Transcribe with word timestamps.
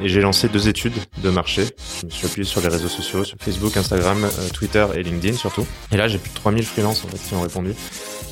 et 0.00 0.08
j'ai 0.08 0.20
lancé 0.20 0.48
deux 0.48 0.68
études 0.68 0.96
de 1.22 1.30
marché. 1.30 1.66
Je 2.00 2.06
me 2.06 2.10
suis 2.10 2.26
appuyé 2.26 2.44
sur 2.44 2.60
les 2.60 2.68
réseaux 2.68 2.88
sociaux, 2.88 3.24
sur 3.24 3.36
Facebook, 3.40 3.76
Instagram, 3.76 4.24
euh, 4.24 4.48
Twitter 4.52 4.86
et 4.94 5.02
LinkedIn 5.02 5.36
surtout. 5.36 5.66
Et 5.92 5.96
là, 5.96 6.08
j'ai 6.08 6.18
plus 6.18 6.30
de 6.30 6.34
3000 6.34 6.64
freelances 6.64 7.04
en 7.04 7.08
fait, 7.08 7.18
qui 7.18 7.34
ont 7.34 7.42
répondu, 7.42 7.74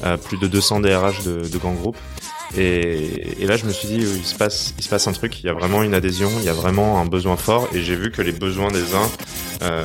euh, 0.04 0.16
plus 0.16 0.38
de 0.38 0.46
200 0.46 0.80
DRH 0.80 1.22
de, 1.24 1.48
de 1.48 1.58
grands 1.58 1.74
groupes. 1.74 1.98
Et, 2.56 3.42
et, 3.42 3.46
là, 3.46 3.56
je 3.56 3.64
me 3.64 3.72
suis 3.72 3.88
dit, 3.88 3.96
il 3.96 4.24
se 4.24 4.34
passe, 4.34 4.74
il 4.78 4.84
se 4.84 4.88
passe 4.88 5.08
un 5.08 5.12
truc. 5.12 5.40
Il 5.40 5.46
y 5.46 5.48
a 5.48 5.52
vraiment 5.52 5.82
une 5.82 5.94
adhésion, 5.94 6.30
il 6.38 6.44
y 6.44 6.48
a 6.48 6.52
vraiment 6.52 7.00
un 7.00 7.06
besoin 7.06 7.36
fort. 7.36 7.68
Et 7.72 7.82
j'ai 7.82 7.96
vu 7.96 8.12
que 8.12 8.22
les 8.22 8.32
besoins 8.32 8.70
des 8.70 8.94
uns 8.94 9.10
euh, 9.62 9.84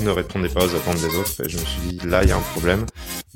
ne 0.00 0.10
répondaient 0.10 0.48
pas 0.48 0.64
aux 0.64 0.74
attentes 0.74 1.00
des 1.00 1.14
autres. 1.16 1.44
Et 1.44 1.48
je 1.48 1.58
me 1.58 1.64
suis 1.64 1.80
dit, 1.82 2.06
là, 2.06 2.22
il 2.22 2.30
y 2.30 2.32
a 2.32 2.36
un 2.36 2.44
problème. 2.54 2.86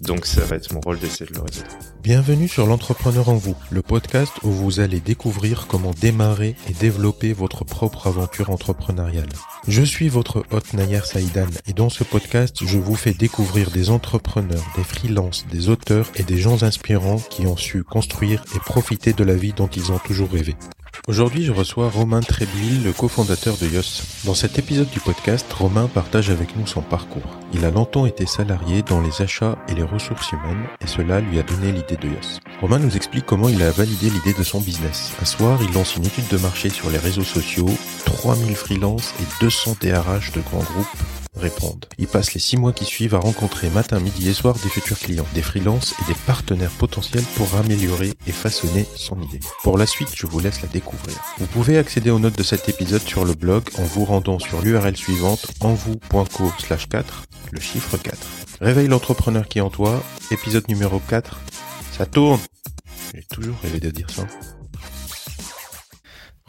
Donc, 0.00 0.24
ça 0.24 0.40
va 0.44 0.56
être 0.56 0.72
mon 0.72 0.80
rôle 0.80 0.98
d'essayer 0.98 1.26
de 1.26 1.34
le 1.34 1.42
résoudre. 1.42 1.68
Bienvenue 2.02 2.48
sur 2.48 2.66
l'entrepreneur 2.66 3.28
en 3.28 3.34
vous, 3.34 3.54
le 3.70 3.82
podcast 3.82 4.32
où 4.42 4.50
vous 4.50 4.80
allez 4.80 4.98
découvrir 4.98 5.66
comment 5.66 5.92
démarrer 6.00 6.56
et 6.68 6.72
développer 6.72 7.34
votre 7.34 7.64
propre 7.64 8.06
aventure 8.06 8.48
entrepreneuriale. 8.48 9.28
Je 9.68 9.82
suis 9.82 10.08
votre 10.08 10.44
hôte 10.52 10.72
Nayer 10.72 11.04
Saïdan 11.04 11.48
et 11.66 11.74
dans 11.74 11.90
ce 11.90 12.04
podcast, 12.04 12.64
je 12.64 12.78
vous 12.78 12.94
fais 12.94 13.12
découvrir 13.12 13.70
des 13.70 13.90
entrepreneurs, 13.90 14.64
des 14.74 14.84
freelances, 14.84 15.46
des 15.50 15.68
auteurs 15.68 16.10
et 16.16 16.22
des 16.22 16.38
gens 16.38 16.62
inspirants 16.62 17.20
qui 17.28 17.46
ont 17.46 17.58
su 17.58 17.84
construire 17.84 18.42
et 18.56 18.58
profiter 18.60 19.12
de 19.12 19.24
la 19.24 19.34
vie 19.34 19.52
dont 19.52 19.68
ils 19.68 19.92
ont 19.92 19.98
toujours 19.98 20.30
rêvé. 20.30 20.56
Aujourd'hui, 21.08 21.44
je 21.44 21.50
reçois 21.50 21.88
Romain 21.88 22.20
Trébuil, 22.20 22.78
le 22.84 22.92
cofondateur 22.92 23.56
de 23.56 23.66
Yos. 23.66 24.02
Dans 24.24 24.34
cet 24.34 24.58
épisode 24.58 24.90
du 24.90 25.00
podcast, 25.00 25.52
Romain 25.52 25.88
partage 25.88 26.30
avec 26.30 26.56
nous 26.56 26.68
son 26.68 26.82
parcours. 26.82 27.38
Il 27.52 27.64
a 27.64 27.70
longtemps 27.72 28.06
été 28.06 28.26
salarié 28.26 28.82
dans 28.82 29.00
les 29.00 29.20
achats 29.20 29.58
et 29.68 29.74
les 29.74 29.82
ressources 29.82 30.30
humaines 30.30 30.66
et 30.80 30.86
cela 30.86 31.20
lui 31.20 31.40
a 31.40 31.42
donné 31.42 31.72
l'idée 31.72 31.96
de 31.96 32.06
Yos. 32.06 32.38
Romain 32.60 32.78
nous 32.78 32.96
explique 32.96 33.26
comment 33.26 33.48
il 33.48 33.60
a 33.62 33.72
validé 33.72 34.08
l'idée 34.08 34.38
de 34.38 34.44
son 34.44 34.60
business. 34.60 35.12
Un 35.20 35.24
soir, 35.24 35.58
il 35.62 35.72
lance 35.74 35.96
une 35.96 36.06
étude 36.06 36.28
de 36.28 36.38
marché 36.38 36.68
sur 36.68 36.90
les 36.90 36.98
réseaux 36.98 37.24
sociaux, 37.24 37.70
3000 38.04 38.54
freelances 38.54 39.12
et 39.20 39.44
200 39.44 39.78
DRH 39.80 40.32
de 40.32 40.40
grands 40.42 40.58
groupes 40.58 41.19
répondent. 41.34 41.86
Il 41.98 42.06
passe 42.06 42.34
les 42.34 42.40
six 42.40 42.56
mois 42.56 42.72
qui 42.72 42.84
suivent 42.84 43.14
à 43.14 43.18
rencontrer 43.18 43.70
matin, 43.70 44.00
midi 44.00 44.28
et 44.28 44.34
soir 44.34 44.56
des 44.62 44.68
futurs 44.68 44.98
clients, 44.98 45.26
des 45.34 45.42
freelances 45.42 45.94
et 46.00 46.12
des 46.12 46.18
partenaires 46.26 46.70
potentiels 46.70 47.24
pour 47.36 47.54
améliorer 47.56 48.12
et 48.26 48.32
façonner 48.32 48.86
son 48.94 49.20
idée. 49.22 49.40
Pour 49.62 49.78
la 49.78 49.86
suite, 49.86 50.10
je 50.14 50.26
vous 50.26 50.40
laisse 50.40 50.62
la 50.62 50.68
découvrir. 50.68 51.16
Vous 51.38 51.46
pouvez 51.46 51.78
accéder 51.78 52.10
aux 52.10 52.18
notes 52.18 52.36
de 52.36 52.42
cet 52.42 52.68
épisode 52.68 53.02
sur 53.02 53.24
le 53.24 53.34
blog 53.34 53.64
en 53.78 53.82
vous 53.82 54.04
rendant 54.04 54.38
sur 54.38 54.60
l'URL 54.62 54.96
suivante 54.96 55.46
envou.co 55.60 56.52
slash 56.58 56.88
4, 56.88 57.24
le 57.52 57.60
chiffre 57.60 57.96
4. 57.96 58.16
Réveille 58.60 58.88
l'entrepreneur 58.88 59.48
qui 59.48 59.58
est 59.58 59.62
en 59.62 59.70
toi, 59.70 60.02
épisode 60.30 60.68
numéro 60.68 61.00
4. 61.08 61.40
Ça 61.92 62.06
tourne 62.06 62.40
J'ai 63.14 63.24
toujours 63.24 63.56
rêvé 63.62 63.80
de 63.80 63.90
dire 63.90 64.10
ça. 64.10 64.26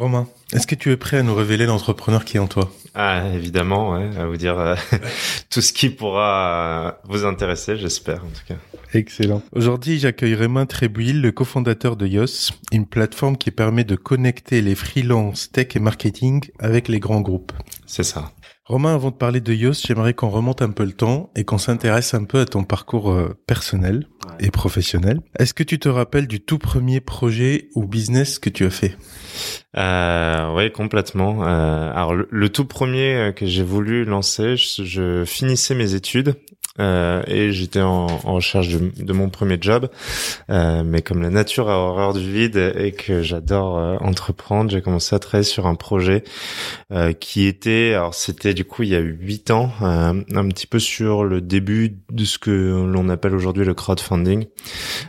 Romain, 0.02 0.27
est-ce 0.52 0.66
que 0.66 0.73
tu 0.73 0.89
es 0.91 0.97
prêt 0.97 1.17
à 1.17 1.21
nous 1.21 1.35
révéler 1.35 1.67
l'entrepreneur 1.67 2.25
qui 2.25 2.38
est 2.38 2.39
en 2.39 2.47
toi? 2.47 2.71
Ah, 2.95 3.21
évidemment, 3.35 3.91
ouais, 3.91 4.09
à 4.17 4.25
vous 4.25 4.35
dire 4.35 4.57
euh, 4.57 4.73
tout 5.52 5.61
ce 5.61 5.71
qui 5.71 5.91
pourra 5.91 6.88
euh, 6.88 6.91
vous 7.07 7.23
intéresser, 7.23 7.77
j'espère 7.77 8.23
en 8.25 8.29
tout 8.29 8.41
cas. 8.47 8.55
Excellent. 8.95 9.44
Aujourd'hui, 9.52 9.99
j'accueille 9.99 10.33
Romain 10.33 10.66
Trébuil, 10.66 11.13
le 11.13 11.31
cofondateur 11.31 11.97
de 11.97 12.07
Yos, 12.07 12.49
une 12.72 12.88
plateforme 12.88 13.38
qui 13.38 13.52
permet 13.52 13.83
de 13.83 13.95
connecter 13.95 14.63
les 14.63 14.73
freelances 14.73 15.52
tech 15.52 15.75
et 15.75 15.79
marketing 15.79 16.49
avec 16.57 16.88
les 16.88 16.99
grands 16.99 17.22
groupes. 17.22 17.53
C'est 17.85 18.02
ça. 18.02 18.31
Romain, 18.72 18.95
avant 18.95 19.11
de 19.11 19.16
parler 19.16 19.41
de 19.41 19.53
Yos, 19.53 19.73
j'aimerais 19.86 20.14
qu'on 20.14 20.30
remonte 20.30 20.61
un 20.61 20.69
peu 20.69 20.86
le 20.86 20.94
temps 20.94 21.30
et 21.36 21.44
qu'on 21.44 21.58
s'intéresse 21.58 22.14
un 22.14 22.23
peu 22.23 22.39
à 22.39 22.45
ton 22.45 22.64
parcours 22.64 23.11
euh, 23.11 23.38
personnel 23.45 24.08
ouais. 24.25 24.47
et 24.47 24.50
professionnel. 24.50 25.19
Est-ce 25.38 25.53
que 25.53 25.63
tu 25.63 25.78
te 25.78 25.89
rappelles 25.89 26.25
du 26.25 26.39
tout 26.39 26.58
premier 26.58 27.02
projet 27.02 27.67
ou 27.75 27.86
business 27.86 28.39
que 28.39 28.50
tu 28.50 28.63
as 28.63 28.69
fait? 28.69 28.95
Euh, 29.75 30.55
Oui, 30.55 30.72
complètement. 30.72 31.44
Euh, 31.45 31.91
alors, 31.91 32.16
le, 32.16 32.30
le, 32.31 32.47
tout 32.47 32.63
premier 32.63 33.33
que 33.36 33.45
j'ai 33.45 33.63
voulu 33.63 34.05
lancer, 34.05 34.55
je, 34.55 34.85
je 34.85 35.25
finissais 35.25 35.75
mes 35.75 35.94
études 35.94 36.35
euh, 36.80 37.22
et 37.27 37.51
j'étais 37.51 37.81
en, 37.81 38.07
en, 38.23 38.34
recherche 38.35 38.69
de, 38.69 38.91
de, 39.03 39.13
mon 39.13 39.29
premier 39.29 39.57
job. 39.59 39.90
Euh, 40.50 40.84
mais 40.85 41.01
comme 41.01 41.22
la 41.22 41.29
nature 41.29 41.69
a 41.69 41.78
horreur 41.78 42.13
du 42.13 42.31
vide 42.31 42.73
et 42.78 42.94
que 42.94 43.22
j'adore 43.22 43.78
euh, 43.78 43.97
entreprendre, 44.00 44.72
j'ai 44.72 44.81
commencé 44.81 45.13
à 45.13 45.19
travailler 45.19 45.44
sur 45.44 45.68
un 45.68 45.75
projet 45.75 46.23
euh, 46.94 47.12
qui 47.12 47.45
était, 47.45 47.94
alors 47.94 48.13
c'était 48.13 48.53
du 48.53 48.63
coup 48.63 48.84
il 48.84 48.90
y 48.90 48.95
a 48.95 49.00
huit 49.00 49.51
ans, 49.51 49.72
euh, 49.81 50.23
un 50.34 50.47
petit 50.47 50.68
peu 50.68 50.79
sur 50.79 51.25
le 51.25 51.41
début 51.41 51.97
de 52.09 52.23
ce 52.23 52.38
que 52.38 52.51
l'on 52.51 53.09
appelle 53.09 53.35
aujourd'hui 53.35 53.66
le 53.66 53.74
crowdfunding. 53.74 54.45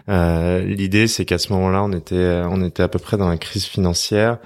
Euh, 0.09 0.65
l'idée 0.65 1.07
c'est 1.07 1.25
qu'à 1.25 1.39
ce 1.39 1.53
moment-là, 1.53 1.85
on 1.85 1.93
était, 1.93 2.43
on 2.49 2.65
était 2.65 2.83
à 2.83 2.89
peu 2.89 2.99
près 2.99 3.17
dans 3.17 3.29
la 3.29 3.37
crise 3.37 3.67
financière 3.67 4.39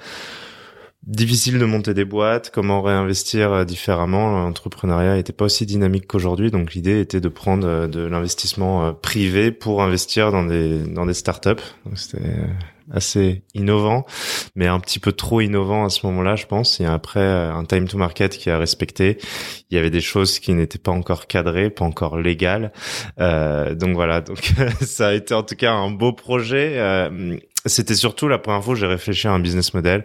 difficile 1.06 1.59
de 1.59 1.65
monter 1.65 1.94
des 1.94 2.05
boîtes, 2.05 2.50
comment 2.53 2.83
réinvestir 2.83 3.53
euh, 3.53 3.65
différemment. 3.65 4.31
L'entrepreneuriat 4.31 5.15
n'était 5.15 5.33
pas 5.33 5.44
aussi 5.44 5.65
dynamique 5.65 6.06
qu'aujourd'hui, 6.06 6.50
donc 6.50 6.75
l'idée 6.75 7.00
était 7.00 7.21
de 7.21 7.28
prendre 7.28 7.67
euh, 7.67 7.87
de 7.87 8.00
l'investissement 8.00 8.87
euh, 8.87 8.93
privé 8.93 9.53
pour 9.53 9.83
investir 9.83 10.33
dans 10.33 10.45
des 10.45 10.83
dans 10.84 11.06
des 11.06 11.15
startups. 11.15 11.62
C'était 11.95 12.19
assez 12.91 13.43
innovant, 13.55 14.06
mais 14.55 14.66
un 14.66 14.78
petit 14.78 15.00
peu 15.00 15.12
trop 15.12 15.41
innovant 15.41 15.84
à 15.84 15.91
ce 15.91 16.06
moment-là, 16.06 16.37
je 16.37 16.47
pense. 16.47 16.78
Il 16.78 16.84
y 16.84 16.87
a 16.87 16.93
après 16.93 17.25
un 17.25 17.65
time 17.65 17.89
to 17.89 17.99
market 17.99 18.37
qui 18.37 18.50
a 18.50 18.59
respecté. 18.59 19.19
Il 19.71 19.77
y 19.77 19.78
avait 19.78 19.91
des 19.91 20.00
choses 20.00 20.39
qui 20.39 20.55
n'étaient 20.55 20.78
pas 20.78 20.93
encore 20.93 21.27
cadrées, 21.27 21.71
pas 21.71 21.84
encore 21.84 22.19
légales. 22.19 22.72
Euh, 23.19 23.75
donc 23.75 23.95
voilà, 23.95 24.21
donc 24.21 24.53
ça 24.81 25.09
a 25.09 25.15
été 25.15 25.34
en 25.34 25.43
tout 25.43 25.56
cas 25.56 25.72
un 25.72 25.91
beau 25.91 26.12
projet. 26.12 26.77
C'était 27.66 27.94
surtout 27.94 28.28
la 28.28 28.38
première 28.38 28.62
fois 28.62 28.75
où 28.75 28.77
j'ai 28.77 28.87
réfléchi 28.87 29.28
à 29.28 29.32
un 29.32 29.41
business 29.41 29.75
model, 29.75 30.04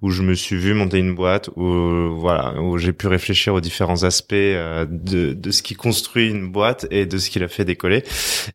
où 0.00 0.10
je 0.10 0.22
me 0.22 0.34
suis 0.34 0.56
vu 0.56 0.74
monter 0.74 0.98
une 0.98 1.14
boîte, 1.14 1.50
où 1.56 2.14
voilà, 2.18 2.60
où 2.60 2.78
j'ai 2.78 2.92
pu 2.92 3.06
réfléchir 3.06 3.54
aux 3.54 3.60
différents 3.60 4.02
aspects 4.04 4.32
euh, 4.32 4.86
de, 4.88 5.32
de 5.32 5.50
ce 5.50 5.62
qui 5.62 5.74
construit 5.74 6.30
une 6.30 6.50
boîte 6.50 6.86
et 6.90 7.06
de 7.06 7.18
ce 7.18 7.30
qui 7.30 7.38
la 7.38 7.48
fait 7.48 7.64
décoller. 7.64 8.02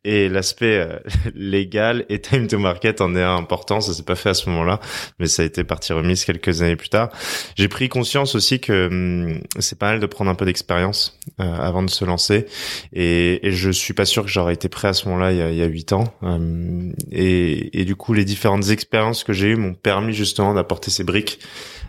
Et 0.03 0.29
l'aspect 0.29 0.79
euh, 0.79 0.99
légal 1.35 2.05
et 2.09 2.19
time 2.19 2.47
to 2.47 2.57
market 2.59 3.01
en 3.01 3.15
est 3.15 3.23
important. 3.23 3.81
Ça 3.81 3.93
s'est 3.93 4.03
pas 4.03 4.15
fait 4.15 4.29
à 4.29 4.33
ce 4.33 4.49
moment-là, 4.49 4.79
mais 5.19 5.27
ça 5.27 5.43
a 5.43 5.45
été 5.45 5.63
partie 5.63 5.93
remise 5.93 6.25
quelques 6.25 6.61
années 6.61 6.75
plus 6.75 6.89
tard. 6.89 7.09
J'ai 7.55 7.67
pris 7.67 7.89
conscience 7.89 8.35
aussi 8.35 8.59
que 8.59 8.87
hum, 8.87 9.41
c'est 9.59 9.77
pas 9.77 9.91
mal 9.91 9.99
de 9.99 10.05
prendre 10.05 10.31
un 10.31 10.35
peu 10.35 10.45
d'expérience 10.45 11.19
euh, 11.39 11.55
avant 11.59 11.83
de 11.83 11.89
se 11.89 12.05
lancer. 12.05 12.45
Et, 12.93 13.47
et, 13.47 13.51
je 13.51 13.71
suis 13.71 13.93
pas 13.93 14.05
sûr 14.05 14.23
que 14.23 14.29
j'aurais 14.29 14.53
été 14.53 14.69
prêt 14.69 14.87
à 14.87 14.93
ce 14.93 15.07
moment-là 15.07 15.31
il 15.31 15.55
y 15.55 15.61
a 15.61 15.65
huit 15.65 15.93
ans. 15.93 16.05
Hum, 16.21 16.93
et, 17.11 17.81
et 17.81 17.85
du 17.85 17.95
coup, 17.95 18.13
les 18.13 18.25
différents 18.25 18.46
différentes 18.47 18.69
expériences 18.69 19.23
que 19.23 19.33
j'ai 19.33 19.49
eues 19.49 19.55
m'ont 19.55 19.73
permis 19.73 20.13
justement 20.13 20.53
d'apporter 20.53 20.91
ces 20.91 21.03
briques 21.03 21.39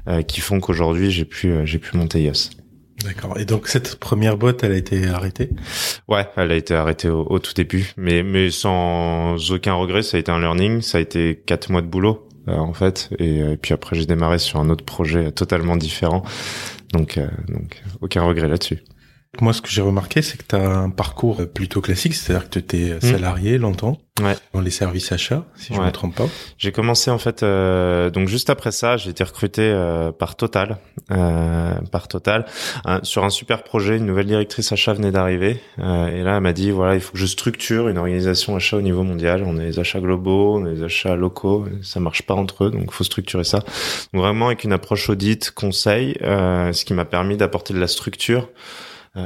euh, 0.08 0.22
qui 0.22 0.40
font 0.40 0.60
qu'aujourd'hui 0.60 1.10
j'ai 1.10 1.24
pu 1.24 1.50
euh, 1.50 1.64
j'ai 1.64 1.78
pu 1.78 1.96
monter 1.96 2.22
Yos. 2.22 2.50
D'accord. 3.04 3.38
Et 3.38 3.44
donc 3.44 3.68
cette 3.68 3.96
première 3.96 4.36
boîte, 4.36 4.64
elle 4.64 4.72
a 4.72 4.76
été 4.76 5.06
arrêtée? 5.06 5.50
Ouais, 6.08 6.26
elle 6.36 6.50
a 6.50 6.56
été 6.56 6.74
arrêtée 6.74 7.08
au, 7.08 7.24
au, 7.30 7.38
tout 7.38 7.52
début, 7.54 7.92
mais 7.96 8.24
mais 8.24 8.50
sans 8.50 9.52
aucun 9.52 9.74
regret. 9.74 10.02
Ça 10.02 10.16
a 10.16 10.20
été 10.20 10.32
un 10.32 10.40
learning. 10.40 10.82
Ça 10.82 10.98
a 10.98 11.00
été 11.00 11.40
quatre 11.46 11.70
mois 11.70 11.82
de 11.82 11.86
boulot 11.86 12.28
euh, 12.48 12.56
en 12.56 12.72
fait, 12.72 13.10
et, 13.18 13.38
et, 13.38 13.56
puis 13.56 13.72
après 13.72 13.94
j'ai 13.94 14.06
démarré 14.06 14.38
sur 14.38 14.58
un 14.58 14.68
autre 14.68 14.84
projet 14.84 15.30
totalement 15.30 15.76
différent. 15.76 16.24
Donc 16.92 17.20
donc 17.48 17.82
aucun 18.00 18.22
regret 18.22 18.48
là-dessus. 18.48 18.82
Moi, 19.40 19.52
ce 19.52 19.60
que 19.60 19.68
j'ai 19.68 19.82
remarqué, 19.82 20.22
c'est 20.22 20.38
que 20.38 20.44
tu 20.48 20.56
as 20.56 20.68
un 20.68 20.90
parcours 20.90 21.46
plutôt 21.52 21.80
classique, 21.80 22.14
c'est-à-dire 22.14 22.48
que 22.48 22.54
tu 22.54 22.58
étais 22.58 23.00
salarié 23.00 23.58
mmh. 23.58 23.62
longtemps 23.62 23.98
ouais. 24.22 24.36
dans 24.52 24.60
les 24.60 24.70
services 24.70 25.12
achats, 25.12 25.44
si 25.54 25.74
je 25.74 25.78
ouais. 25.78 25.86
me 25.86 25.92
trompe 25.92 26.14
pas. 26.14 26.26
J'ai 26.56 26.72
commencé 26.72 27.10
en 27.10 27.18
fait, 27.18 27.42
euh, 27.42 28.10
donc 28.10 28.28
juste 28.28 28.50
après 28.50 28.72
ça, 28.72 28.96
j'ai 28.96 29.10
été 29.10 29.24
recruté 29.24 29.62
euh, 29.62 30.12
par 30.12 30.36
Total, 30.36 30.78
euh, 31.10 31.74
par 31.92 32.08
Total, 32.08 32.46
sur 33.02 33.24
un 33.24 33.30
super 33.30 33.62
projet. 33.64 33.96
Une 33.96 34.06
nouvelle 34.06 34.26
directrice 34.26 34.72
achat 34.72 34.94
venait 34.94 35.12
d'arriver, 35.12 35.60
euh, 35.78 36.08
et 36.08 36.22
là, 36.22 36.36
elle 36.36 36.42
m'a 36.42 36.52
dit 36.52 36.70
voilà, 36.70 36.94
il 36.94 37.00
faut 37.00 37.12
que 37.12 37.18
je 37.18 37.26
structure 37.26 37.88
une 37.88 37.98
organisation 37.98 38.56
achat 38.56 38.76
au 38.76 38.82
niveau 38.82 39.02
mondial. 39.02 39.44
On 39.46 39.58
a 39.58 39.62
les 39.62 39.78
achats 39.78 40.00
globaux, 40.00 40.58
on 40.58 40.64
a 40.64 40.70
les 40.70 40.82
achats 40.82 41.16
locaux, 41.16 41.66
ça 41.82 42.00
marche 42.00 42.22
pas 42.22 42.34
entre 42.34 42.64
eux, 42.64 42.70
donc 42.70 42.92
faut 42.92 43.04
structurer 43.04 43.44
ça. 43.44 43.58
Donc 44.12 44.22
vraiment 44.22 44.46
avec 44.46 44.64
une 44.64 44.72
approche 44.72 45.08
audit, 45.10 45.50
conseil, 45.50 46.16
euh, 46.22 46.72
ce 46.72 46.84
qui 46.84 46.94
m'a 46.94 47.04
permis 47.04 47.36
d'apporter 47.36 47.74
de 47.74 47.78
la 47.78 47.88
structure 47.88 48.48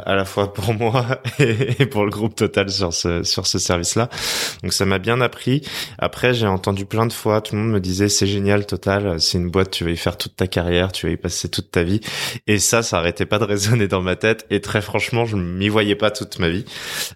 à 0.07 0.15
la 0.15 0.25
fois 0.25 0.53
pour 0.53 0.75
moi 0.79 1.21
et 1.39 1.87
pour 1.87 2.05
le 2.05 2.11
groupe 2.11 2.35
Total 2.35 2.71
sur 2.71 2.93
ce 2.93 3.23
sur 3.23 3.47
ce 3.47 3.59
service-là. 3.59 4.09
Donc 4.63 4.73
ça 4.73 4.85
m'a 4.85 4.99
bien 4.99 5.21
appris. 5.21 5.63
Après, 5.99 6.35
j'ai 6.35 6.47
entendu 6.47 6.87
plein 6.87 7.07
de 7.07 7.13
fois, 7.13 7.41
tout 7.41 7.55
le 7.55 7.63
monde 7.63 7.73
me 7.73 7.81
disait 7.81 8.09
c'est 8.09 8.27
génial 8.27 8.67
Total, 8.67 9.21
c'est 9.21 9.39
une 9.39 9.51
boîte, 9.51 9.71
tu 9.71 9.85
vas 9.85 9.91
y 9.91 9.97
faire 9.97 10.17
toute 10.17 10.37
ta 10.37 10.47
carrière, 10.47 10.93
tu 10.93 11.07
vas 11.07 11.13
y 11.13 11.17
passer 11.17 11.49
toute 11.49 11.71
ta 11.71 11.83
vie. 11.83 12.01
Et 12.47 12.59
ça, 12.59 12.83
ça 12.83 12.99
arrêtait 12.99 13.27
pas 13.27 13.39
de 13.39 13.45
résonner 13.45 13.89
dans 13.89 14.03
ma 14.03 14.17
tête. 14.17 14.47
Et 14.51 14.61
très 14.61 14.81
franchement, 14.81 15.25
je 15.25 15.37
m'y 15.37 15.69
voyais 15.69 15.97
pas 15.97 16.11
toute 16.11 16.39
ma 16.39 16.49
vie. 16.49 16.65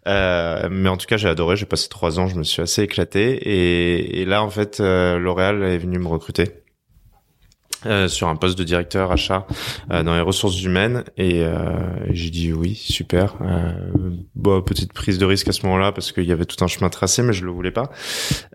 Euh, 0.06 0.68
mais 0.70 0.88
en 0.88 0.96
tout 0.96 1.06
cas, 1.06 1.16
j'ai 1.16 1.28
adoré. 1.28 1.56
J'ai 1.56 1.66
passé 1.66 1.88
trois 1.88 2.18
ans, 2.18 2.26
je 2.26 2.36
me 2.36 2.44
suis 2.44 2.62
assez 2.62 2.82
éclaté. 2.82 3.32
Et, 3.42 4.20
et 4.20 4.24
là, 4.24 4.42
en 4.42 4.50
fait, 4.50 4.80
euh, 4.80 5.18
L'Oréal 5.18 5.62
est 5.62 5.78
venu 5.78 5.98
me 5.98 6.08
recruter. 6.08 6.65
Euh, 7.84 8.08
sur 8.08 8.28
un 8.28 8.36
poste 8.36 8.58
de 8.58 8.64
directeur 8.64 9.12
achat 9.12 9.46
euh, 9.90 10.02
dans 10.02 10.14
les 10.14 10.22
ressources 10.22 10.62
humaines. 10.62 11.04
Et 11.18 11.44
euh, 11.44 11.60
j'ai 12.10 12.30
dit 12.30 12.52
oui 12.52 12.74
super. 12.74 13.36
Euh, 13.42 13.72
bon, 14.34 14.62
petite 14.62 14.92
prise 14.92 15.18
de 15.18 15.26
risque 15.26 15.48
à 15.48 15.52
ce 15.52 15.64
moment-là 15.66 15.92
parce 15.92 16.10
qu'il 16.10 16.24
y 16.24 16.32
avait 16.32 16.46
tout 16.46 16.64
un 16.64 16.68
chemin 16.68 16.88
tracé 16.88 17.22
mais 17.22 17.34
je 17.34 17.44
le 17.44 17.50
voulais 17.50 17.70
pas. 17.70 17.90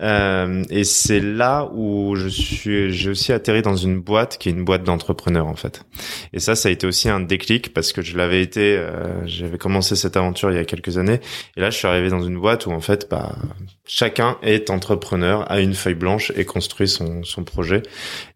Euh, 0.01 0.63
et 0.69 0.83
c'est 0.83 1.19
là 1.19 1.69
où 1.73 2.15
je 2.15 2.27
suis 2.27 2.91
j'ai 2.91 3.11
aussi 3.11 3.31
atterri 3.31 3.61
dans 3.61 3.75
une 3.75 4.01
boîte 4.01 4.37
qui 4.39 4.49
est 4.49 4.53
une 4.53 4.65
boîte 4.65 4.83
d'entrepreneurs 4.83 5.47
en 5.47 5.55
fait. 5.55 5.83
Et 6.33 6.39
ça 6.39 6.55
ça 6.55 6.69
a 6.69 6.71
été 6.71 6.87
aussi 6.87 7.07
un 7.07 7.19
déclic 7.19 7.73
parce 7.73 7.93
que 7.93 8.01
je 8.01 8.17
l'avais 8.17 8.41
été 8.41 8.83
j'avais 9.25 9.57
commencé 9.57 9.95
cette 9.95 10.17
aventure 10.17 10.51
il 10.51 10.55
y 10.55 10.59
a 10.59 10.65
quelques 10.65 10.97
années. 10.97 11.19
Et 11.57 11.61
là 11.61 11.69
je 11.69 11.77
suis 11.77 11.87
arrivé 11.87 12.09
dans 12.09 12.23
une 12.23 12.39
boîte 12.39 12.65
où 12.65 12.71
en 12.71 12.81
fait 12.81 13.07
bah 13.09 13.35
chacun 13.91 14.37
est 14.41 14.69
entrepreneur 14.69 15.51
a 15.51 15.59
une 15.59 15.73
feuille 15.73 15.95
blanche 15.95 16.31
et 16.37 16.45
construit 16.45 16.87
son 16.87 17.23
son 17.23 17.43
projet 17.43 17.83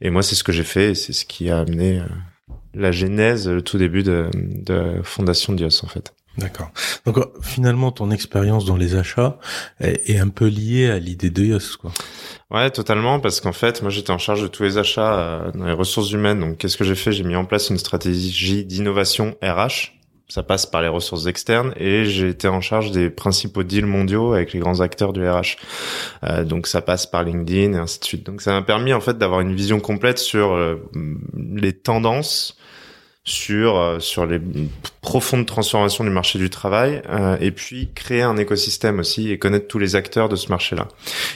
et 0.01 0.09
moi 0.09 0.21
c'est 0.21 0.35
ce 0.35 0.43
que 0.43 0.51
j'ai 0.51 0.65
fait 0.65 0.91
et 0.91 0.95
c'est 0.95 1.13
ce 1.13 1.23
qui 1.23 1.49
a 1.49 1.59
amené 1.59 1.99
euh, 1.99 2.05
la 2.73 2.91
genèse, 2.91 3.47
le 3.47 3.61
tout 3.61 3.77
début 3.77 4.03
de, 4.03 4.29
de 4.33 4.99
Fondation 5.01 5.53
Dios 5.53 5.83
en 5.83 5.87
fait. 5.87 6.13
D'accord. 6.37 6.69
Donc 7.05 7.17
euh, 7.17 7.25
finalement, 7.41 7.93
ton 7.93 8.11
expérience 8.11 8.65
dans 8.65 8.75
les 8.75 8.95
achats 8.97 9.39
est, 9.79 10.19
un 10.19 10.27
peu 10.27 10.47
liée 10.47 10.89
à 10.89 10.99
l'idée 10.99 11.29
de 11.29 11.41
Dios, 11.41 11.77
quoi. 11.79 11.93
Ouais, 12.51 12.69
totalement, 12.71 13.21
parce 13.21 13.39
qu'en 13.39 13.53
fait, 13.53 13.81
moi, 13.81 13.89
j'étais 13.89 14.11
en 14.11 14.17
charge 14.17 14.41
de 14.41 14.47
tous 14.47 14.63
les 14.63 14.77
achats 14.77 15.17
euh, 15.17 15.51
dans 15.53 15.65
les 15.65 15.71
ressources 15.71 16.11
humaines. 16.11 16.41
Donc, 16.41 16.57
qu'est-ce 16.57 16.75
que 16.75 16.83
j'ai 16.83 16.95
fait? 16.95 17.13
J'ai 17.13 17.23
mis 17.23 17.37
en 17.37 17.45
place 17.45 17.69
une 17.69 17.77
stratégie 17.77 18.65
d'innovation 18.65 19.37
RH 19.41 19.93
ça 20.27 20.43
passe 20.43 20.65
par 20.65 20.81
les 20.81 20.87
ressources 20.87 21.27
externes 21.27 21.73
et 21.77 22.05
j'ai 22.05 22.29
été 22.29 22.47
en 22.47 22.61
charge 22.61 22.91
des 22.91 23.09
principaux 23.09 23.63
deals 23.63 23.85
mondiaux 23.85 24.33
avec 24.33 24.53
les 24.53 24.59
grands 24.59 24.81
acteurs 24.81 25.13
du 25.13 25.27
RH. 25.27 25.57
Euh, 26.23 26.43
donc 26.43 26.67
ça 26.67 26.81
passe 26.81 27.05
par 27.05 27.23
LinkedIn 27.23 27.73
et 27.73 27.77
ainsi 27.77 27.99
de 27.99 28.05
suite. 28.05 28.25
Donc 28.25 28.41
ça 28.41 28.51
m'a 28.51 28.61
permis 28.61 28.93
en 28.93 29.01
fait 29.01 29.17
d'avoir 29.17 29.41
une 29.41 29.55
vision 29.55 29.79
complète 29.79 30.17
sur 30.17 30.53
euh, 30.53 30.77
les 31.35 31.73
tendances, 31.73 32.57
sur 33.25 33.77
euh, 33.77 33.99
sur 33.99 34.25
les 34.27 34.39
profondes 35.01 35.47
transformations 35.47 36.03
du 36.03 36.11
marché 36.11 36.37
du 36.39 36.49
travail 36.49 37.01
euh, 37.09 37.37
et 37.41 37.51
puis 37.51 37.89
créer 37.93 38.21
un 38.21 38.37
écosystème 38.37 38.99
aussi 38.99 39.31
et 39.31 39.39
connaître 39.39 39.67
tous 39.67 39.79
les 39.79 39.95
acteurs 39.95 40.29
de 40.29 40.35
ce 40.35 40.49
marché-là. 40.49 40.87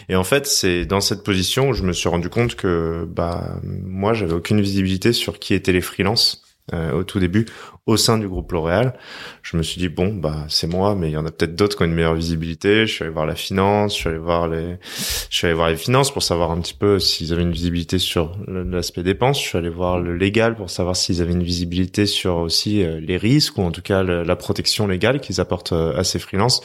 Et 0.08 0.16
en 0.16 0.24
fait, 0.24 0.46
c'est 0.46 0.86
dans 0.86 1.02
cette 1.02 1.24
position 1.24 1.70
où 1.70 1.74
je 1.74 1.84
me 1.84 1.92
suis 1.92 2.08
rendu 2.08 2.30
compte 2.30 2.56
que 2.56 3.06
bah 3.10 3.56
moi 3.64 4.14
j'avais 4.14 4.34
aucune 4.34 4.62
visibilité 4.62 5.14
sur 5.14 5.40
qui 5.40 5.56
étaient 5.56 5.74
les 5.74 5.82
freelances 5.82 6.44
euh, 6.74 6.92
au 6.92 7.04
tout 7.04 7.20
début 7.20 7.48
au 7.90 7.98
sein 7.98 8.20
du 8.20 8.28
groupe 8.28 8.52
L'Oréal. 8.52 8.94
Je 9.42 9.58
me 9.58 9.64
suis 9.64 9.80
dit 9.80 9.90
bon 9.90 10.14
bah 10.14 10.46
c'est 10.48 10.68
moi, 10.68 10.94
mais 10.94 11.10
il 11.10 11.14
y 11.14 11.18
en 11.18 11.26
a 11.26 11.32
peut-être 11.32 11.56
d'autres 11.56 11.76
qui 11.76 11.82
ont 11.82 11.86
une 11.88 11.96
meilleure 11.96 12.14
visibilité. 12.14 12.86
Je 12.86 12.94
suis 12.94 13.04
allé 13.04 13.12
voir 13.12 13.26
la 13.26 13.34
finance, 13.36 13.96
je 13.96 14.00
suis 14.00 14.10
allé 14.10 14.20
voir 14.20 14.48
les, 14.48 15.76
finances 15.76 16.12
pour 16.12 16.22
savoir 16.22 16.52
un 16.52 16.62
petit 16.62 16.76
peu 16.76 17.00
s'ils 17.00 17.34
avaient 17.34 17.42
une 17.42 17.52
visibilité 17.52 17.98
sur 17.98 18.38
l'aspect 18.48 19.02
dépenses. 19.02 19.42
Je 19.42 19.48
suis 19.48 19.58
allé 19.58 19.70
voir 19.70 20.00
le 20.00 20.16
légal 20.16 20.56
pour 20.56 20.70
savoir 20.70 20.96
s'ils 20.96 21.22
avaient 21.22 21.34
une 21.34 21.44
visibilité 21.44 22.06
sur 22.06 22.38
aussi 22.38 22.84
euh, 22.84 23.00
les 23.00 23.18
risques 23.18 23.58
ou 23.58 23.62
en 23.62 23.72
tout 23.72 23.82
cas 23.82 24.04
la 24.04 24.36
protection 24.36 24.86
légale 24.86 25.20
qu'ils 25.20 25.42
apportent 25.42 25.74
euh, 25.74 25.98
à 25.98 26.04
ces 26.04 26.20
freelances. 26.20 26.62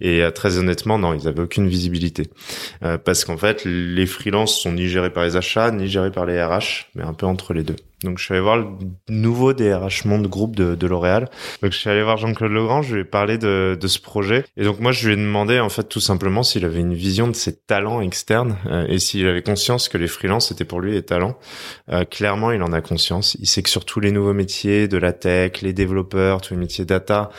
Et 0.00 0.22
très 0.34 0.56
honnêtement 0.56 0.98
non, 0.98 1.12
ils 1.12 1.28
avaient 1.28 1.42
aucune 1.42 1.68
visibilité 1.68 2.30
parce 3.04 3.24
qu'en 3.24 3.36
fait 3.36 3.64
les 3.64 4.06
freelances 4.06 4.58
sont 4.58 4.72
ni 4.72 4.88
gérés 4.88 5.10
par 5.10 5.24
les 5.24 5.36
achats 5.36 5.70
ni 5.70 5.86
gérés 5.88 6.10
par 6.10 6.24
les 6.24 6.42
RH, 6.42 6.88
mais 6.94 7.02
un 7.02 7.14
peu 7.14 7.26
entre 7.26 7.52
les 7.52 7.62
deux. 7.62 7.76
Donc 8.04 8.18
je 8.18 8.24
suis 8.24 8.34
allé 8.34 8.42
voir 8.42 8.56
le 8.56 8.66
nouveau 9.08 9.52
DRH 9.52 10.04
Monde 10.06 10.26
groupe 10.26 10.56
de, 10.56 10.61
de 10.62 10.86
L'Oréal. 10.86 11.28
Donc 11.62 11.72
je 11.72 11.78
suis 11.78 11.90
allé 11.90 12.02
voir 12.02 12.16
Jean-Claude 12.16 12.52
Legrand, 12.52 12.82
je 12.82 12.94
lui 12.94 13.00
ai 13.02 13.04
parlé 13.04 13.38
de, 13.38 13.76
de 13.80 13.88
ce 13.88 14.00
projet. 14.00 14.44
Et 14.56 14.64
donc 14.64 14.80
moi 14.80 14.92
je 14.92 15.06
lui 15.06 15.14
ai 15.14 15.16
demandé 15.16 15.60
en 15.60 15.68
fait 15.68 15.84
tout 15.84 16.00
simplement 16.00 16.42
s'il 16.42 16.64
avait 16.64 16.80
une 16.80 16.94
vision 16.94 17.28
de 17.28 17.34
ses 17.34 17.54
talents 17.54 18.00
externes 18.00 18.56
euh, 18.66 18.86
et 18.88 18.98
s'il 18.98 19.26
avait 19.26 19.42
conscience 19.42 19.88
que 19.88 19.98
les 19.98 20.08
freelances 20.08 20.50
étaient 20.50 20.64
pour 20.64 20.80
lui 20.80 20.92
des 20.92 21.02
talents. 21.02 21.36
Euh, 21.90 22.04
clairement 22.04 22.50
il 22.52 22.62
en 22.62 22.72
a 22.72 22.80
conscience. 22.80 23.36
Il 23.40 23.46
sait 23.46 23.62
que 23.62 23.70
sur 23.70 23.84
tous 23.84 24.00
les 24.00 24.12
nouveaux 24.12 24.34
métiers 24.34 24.88
de 24.88 24.96
la 24.98 25.12
tech, 25.12 25.62
les 25.62 25.72
développeurs, 25.72 26.40
tous 26.40 26.54
les 26.54 26.60
métiers 26.60 26.84
data 26.84 27.30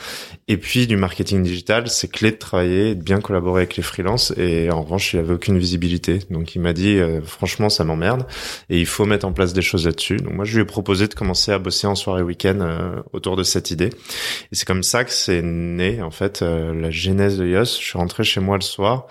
et 0.48 0.56
puis 0.56 0.86
du 0.86 0.96
marketing 0.96 1.42
digital, 1.42 1.88
c'est 1.88 2.08
clé 2.08 2.30
de 2.30 2.36
travailler, 2.36 2.94
de 2.94 3.02
bien 3.02 3.20
collaborer 3.20 3.62
avec 3.62 3.76
les 3.76 3.82
freelances. 3.82 4.32
Et 4.36 4.70
en 4.70 4.82
revanche 4.82 5.14
il 5.14 5.18
avait 5.18 5.34
aucune 5.34 5.58
visibilité. 5.58 6.20
Donc 6.30 6.54
il 6.54 6.60
m'a 6.60 6.72
dit 6.72 6.98
euh, 6.98 7.20
franchement 7.22 7.68
ça 7.68 7.84
m'emmerde 7.84 8.26
et 8.68 8.78
il 8.78 8.86
faut 8.86 9.06
mettre 9.06 9.26
en 9.26 9.32
place 9.32 9.52
des 9.52 9.62
choses 9.62 9.86
là-dessus. 9.86 10.16
Donc 10.18 10.34
moi 10.34 10.44
je 10.44 10.54
lui 10.54 10.62
ai 10.62 10.66
proposé 10.66 11.08
de 11.08 11.14
commencer 11.14 11.52
à 11.52 11.58
bosser 11.58 11.86
en 11.86 11.94
soirée 11.94 12.22
week-end 12.22 12.58
euh, 12.60 13.02
autour 13.12 13.36
de 13.36 13.42
cette 13.42 13.70
idée. 13.70 13.90
Et 14.52 14.54
c'est 14.54 14.66
comme 14.66 14.82
ça 14.82 15.04
que 15.04 15.12
c'est 15.12 15.42
né 15.42 16.02
en 16.02 16.10
fait 16.10 16.42
euh, 16.42 16.74
la 16.74 16.90
genèse 16.90 17.38
de 17.38 17.46
Yos. 17.46 17.64
Je 17.64 17.84
suis 17.84 17.98
rentré 17.98 18.24
chez 18.24 18.40
moi 18.40 18.56
le 18.56 18.62
soir 18.62 19.06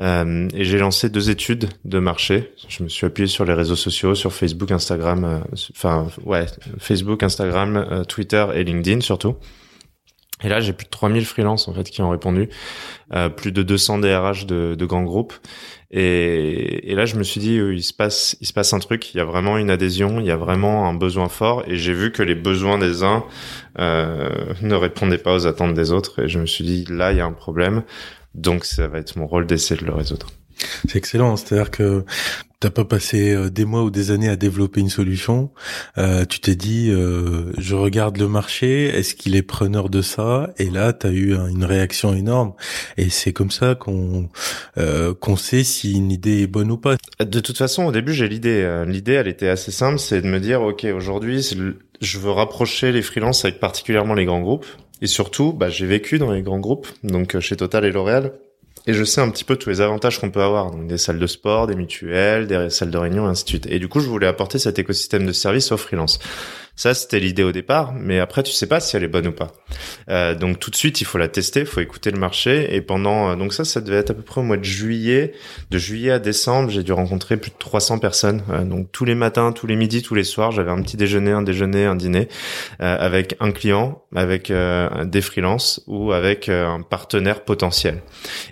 euh, 0.00 0.48
et 0.54 0.64
j'ai 0.64 0.78
lancé 0.78 1.08
deux 1.08 1.30
études 1.30 1.68
de 1.84 1.98
marché. 1.98 2.52
Je 2.68 2.82
me 2.82 2.88
suis 2.88 3.06
appuyé 3.06 3.26
sur 3.26 3.44
les 3.44 3.54
réseaux 3.54 3.76
sociaux, 3.76 4.14
sur 4.14 4.32
Facebook, 4.32 4.70
Instagram, 4.70 5.44
enfin 5.74 6.08
ouais, 6.24 6.46
Facebook, 6.78 7.22
Instagram, 7.22 8.04
Twitter 8.08 8.46
et 8.54 8.64
LinkedIn 8.64 9.00
surtout. 9.00 9.36
Et 10.42 10.48
là, 10.48 10.60
j'ai 10.60 10.72
plus 10.72 10.86
de 10.86 10.90
3000 10.90 11.24
freelances 11.24 11.68
en 11.68 11.74
fait 11.74 11.84
qui 11.84 12.02
ont 12.02 12.10
répondu, 12.10 12.48
euh, 13.12 13.28
plus 13.28 13.52
de 13.52 13.62
200 13.62 13.98
DRH 13.98 14.46
de, 14.46 14.74
de 14.78 14.86
grands 14.86 15.02
groupes. 15.02 15.34
Et, 15.92 16.92
et, 16.92 16.94
là, 16.94 17.04
je 17.04 17.16
me 17.16 17.24
suis 17.24 17.40
dit, 17.40 17.56
il 17.56 17.82
se 17.82 17.92
passe, 17.92 18.36
il 18.40 18.46
se 18.46 18.52
passe 18.52 18.72
un 18.72 18.78
truc. 18.78 19.12
Il 19.12 19.18
y 19.18 19.20
a 19.20 19.24
vraiment 19.24 19.58
une 19.58 19.70
adhésion, 19.70 20.20
il 20.20 20.26
y 20.26 20.30
a 20.30 20.36
vraiment 20.36 20.88
un 20.88 20.94
besoin 20.94 21.28
fort. 21.28 21.64
Et 21.66 21.76
j'ai 21.76 21.92
vu 21.92 22.12
que 22.12 22.22
les 22.22 22.36
besoins 22.36 22.78
des 22.78 23.02
uns 23.02 23.24
euh, 23.78 24.54
ne 24.62 24.74
répondaient 24.74 25.18
pas 25.18 25.34
aux 25.34 25.46
attentes 25.46 25.74
des 25.74 25.90
autres. 25.90 26.22
Et 26.22 26.28
je 26.28 26.38
me 26.38 26.46
suis 26.46 26.64
dit, 26.64 26.84
là, 26.88 27.12
il 27.12 27.18
y 27.18 27.20
a 27.20 27.26
un 27.26 27.32
problème. 27.32 27.82
Donc, 28.34 28.64
ça 28.64 28.86
va 28.86 28.98
être 28.98 29.16
mon 29.16 29.26
rôle 29.26 29.46
d'essayer 29.46 29.80
de 29.80 29.84
le 29.84 29.92
résoudre. 29.92 30.28
C'est 30.88 30.96
excellent. 30.96 31.36
C'est-à-dire 31.36 31.70
que 31.70 32.04
T'as 32.60 32.68
pas 32.68 32.84
passé 32.84 33.32
euh, 33.32 33.48
des 33.48 33.64
mois 33.64 33.84
ou 33.84 33.90
des 33.90 34.10
années 34.10 34.28
à 34.28 34.36
développer 34.36 34.80
une 34.80 34.90
solution. 34.90 35.50
Euh, 35.96 36.26
tu 36.26 36.40
t'es 36.40 36.56
dit, 36.56 36.90
euh, 36.90 37.52
je 37.56 37.74
regarde 37.74 38.18
le 38.18 38.28
marché, 38.28 38.84
est-ce 38.84 39.14
qu'il 39.14 39.34
est 39.34 39.42
preneur 39.42 39.88
de 39.88 40.02
ça? 40.02 40.52
Et 40.58 40.68
là, 40.68 40.92
tu 40.92 41.06
as 41.06 41.10
eu 41.10 41.34
une 41.34 41.64
réaction 41.64 42.14
énorme. 42.14 42.52
Et 42.98 43.08
c'est 43.08 43.32
comme 43.32 43.50
ça 43.50 43.74
qu'on 43.74 44.28
euh, 44.76 45.14
qu'on 45.14 45.36
sait 45.36 45.64
si 45.64 45.94
une 45.94 46.12
idée 46.12 46.42
est 46.42 46.46
bonne 46.46 46.70
ou 46.70 46.76
pas. 46.76 46.96
De 47.18 47.40
toute 47.40 47.56
façon, 47.56 47.86
au 47.86 47.92
début, 47.92 48.12
j'ai 48.12 48.28
l'idée. 48.28 48.60
Euh, 48.60 48.84
l'idée, 48.84 49.14
elle 49.14 49.28
était 49.28 49.48
assez 49.48 49.70
simple, 49.70 49.98
c'est 49.98 50.20
de 50.20 50.26
me 50.26 50.38
dire, 50.38 50.60
ok, 50.60 50.84
aujourd'hui, 50.94 51.40
je 52.02 52.18
veux 52.18 52.30
rapprocher 52.30 52.92
les 52.92 53.00
freelances 53.00 53.42
avec 53.46 53.58
particulièrement 53.58 54.12
les 54.12 54.26
grands 54.26 54.42
groupes. 54.42 54.66
Et 55.00 55.06
surtout, 55.06 55.54
bah, 55.54 55.70
j'ai 55.70 55.86
vécu 55.86 56.18
dans 56.18 56.30
les 56.30 56.42
grands 56.42 56.60
groupes, 56.60 56.88
donc 57.04 57.40
chez 57.40 57.56
Total 57.56 57.86
et 57.86 57.90
L'Oréal. 57.90 58.32
Et 58.86 58.94
je 58.94 59.04
sais 59.04 59.20
un 59.20 59.28
petit 59.30 59.44
peu 59.44 59.56
tous 59.56 59.68
les 59.68 59.80
avantages 59.80 60.18
qu'on 60.18 60.30
peut 60.30 60.42
avoir, 60.42 60.70
donc 60.70 60.86
des 60.86 60.98
salles 60.98 61.18
de 61.18 61.26
sport, 61.26 61.66
des 61.66 61.74
mutuelles, 61.74 62.46
des 62.46 62.70
salles 62.70 62.90
de 62.90 62.98
réunion, 62.98 63.26
et 63.26 63.30
ainsi 63.30 63.44
de 63.44 63.48
suite. 63.48 63.66
Et 63.66 63.78
du 63.78 63.88
coup, 63.88 64.00
je 64.00 64.08
voulais 64.08 64.26
apporter 64.26 64.58
cet 64.58 64.78
écosystème 64.78 65.26
de 65.26 65.32
services 65.32 65.70
aux 65.72 65.76
freelance. 65.76 66.18
Ça, 66.76 66.94
c'était 66.94 67.20
l'idée 67.20 67.42
au 67.42 67.52
départ, 67.52 67.92
mais 67.92 68.18
après, 68.18 68.42
tu 68.42 68.52
sais 68.52 68.66
pas 68.66 68.80
si 68.80 68.96
elle 68.96 69.04
est 69.04 69.08
bonne 69.08 69.26
ou 69.26 69.32
pas. 69.32 69.52
Euh, 70.08 70.34
donc 70.34 70.58
tout 70.58 70.70
de 70.70 70.76
suite, 70.76 71.00
il 71.00 71.04
faut 71.04 71.18
la 71.18 71.28
tester, 71.28 71.60
il 71.60 71.66
faut 71.66 71.80
écouter 71.80 72.10
le 72.10 72.18
marché. 72.18 72.74
Et 72.74 72.80
pendant, 72.80 73.30
euh, 73.30 73.36
donc 73.36 73.52
ça, 73.52 73.64
ça 73.64 73.80
devait 73.80 73.96
être 73.96 74.10
à 74.10 74.14
peu 74.14 74.22
près 74.22 74.40
au 74.40 74.44
mois 74.44 74.56
de 74.56 74.64
juillet. 74.64 75.32
De 75.70 75.78
juillet 75.78 76.10
à 76.10 76.18
décembre, 76.18 76.70
j'ai 76.70 76.82
dû 76.82 76.92
rencontrer 76.92 77.36
plus 77.36 77.50
de 77.50 77.56
300 77.58 77.98
personnes. 77.98 78.42
Euh, 78.50 78.64
donc 78.64 78.90
tous 78.92 79.04
les 79.04 79.14
matins, 79.14 79.52
tous 79.52 79.66
les 79.66 79.76
midis, 79.76 80.02
tous 80.02 80.14
les 80.14 80.24
soirs, 80.24 80.52
j'avais 80.52 80.70
un 80.70 80.82
petit 80.82 80.96
déjeuner, 80.96 81.32
un 81.32 81.42
déjeuner, 81.42 81.84
un 81.84 81.96
dîner 81.96 82.28
euh, 82.80 82.96
avec 82.98 83.36
un 83.40 83.52
client, 83.52 84.02
avec 84.14 84.50
euh, 84.50 85.04
des 85.04 85.20
freelances 85.20 85.82
ou 85.86 86.12
avec 86.12 86.48
un 86.48 86.82
partenaire 86.82 87.44
potentiel. 87.44 88.02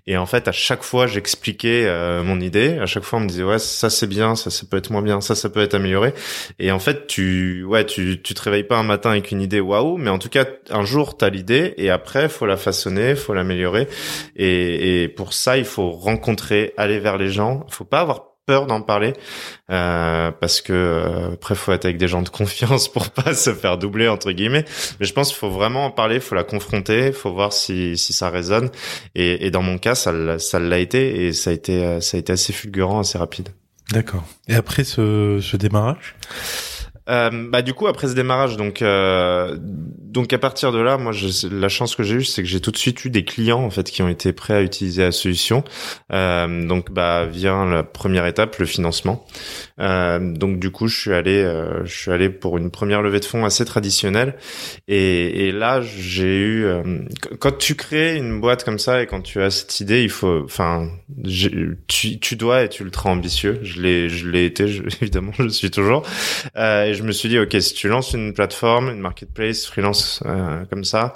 Et 0.07 0.17
en 0.17 0.27
fait, 0.27 0.49
à 0.49 0.53
chaque 0.53 0.83
fois, 0.83 1.07
j'expliquais 1.07 1.89
mon 2.25 2.41
idée. 2.41 2.79
À 2.79 2.87
chaque 2.87 3.05
fois, 3.05 3.19
on 3.19 3.23
me 3.23 3.29
disait 3.29 3.43
ouais, 3.43 3.59
ça 3.59 3.91
c'est 3.91 4.07
bien, 4.07 4.35
ça 4.37 4.51
ça 4.51 4.65
peut 4.71 4.77
être 4.77 4.91
moins 4.91 5.03
bien, 5.03 5.21
ça 5.21 5.35
ça 5.35 5.49
peut 5.49 5.61
être 5.61 5.75
amélioré. 5.75 6.15
Et 6.59 6.71
en 6.71 6.79
fait, 6.79 7.07
tu 7.07 7.65
ouais, 7.65 7.85
tu 7.85 8.08
tu, 8.17 8.35
te 8.35 8.43
réveilles 8.43 8.65
pas 8.65 8.79
un 8.79 8.83
matin 8.83 9.11
avec 9.11 9.31
une 9.31 9.41
idée 9.41 9.61
waouh, 9.61 9.97
mais 9.97 10.11
en 10.11 10.19
tout 10.19 10.29
cas 10.29 10.45
un 10.71 10.85
jour 10.85 11.17
tu 11.17 11.25
as 11.25 11.29
l'idée 11.29 11.75
et 11.77 11.91
après 11.91 12.29
faut 12.29 12.47
la 12.47 12.57
façonner, 12.57 13.15
faut 13.15 13.35
l'améliorer. 13.35 13.89
Et, 14.37 15.03
et 15.03 15.09
pour 15.09 15.33
ça 15.33 15.59
il 15.59 15.65
faut 15.65 15.91
rencontrer, 15.91 16.73
aller 16.77 16.99
vers 16.99 17.19
les 17.19 17.31
gens. 17.31 17.67
Faut 17.69 17.85
pas 17.85 18.01
avoir 18.01 18.29
peur 18.49 18.67
d'en 18.67 18.81
parler 18.81 19.13
euh, 19.71 20.33
parce 20.33 20.63
que 20.63 20.73
euh, 20.73 21.35
après 21.35 21.55
faut 21.55 21.71
être 21.71 21.85
avec 21.85 21.99
des 21.99 22.09
gens 22.09 22.23
de 22.23 22.31
confiance 22.31 22.89
pour 22.93 23.11
pas 23.11 23.35
se 23.35 23.53
faire 23.53 23.77
doubler 23.77 24.09
entre 24.09 24.33
guillemets. 24.33 24.65
Mais 24.99 25.07
je 25.07 25.13
pense 25.13 25.29
qu'il 25.29 25.37
faut 25.37 25.51
vraiment 25.51 25.85
en 25.85 25.91
parler 25.91 26.19
faut 26.19 26.35
la 26.35 26.45
confronter 26.45 27.13
faut 27.13 27.33
voir 27.33 27.53
si 27.53 27.99
si 27.99 28.15
ça 28.15 28.31
résonne. 28.31 28.71
Et, 29.15 29.47
et 29.47 29.51
dans 29.51 29.63
mon 29.63 29.77
cas 29.77 29.95
ça 29.95 30.39
ça 30.39 30.59
l'a 30.59 30.79
été 30.79 31.27
et 31.27 31.33
ça 31.35 31.51
a 31.51 31.53
été 31.53 32.01
ça 32.01 32.17
a 32.17 32.21
été 32.21 32.33
assez 32.33 32.55
fulgurant 32.55 33.01
assez 33.01 33.19
rapide. 33.19 33.51
D'accord. 33.93 34.25
Et 34.49 34.55
après 34.55 34.85
ce 34.85 35.41
ce 35.43 35.57
démarrage? 35.59 36.15
Euh, 37.09 37.31
bah 37.49 37.63
du 37.63 37.73
coup 37.73 37.87
après 37.87 38.09
ce 38.09 38.15
démarrage, 38.15 38.57
donc 38.57 38.83
euh, 38.83 39.57
donc 39.61 40.33
à 40.33 40.39
partir 40.39 40.73
de 40.73 40.79
là, 40.79 40.99
moi 40.99 41.13
je, 41.13 41.49
la 41.49 41.69
chance 41.69 41.97
que 41.97 42.03
j'ai 42.03 42.17
eue, 42.17 42.25
c'est 42.25 42.43
que 42.43 42.49
j'ai 42.49 42.61
tout 42.61 42.71
de 42.71 42.77
suite 42.77 43.05
eu 43.05 43.11
des 43.11 43.25
clients 43.25 43.63
en 43.63 43.71
fait 43.71 43.91
qui 43.91 44.03
ont 44.03 44.09
été 44.09 44.33
prêts 44.33 44.55
à 44.55 44.63
utiliser 44.63 45.03
la 45.03 45.13
solution. 45.13 45.65
Euh, 46.13 46.67
donc 46.67 46.91
bah 46.91 47.25
vient 47.25 47.65
la 47.65 47.83
première 47.83 48.27
étape, 48.27 48.57
le 48.59 48.67
financement. 48.67 49.25
Euh, 49.81 50.19
donc 50.19 50.59
du 50.59 50.71
coup 50.71 50.89
je 50.89 50.99
suis 50.99 51.13
allé 51.13 51.43
euh, 51.43 51.85
je 51.85 51.97
suis 51.97 52.11
allé 52.11 52.31
pour 52.31 52.59
une 52.59 52.71
première 52.71 53.01
levée 53.01 53.21
de 53.21 53.25
fonds 53.25 53.45
assez 53.45 53.65
traditionnelle 53.65 54.35
et, 54.89 55.47
et 55.47 55.53
là 55.53 55.81
j'ai 55.81 56.37
eu 56.37 56.65
euh, 56.65 56.83
quand 57.39 57.57
tu 57.59 57.75
crées 57.75 58.17
une 58.17 58.41
boîte 58.41 58.65
comme 58.65 58.79
ça 58.79 59.03
et 59.03 59.07
quand 59.07 59.21
tu 59.21 59.41
as 59.43 59.51
cette 59.51 59.81
idée, 59.81 60.03
il 60.03 60.11
faut 60.11 60.43
enfin 60.45 60.89
tu 61.87 62.19
tu 62.19 62.37
dois 62.37 62.63
être 62.63 62.81
ultra 62.81 63.11
ambitieux. 63.11 63.59
Je 63.63 63.81
l'ai 63.81 64.09
je 64.09 64.29
l'ai 64.29 64.45
été 64.45 64.69
je, 64.69 64.83
évidemment 65.01 65.33
je 65.39 65.49
suis 65.49 65.71
toujours. 65.71 66.03
Euh, 66.57 66.85
et 66.85 66.95
je 66.95 67.03
me 67.03 67.13
suis 67.13 67.29
dit, 67.29 67.39
ok, 67.39 67.57
si 67.61 67.75
tu 67.75 67.89
lances 67.89 68.13
une 68.13 68.33
plateforme, 68.33 68.91
une 68.91 69.01
marketplace, 69.01 69.67
freelance 69.67 70.23
euh, 70.27 70.65
comme 70.67 70.85
ça, 70.85 71.15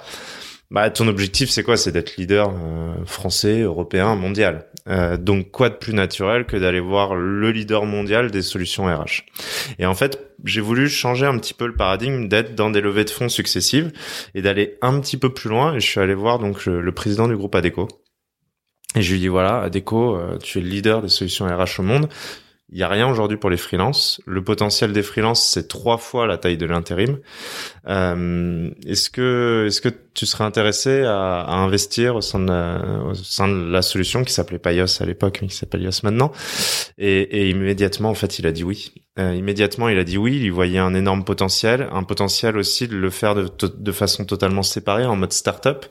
bah 0.71 0.89
ton 0.89 1.07
objectif 1.07 1.49
c'est 1.49 1.63
quoi? 1.63 1.77
C'est 1.77 1.91
d'être 1.91 2.17
leader 2.17 2.49
euh, 2.49 3.05
français, 3.05 3.61
européen, 3.61 4.15
mondial. 4.15 4.65
Euh, 4.89 5.17
donc 5.17 5.51
quoi 5.51 5.69
de 5.69 5.75
plus 5.75 5.93
naturel 5.93 6.45
que 6.45 6.57
d'aller 6.57 6.81
voir 6.81 7.15
le 7.15 7.51
leader 7.51 7.85
mondial 7.85 8.31
des 8.31 8.41
solutions 8.41 8.85
RH 8.85 9.23
Et 9.79 9.85
en 9.85 9.93
fait, 9.93 10.35
j'ai 10.43 10.61
voulu 10.61 10.89
changer 10.89 11.25
un 11.25 11.37
petit 11.37 11.53
peu 11.53 11.67
le 11.67 11.75
paradigme 11.75 12.27
d'être 12.27 12.55
dans 12.55 12.69
des 12.69 12.81
levées 12.81 13.05
de 13.05 13.09
fonds 13.09 13.29
successives 13.29 13.91
et 14.35 14.41
d'aller 14.41 14.77
un 14.81 14.99
petit 14.99 15.17
peu 15.17 15.33
plus 15.33 15.49
loin. 15.49 15.75
Et 15.75 15.79
je 15.79 15.87
suis 15.87 15.99
allé 15.99 16.13
voir 16.13 16.39
donc 16.39 16.65
le, 16.65 16.91
président 16.91 17.27
du 17.27 17.37
groupe 17.37 17.55
Adeco. 17.55 17.87
Et 18.95 19.01
je 19.01 19.13
lui 19.13 19.19
dis 19.19 19.27
voilà, 19.27 19.61
Adeco, 19.61 20.19
tu 20.41 20.59
es 20.59 20.61
le 20.61 20.67
leader 20.67 21.01
des 21.01 21.09
solutions 21.09 21.45
RH 21.45 21.79
au 21.79 21.83
monde. 21.83 22.09
Il 22.73 22.79
y 22.79 22.83
a 22.83 22.87
rien 22.87 23.07
aujourd'hui 23.07 23.37
pour 23.37 23.51
les 23.51 23.57
freelances. 23.57 24.19
Le 24.25 24.43
potentiel 24.43 24.93
des 24.93 25.03
freelances, 25.03 25.47
c'est 25.47 25.67
trois 25.67 25.99
fois 25.99 26.25
la 26.25 26.39
taille 26.39 26.57
de 26.57 26.65
l'intérim. 26.65 27.19
Euh, 27.87 28.71
est-ce 28.87 29.11
que, 29.11 29.65
est-ce 29.67 29.79
que 29.79 29.89
tu 30.13 30.25
serais 30.25 30.43
intéressé 30.43 31.03
à, 31.03 31.49
investir 31.49 32.15
au 32.15 32.21
sein, 32.21 32.39
de 32.39 33.71
la, 33.71 33.81
solution 33.81 34.23
qui 34.23 34.33
s'appelait 34.33 34.59
Payos 34.59 35.01
à 35.01 35.05
l'époque, 35.05 35.39
mais 35.41 35.47
qui 35.47 35.55
s'appelle 35.55 35.81
Yos 35.81 36.01
maintenant 36.03 36.31
et, 36.97 37.49
immédiatement, 37.49 38.09
en 38.09 38.13
fait, 38.13 38.39
il 38.39 38.47
a 38.47 38.51
dit 38.51 38.63
oui. 38.63 38.93
Euh, 39.19 39.35
immédiatement, 39.35 39.89
il 39.89 39.97
a 39.97 40.03
dit 40.03 40.17
oui. 40.17 40.39
Il 40.41 40.51
voyait 40.51 40.79
un 40.79 40.93
énorme 40.93 41.23
potentiel, 41.23 41.87
un 41.91 42.03
potentiel 42.03 42.57
aussi 42.57 42.87
de 42.87 42.95
le 42.95 43.09
faire 43.09 43.35
de, 43.35 43.49
de 43.61 43.91
façon 43.91 44.25
totalement 44.25 44.63
séparée, 44.63 45.05
en 45.05 45.15
mode 45.15 45.33
startup, 45.33 45.85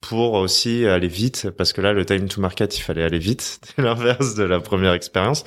pour 0.00 0.32
aussi 0.32 0.86
aller 0.86 1.08
vite, 1.08 1.50
parce 1.56 1.72
que 1.72 1.80
là, 1.80 1.92
le 1.92 2.06
time 2.06 2.26
to 2.26 2.40
market, 2.40 2.76
il 2.78 2.80
fallait 2.80 3.02
aller 3.02 3.18
vite, 3.18 3.60
c'est 3.76 3.82
l'inverse 3.82 4.34
de 4.34 4.44
la 4.44 4.58
première 4.60 4.94
expérience. 4.94 5.44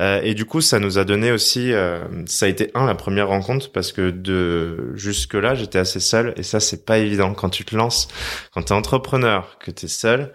Euh, 0.00 0.20
et 0.22 0.34
du 0.34 0.44
coup, 0.44 0.60
ça 0.60 0.80
nous 0.80 0.98
a 0.98 1.04
donné 1.04 1.30
aussi, 1.30 1.72
euh, 1.72 2.04
ça 2.26 2.46
a 2.46 2.48
été 2.48 2.70
un 2.74 2.86
la 2.86 2.96
première 2.96 3.28
rencontre, 3.28 3.70
parce 3.70 3.92
que 3.92 4.10
de 4.10 4.92
jusque 4.94 5.34
là, 5.34 5.54
j'étais 5.54 5.78
assez 5.78 6.00
seul, 6.00 6.34
et 6.36 6.42
ça, 6.42 6.60
c'est 6.60 6.84
pas 6.84 6.98
évident 6.98 7.34
quand 7.34 7.53
tu 7.54 7.64
te 7.64 7.74
lances, 7.74 8.08
quand 8.52 8.62
t'es 8.62 8.72
entrepreneur, 8.72 9.58
que 9.58 9.70
t'es 9.70 9.88
seul 9.88 10.32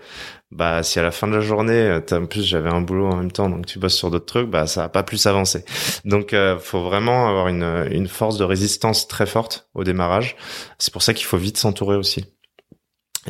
bah 0.51 0.81
si 0.81 0.97
à 0.97 1.03
la 1.03 1.11
fin 1.11 1.27
de 1.27 1.35
la 1.35 1.41
journée 1.41 1.99
en 2.11 2.25
plus 2.25 2.43
j'avais 2.43 2.71
un 2.71 2.81
boulot 2.81 3.05
en 3.05 3.17
même 3.17 3.31
temps 3.31 3.49
donc 3.49 3.67
tu 3.67 3.77
bosses 3.77 3.95
sur 3.95 4.09
d'autres 4.09 4.25
trucs 4.25 4.49
bah 4.49 4.65
ça 4.65 4.81
va 4.81 4.89
pas 4.89 5.03
plus 5.03 5.27
avancer 5.27 5.63
donc 6.05 6.33
euh, 6.33 6.57
faut 6.57 6.81
vraiment 6.81 7.27
avoir 7.27 7.49
une 7.49 7.87
une 7.91 8.07
force 8.07 8.39
de 8.39 8.43
résistance 8.43 9.07
très 9.07 9.27
forte 9.27 9.69
au 9.75 9.83
démarrage 9.83 10.35
c'est 10.79 10.91
pour 10.91 11.03
ça 11.03 11.13
qu'il 11.13 11.27
faut 11.27 11.37
vite 11.37 11.57
s'entourer 11.57 11.97
aussi 11.97 12.25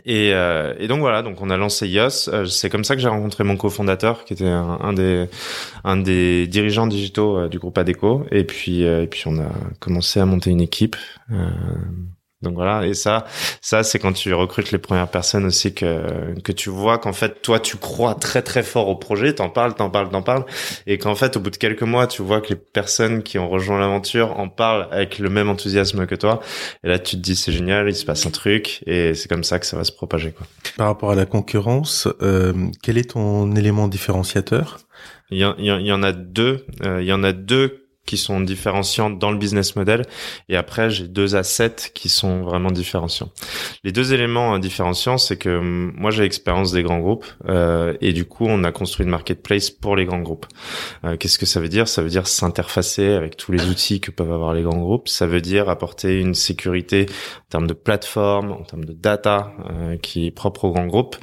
et, 0.05 0.33
euh, 0.33 0.75
et, 0.77 0.87
donc 0.87 0.99
voilà, 0.99 1.21
donc 1.21 1.41
on 1.41 1.49
a 1.49 1.57
lancé 1.57 1.87
Yos. 1.87 2.29
Euh, 2.29 2.45
c'est 2.45 2.69
comme 2.69 2.83
ça 2.83 2.95
que 2.95 3.01
j'ai 3.01 3.07
rencontré 3.07 3.43
mon 3.43 3.57
cofondateur, 3.57 4.23
qui 4.23 4.33
était 4.33 4.45
un, 4.45 4.93
des 4.93 5.27
un 5.83 5.97
des 5.97 6.47
dirigeants 6.47 6.87
digitaux 6.87 7.37
euh, 7.37 7.47
du 7.47 7.59
groupe 7.59 7.77
Adeco. 7.77 8.25
Et 8.31 8.43
puis 8.43 8.83
et 8.83 9.07
puis 9.07 9.23
on 9.25 9.39
a 9.39 9.49
commencé 9.79 10.19
à 10.19 10.25
monter 10.25 10.51
une 10.51 10.61
équipe. 10.61 10.95
Donc 12.41 12.53
voilà, 12.53 12.87
et 12.87 12.93
ça, 12.93 13.25
ça 13.59 13.83
c'est 13.83 13.99
quand 13.99 14.13
tu 14.13 14.33
recrutes 14.33 14.71
les 14.71 14.77
premières 14.77 15.09
personnes 15.09 15.43
aussi 15.43 15.73
que 15.73 16.39
que 16.41 16.53
tu 16.53 16.69
vois 16.69 16.97
qu'en 16.97 17.11
fait 17.11 17.41
toi 17.41 17.59
tu 17.59 17.75
crois 17.75 18.15
très 18.15 18.41
très 18.41 18.63
fort 18.63 18.87
au 18.87 18.95
projet, 18.95 19.33
t'en 19.33 19.49
parles, 19.49 19.73
t'en 19.75 19.89
parles, 19.89 20.09
t'en 20.09 20.21
parles, 20.21 20.45
et 20.87 20.97
qu'en 20.97 21.15
fait 21.15 21.35
au 21.35 21.41
bout 21.41 21.49
de 21.49 21.57
quelques 21.57 21.83
mois 21.83 22.07
tu 22.07 22.21
vois 22.21 22.39
que 22.39 22.49
les 22.49 22.55
personnes 22.55 23.23
qui 23.23 23.37
ont 23.39 23.49
rejoint 23.49 23.77
l'aventure 23.77 24.39
en 24.39 24.47
parlent 24.47 24.87
avec 24.89 25.19
le 25.19 25.29
même 25.29 25.49
enthousiasme 25.49 26.05
que 26.05 26.15
toi, 26.15 26.39
et 26.85 26.87
là 26.87 26.97
tu 26.97 27.17
te 27.17 27.21
dis 27.21 27.35
c'est 27.35 27.51
génial, 27.51 27.89
il 27.89 27.95
se 27.95 28.05
passe 28.05 28.25
un 28.25 28.31
truc, 28.31 28.83
et 28.87 29.15
c'est 29.15 29.27
comme 29.27 29.43
ça 29.43 29.59
que 29.59 29.65
ça 29.65 29.75
va 29.75 29.83
se 29.83 29.91
propager 29.91 30.31
quoi. 30.31 30.47
Par 30.77 30.87
rapport 30.87 31.11
à 31.11 31.15
la 31.15 31.25
concurrence, 31.25 32.07
euh, 32.21 32.53
quel 32.81 32.97
est 32.97 33.11
ton 33.11 33.53
élément 33.57 33.89
différenciateur? 33.89 34.79
Il 35.31 35.37
y, 35.37 35.53
il 35.59 35.65
y, 35.65 35.91
en 35.91 36.01
a 36.03 36.11
deux, 36.11 36.65
euh, 36.83 37.01
il 37.01 37.07
y 37.07 37.13
en 37.13 37.23
a 37.23 37.33
deux 37.33 37.78
qui 38.05 38.17
sont 38.17 38.41
différenciants 38.41 39.09
dans 39.09 39.31
le 39.31 39.37
business 39.37 39.75
model. 39.75 40.03
Et 40.49 40.57
après, 40.57 40.89
j'ai 40.89 41.07
deux 41.07 41.35
assets 41.35 41.91
qui 41.93 42.09
sont 42.09 42.41
vraiment 42.41 42.71
différenciants. 42.71 43.29
Les 43.83 43.91
deux 43.91 44.13
éléments 44.13 44.55
euh, 44.55 44.59
différenciants, 44.59 45.17
c'est 45.17 45.37
que 45.37 45.57
hum, 45.57 45.93
moi, 45.95 46.09
j'ai 46.09 46.23
l'expérience 46.23 46.71
des 46.71 46.81
grands 46.81 46.99
groupes 46.99 47.25
euh, 47.47 47.93
et 48.01 48.13
du 48.13 48.25
coup, 48.25 48.45
on 48.47 48.63
a 48.63 48.71
construit 48.71 49.03
une 49.03 49.11
marketplace 49.11 49.69
pour 49.69 49.95
les 49.95 50.05
grands 50.05 50.21
groupes. 50.21 50.47
Euh, 51.03 51.17
Qu'est-ce 51.17 51.37
que 51.37 51.45
ça 51.45 51.59
veut 51.59 51.69
dire? 51.69 51.87
Ça 51.87 52.01
veut 52.01 52.09
dire 52.09 52.27
s'interfacer 52.27 53.13
avec 53.13 53.37
tous 53.37 53.51
les 53.51 53.65
outils 53.67 53.99
que 53.99 54.11
peuvent 54.11 54.31
avoir 54.31 54.53
les 54.53 54.63
grands 54.63 54.79
groupes. 54.79 55.07
Ça 55.07 55.27
veut 55.27 55.41
dire 55.41 55.69
apporter 55.69 56.19
une 56.19 56.33
sécurité 56.33 57.05
en 57.09 57.49
termes 57.49 57.67
de 57.67 57.73
plateforme, 57.73 58.51
en 58.51 58.63
termes 58.63 58.85
de 58.85 58.93
data 58.93 59.53
euh, 59.69 59.97
qui 59.97 60.25
est 60.27 60.31
propre 60.31 60.65
aux 60.65 60.71
grands 60.71 60.87
groupes 60.87 61.15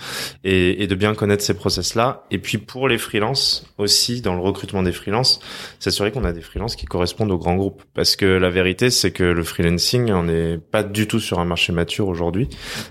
et, 0.45 0.83
et 0.83 0.87
de 0.87 0.95
bien 0.95 1.15
connaître 1.15 1.43
ces 1.43 1.55
process-là. 1.55 2.25
Et 2.31 2.39
puis 2.39 2.59
pour 2.59 2.89
les 2.89 2.99
freelances 2.99 3.67
aussi, 3.79 4.21
dans 4.21 4.35
le 4.35 4.41
recrutement 4.41 4.83
des 4.83 4.93
freelances, 4.93 5.41
s'assurer 5.79 6.13
qu'on 6.13 6.25
a 6.25 6.33
des 6.33 6.43
freelances 6.43 6.66
qui 6.75 6.87
correspondent 6.87 7.31
aux 7.31 7.39
grands 7.39 7.55
groupes. 7.55 7.83
Parce 7.95 8.17
que 8.17 8.27
la 8.27 8.51
vérité, 8.51 8.91
c'est 8.91 9.13
que 9.13 9.23
le 9.23 9.45
freelancing, 9.45 10.11
on 10.13 10.25
n'est 10.25 10.59
pas 10.59 10.83
du 10.83 11.07
tout 11.07 11.21
sur 11.21 11.39
un 11.39 11.45
marché 11.45 11.73
mature 11.73 12.09
aujourd'hui, 12.09 12.49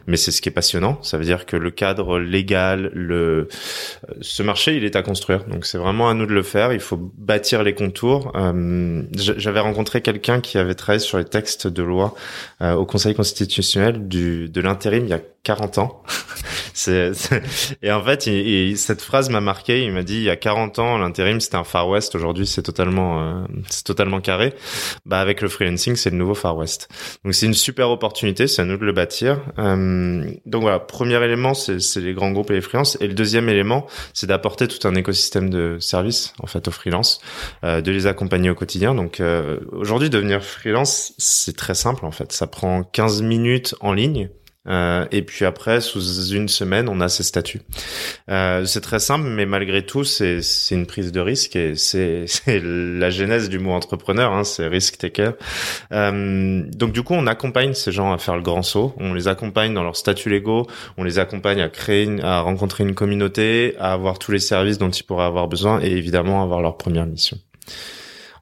mais 0.08 0.16
c'est 0.16 0.32
ce 0.32 0.42
qui 0.42 0.50
est 0.50 0.54
passionnant. 0.54 1.00
Ça 1.02 1.18
veut 1.18 1.26
dire 1.26 1.46
que 1.46 1.58
le 1.58 1.72
cadre 1.72 2.20
légal, 2.20 2.92
le 2.94 3.50
ce 4.22 4.44
marché, 4.44 4.78
il 4.78 4.86
est 4.86 4.96
à 4.96 5.02
construire. 5.02 5.46
Donc 5.46 5.66
c'est 5.66 5.78
vraiment 5.78 6.10
à 6.10 6.14
nous 6.14 6.26
de 6.26 6.34
le 6.34 6.44
faire. 6.44 6.72
Il 6.72 6.80
faut 6.80 7.12
bâtir 7.18 7.64
les 7.64 7.74
contours. 7.74 8.32
Euh, 8.36 9.04
J'avais 9.14 9.60
rencontré 9.60 10.02
quelqu'un 10.02 10.40
qui 10.40 10.58
avait 10.58 10.76
travaillé 10.76 11.00
sur 11.00 11.18
les 11.18 11.26
textes 11.26 11.68
de 11.68 11.84
loi 11.84 12.16
euh, 12.62 12.74
au 12.76 12.86
Conseil 12.86 13.16
constitutionnel 13.16 14.08
du 14.08 14.50
de 14.50 14.62
l'intérim 14.62 15.04
il 15.06 15.10
y 15.10 15.14
a 15.14 15.20
40 15.44 15.78
ans. 15.80 16.04
Et 17.82 17.92
en 17.92 18.04
fait, 18.04 18.28
il, 18.28 18.78
cette 18.78 19.02
phrase 19.02 19.30
m'a 19.30 19.42
marqué. 19.42 19.84
Il 19.84 19.94
m'a 19.94 20.04
dit 20.04 20.16
il 20.16 20.24
y 20.24 20.30
a 20.30 20.36
40 20.36 20.80
ans, 20.80 20.98
l'intérim 20.98 21.40
c'était 21.40 21.56
un 21.56 21.64
Far 21.64 21.88
West. 21.88 22.16
Aujourd'hui, 22.16 22.46
c'est 22.48 22.64
totalement, 22.64 23.22
euh, 23.22 23.46
c'est 23.70 23.84
totalement 23.84 24.22
carré. 24.22 24.54
Bah 25.06 25.20
avec 25.20 25.42
le 25.42 25.48
freelancing, 25.48 25.96
c'est 25.96 26.10
le 26.10 26.18
nouveau 26.18 26.36
Far 26.36 26.58
West. 26.58 26.90
Donc 27.24 27.34
c'est 27.34 27.46
une 27.46 27.54
super 27.54 27.90
opportunité. 27.90 28.48
C'est 28.48 28.62
à 28.62 28.66
nous 28.66 28.78
de 28.78 28.86
le 28.86 28.92
bâtir. 28.92 29.40
Euh, 29.58 30.30
donc 30.46 30.62
voilà, 30.62 30.80
premier 30.80 31.24
élément, 31.24 31.54
c'est, 31.54 31.80
les 31.98 32.14
grands 32.14 32.32
groupes 32.32 32.52
et 32.52 32.56
les 32.56 32.62
freelances. 32.62 32.98
Et 33.02 33.08
le 33.08 33.14
deuxième 33.14 33.50
élément, 33.50 33.88
c'est 34.14 34.28
d'apporter 34.28 34.68
tout 34.68 34.88
un 34.88 34.96
écosystème 34.96 35.50
de 35.50 35.78
services 35.80 36.34
en 36.40 36.48
fait 36.48 36.68
aux 36.68 36.72
freelances, 36.72 37.22
euh, 37.64 37.82
de 37.82 37.92
les 37.92 38.08
accompagner 38.08 38.50
au 38.50 38.56
quotidien. 38.56 38.96
Donc 38.96 39.20
euh, 39.20 39.60
aujourd'hui, 39.72 40.10
devenir 40.10 40.44
freelance, 40.44 41.14
c'est 41.18 41.56
très 41.56 41.76
simple 41.76 42.06
en 42.06 42.12
fait. 42.12 42.32
Ça 42.32 42.48
prend 42.48 42.84
15 42.84 43.22
minutes 43.22 43.76
en 43.80 43.94
ligne 43.94 44.30
euh, 44.68 45.06
et 45.12 45.22
puis 45.22 45.46
après, 45.46 45.82
sous 45.82 46.30
une 46.30 46.48
semaine, 46.48 46.90
on 46.90 47.02
a 47.02 47.10
ces 47.10 47.24
statuts. 47.24 47.62
Euh, 48.30 48.66
c'est 48.66 48.82
très 48.82 49.00
simple, 49.00 49.28
mais 49.28 49.46
malgré 49.46 49.86
tout, 49.86 50.04
c'est 50.04 50.42
une 50.72 50.86
prise 50.86 51.12
de 51.12 51.20
risque 51.20 51.56
et 51.56 51.76
c'est 51.76 52.26
la 52.64 53.10
genèse 53.10 53.50
du 53.50 53.60
mot 53.60 53.72
entrepreneur, 53.72 54.34
hein, 54.34 54.44
c'est 54.44 54.68
risk 54.68 54.98
taker. 54.98 55.32
Euh, 55.92 56.64
donc 56.68 56.92
du 56.92 57.04
coup, 57.04 57.14
on 57.14 57.28
accompagne 57.28 57.74
ces 57.74 57.92
gens 57.92 58.12
à 58.12 58.18
faire 58.18 58.36
le 58.36 58.44
grand 58.44 58.64
saut. 58.64 58.94
On 58.98 59.14
les 59.14 59.28
accompagne 59.28 59.74
dans 59.74 59.84
leurs 59.84 59.98
statuts 59.98 60.30
légaux. 60.30 60.68
On 60.98 61.04
les 61.04 61.20
accompagne 61.20 61.62
à 61.62 61.70
créer, 61.70 62.10
à 62.24 62.42
rencontrer 62.42 62.84
une 62.84 62.96
communauté, 62.96 63.76
à 63.80 63.94
avoir 63.94 64.20
tous 64.20 64.32
les 64.32 64.40
services 64.40 64.78
dont 64.78 64.90
ils 64.90 65.04
pourraient 65.04 65.26
avoir 65.26 65.48
besoin 65.48 65.82
et 65.82 65.92
évidemment 65.92 66.42
avoir 66.42 66.62
leur 66.62 66.78
première 66.78 67.06
mission. 67.06 67.38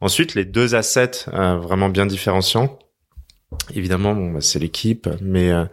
Ensuite, 0.02 0.36
les 0.36 0.44
deux 0.44 0.76
assets 0.76 1.30
euh, 1.34 1.56
vraiment 1.56 1.88
bien 1.88 2.06
différenciants. 2.06 2.78
Évidemment, 3.74 4.16
bah, 4.16 4.42
c'est 4.42 4.60
l'équipe, 4.60 5.08
mais 5.22 5.52
euh, 5.52 5.66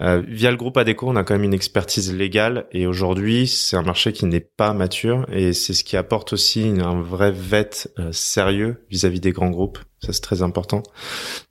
euh, 0.00 0.22
via 0.26 0.50
le 0.50 0.56
groupe 0.56 0.76
Adeco, 0.76 1.08
on 1.08 1.16
a 1.16 1.22
quand 1.22 1.34
même 1.34 1.44
une 1.44 1.54
expertise 1.54 2.12
légale 2.12 2.66
et 2.72 2.86
aujourd'hui, 2.86 3.46
c'est 3.46 3.76
un 3.76 3.82
marché 3.82 4.12
qui 4.12 4.26
n'est 4.26 4.40
pas 4.40 4.72
mature 4.72 5.24
et 5.30 5.52
c'est 5.52 5.72
ce 5.72 5.84
qui 5.84 5.96
apporte 5.96 6.32
aussi 6.32 6.72
un 6.80 7.00
vrai 7.00 7.30
vet 7.30 7.88
euh, 7.98 8.10
sérieux 8.10 8.84
vis-à-vis 8.90 9.20
des 9.20 9.32
grands 9.32 9.50
groupes. 9.50 9.78
Ça, 10.04 10.12
c'est 10.12 10.20
très 10.20 10.42
important. 10.42 10.82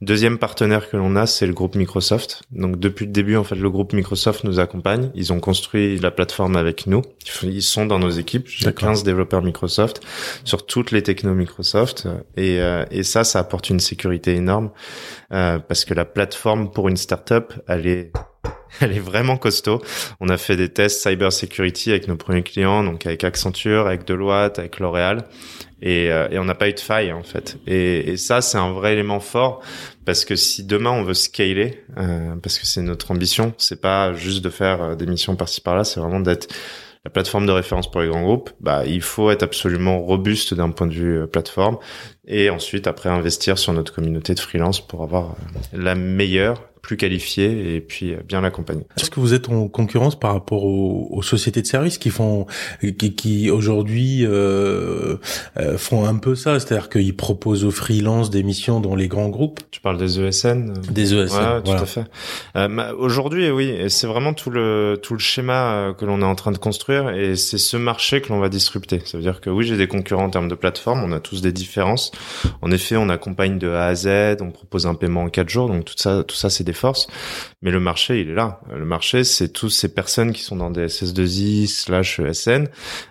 Deuxième 0.01 0.37
partenaire 0.37 0.89
que 0.89 0.97
l'on 0.97 1.15
a, 1.15 1.25
c'est 1.25 1.47
le 1.47 1.53
groupe 1.53 1.75
Microsoft. 1.75 2.43
Donc, 2.51 2.79
depuis 2.79 3.05
le 3.05 3.11
début, 3.11 3.35
en 3.35 3.43
fait, 3.43 3.55
le 3.55 3.69
groupe 3.69 3.93
Microsoft 3.93 4.43
nous 4.43 4.59
accompagne. 4.59 5.09
Ils 5.15 5.33
ont 5.33 5.39
construit 5.39 5.97
la 5.97 6.11
plateforme 6.11 6.55
avec 6.55 6.85
nous. 6.85 7.01
Ils 7.41 7.63
sont 7.63 7.85
dans 7.85 7.99
nos 7.99 8.11
équipes. 8.11 8.47
J'ai 8.47 8.71
15 8.71 9.03
développeurs 9.03 9.41
Microsoft 9.41 10.01
sur 10.43 10.65
toutes 10.65 10.91
les 10.91 11.01
technos 11.01 11.33
Microsoft. 11.33 12.07
Et, 12.37 12.59
euh, 12.59 12.85
et 12.91 13.03
ça, 13.03 13.23
ça 13.23 13.39
apporte 13.39 13.69
une 13.69 13.79
sécurité 13.79 14.35
énorme 14.35 14.69
euh, 15.31 15.57
parce 15.59 15.85
que 15.85 15.93
la 15.93 16.05
plateforme 16.05 16.69
pour 16.71 16.89
une 16.89 16.97
startup, 16.97 17.53
elle 17.67 17.87
est 17.87 18.11
elle 18.81 18.91
est 18.91 18.99
vraiment 18.99 19.37
costaud. 19.37 19.81
On 20.19 20.29
a 20.29 20.37
fait 20.37 20.55
des 20.55 20.69
tests 20.69 21.01
cyber 21.01 21.31
security 21.31 21.91
avec 21.91 22.07
nos 22.07 22.15
premiers 22.15 22.43
clients, 22.43 22.83
donc 22.83 23.05
avec 23.05 23.23
Accenture, 23.23 23.87
avec 23.87 24.05
Deloitte, 24.05 24.59
avec 24.59 24.79
L'Oréal, 24.79 25.25
et, 25.83 26.09
euh, 26.09 26.29
et 26.31 26.39
on 26.39 26.45
n'a 26.45 26.55
pas 26.55 26.69
eu 26.69 26.73
de 26.73 26.79
faille 26.79 27.11
en 27.11 27.23
fait. 27.23 27.57
Et, 27.67 28.11
et 28.11 28.17
ça, 28.17 28.41
c'est 28.41 28.57
un 28.57 28.71
vrai 28.71 28.93
élément 28.93 29.19
fort 29.19 29.61
parce 30.05 30.23
que 30.23 30.35
si 30.35 30.63
demain 30.63 30.91
on 30.91 31.03
veut 31.03 31.13
scaler, 31.13 31.83
euh, 31.97 32.35
parce 32.41 32.57
que 32.57 32.65
c'est 32.65 32.81
notre 32.81 33.11
ambition, 33.11 33.53
c'est 33.57 33.81
pas 33.81 34.13
juste 34.13 34.43
de 34.43 34.49
faire 34.49 34.81
euh, 34.81 34.95
des 34.95 35.05
missions 35.05 35.35
par-ci 35.35 35.59
par-là, 35.59 35.83
c'est 35.83 35.99
vraiment 35.99 36.21
d'être 36.21 36.47
la 37.05 37.11
plateforme 37.11 37.45
de 37.45 37.51
référence 37.51 37.91
pour 37.91 37.99
les 37.99 38.07
grands 38.07 38.23
groupes, 38.23 38.51
bah, 38.61 38.85
il 38.85 39.01
faut 39.01 39.29
être 39.29 39.43
absolument 39.43 39.99
robuste 39.99 40.53
d'un 40.53 40.69
point 40.69 40.87
de 40.87 40.93
vue 40.93 41.19
euh, 41.19 41.27
plateforme 41.27 41.77
et 42.25 42.49
ensuite 42.49 42.87
après 42.87 43.09
investir 43.09 43.57
sur 43.57 43.73
notre 43.73 43.93
communauté 43.93 44.33
de 44.33 44.39
freelance 44.39 44.85
pour 44.85 45.03
avoir 45.03 45.35
la 45.73 45.95
meilleure 45.95 46.61
plus 46.83 46.97
qualifié 46.97 47.75
et 47.75 47.81
puis 47.81 48.13
euh, 48.13 48.17
bien 48.27 48.41
l'accompagner. 48.41 48.85
Est-ce 48.97 49.09
que 49.09 49.21
vous 49.21 49.33
êtes 49.33 49.47
en 49.47 49.69
concurrence 49.69 50.19
par 50.19 50.33
rapport 50.33 50.65
aux, 50.65 51.07
aux 51.11 51.21
sociétés 51.21 51.61
de 51.61 51.65
services 51.65 51.97
qui 51.97 52.09
font, 52.09 52.45
qui, 52.81 53.15
qui 53.15 53.49
aujourd'hui 53.49 54.25
euh, 54.25 55.15
euh, 55.57 55.77
font 55.77 56.05
un 56.05 56.15
peu 56.15 56.35
ça, 56.35 56.59
c'est-à-dire 56.59 56.89
qu'ils 56.89 57.15
proposent 57.15 57.63
aux 57.63 57.71
freelance 57.71 58.29
des 58.29 58.43
missions 58.43 58.81
dans 58.81 58.95
les 58.95 59.07
grands 59.07 59.29
groupes? 59.29 59.61
Tu 59.71 59.79
parles 59.79 59.97
des 59.97 60.19
ESN 60.19 60.73
Des 60.91 61.13
ESN, 61.13 61.37
ouais, 61.37 61.63
tout 61.63 61.71
à 61.71 61.85
fait. 61.85 62.03
Euh, 62.57 62.93
aujourd'hui, 62.97 63.49
oui, 63.49 63.85
c'est 63.87 64.07
vraiment 64.07 64.33
tout 64.33 64.49
le 64.49 64.99
tout 65.01 65.13
le 65.13 65.19
schéma 65.19 65.73
euh, 65.73 65.93
que 65.93 66.03
l'on 66.03 66.21
est 66.21 66.25
en 66.25 66.35
train 66.35 66.51
de 66.51 66.57
construire 66.57 67.11
et 67.11 67.37
c'est 67.37 67.57
ce 67.57 67.77
marché 67.77 68.19
que 68.19 68.27
l'on 68.27 68.39
va 68.39 68.49
disrupter. 68.49 69.01
Ça 69.05 69.17
veut 69.17 69.23
dire 69.23 69.39
que 69.39 69.49
oui, 69.49 69.65
j'ai 69.65 69.77
des 69.77 69.87
concurrents 69.87 70.25
en 70.25 70.29
termes 70.29 70.49
de 70.49 70.55
plateforme, 70.55 71.01
on 71.05 71.13
a 71.13 71.21
tous 71.21 71.41
des 71.41 71.53
différences. 71.53 72.11
En 72.61 72.71
effet, 72.71 72.95
on 72.95 73.09
accompagne 73.09 73.57
de 73.57 73.69
A 73.69 73.87
à 73.87 73.95
Z, 73.95 74.37
on 74.41 74.51
propose 74.51 74.87
un 74.87 74.95
paiement 74.95 75.23
en 75.23 75.29
quatre 75.29 75.49
jours, 75.49 75.67
donc 75.67 75.85
tout 75.85 75.93
ça, 75.97 76.23
tout 76.23 76.35
ça, 76.35 76.49
c'est 76.49 76.63
des 76.63 76.73
forces. 76.73 77.07
Mais 77.61 77.71
le 77.71 77.79
marché, 77.79 78.21
il 78.21 78.29
est 78.29 78.35
là. 78.35 78.59
Le 78.73 78.85
marché, 78.85 79.23
c'est 79.23 79.49
toutes 79.49 79.71
ces 79.71 79.93
personnes 79.93 80.33
qui 80.33 80.41
sont 80.41 80.55
dans 80.55 80.69
des 80.69 80.87
SS2I 80.87 81.67
slash 81.67 82.19
ESN, 82.19 82.67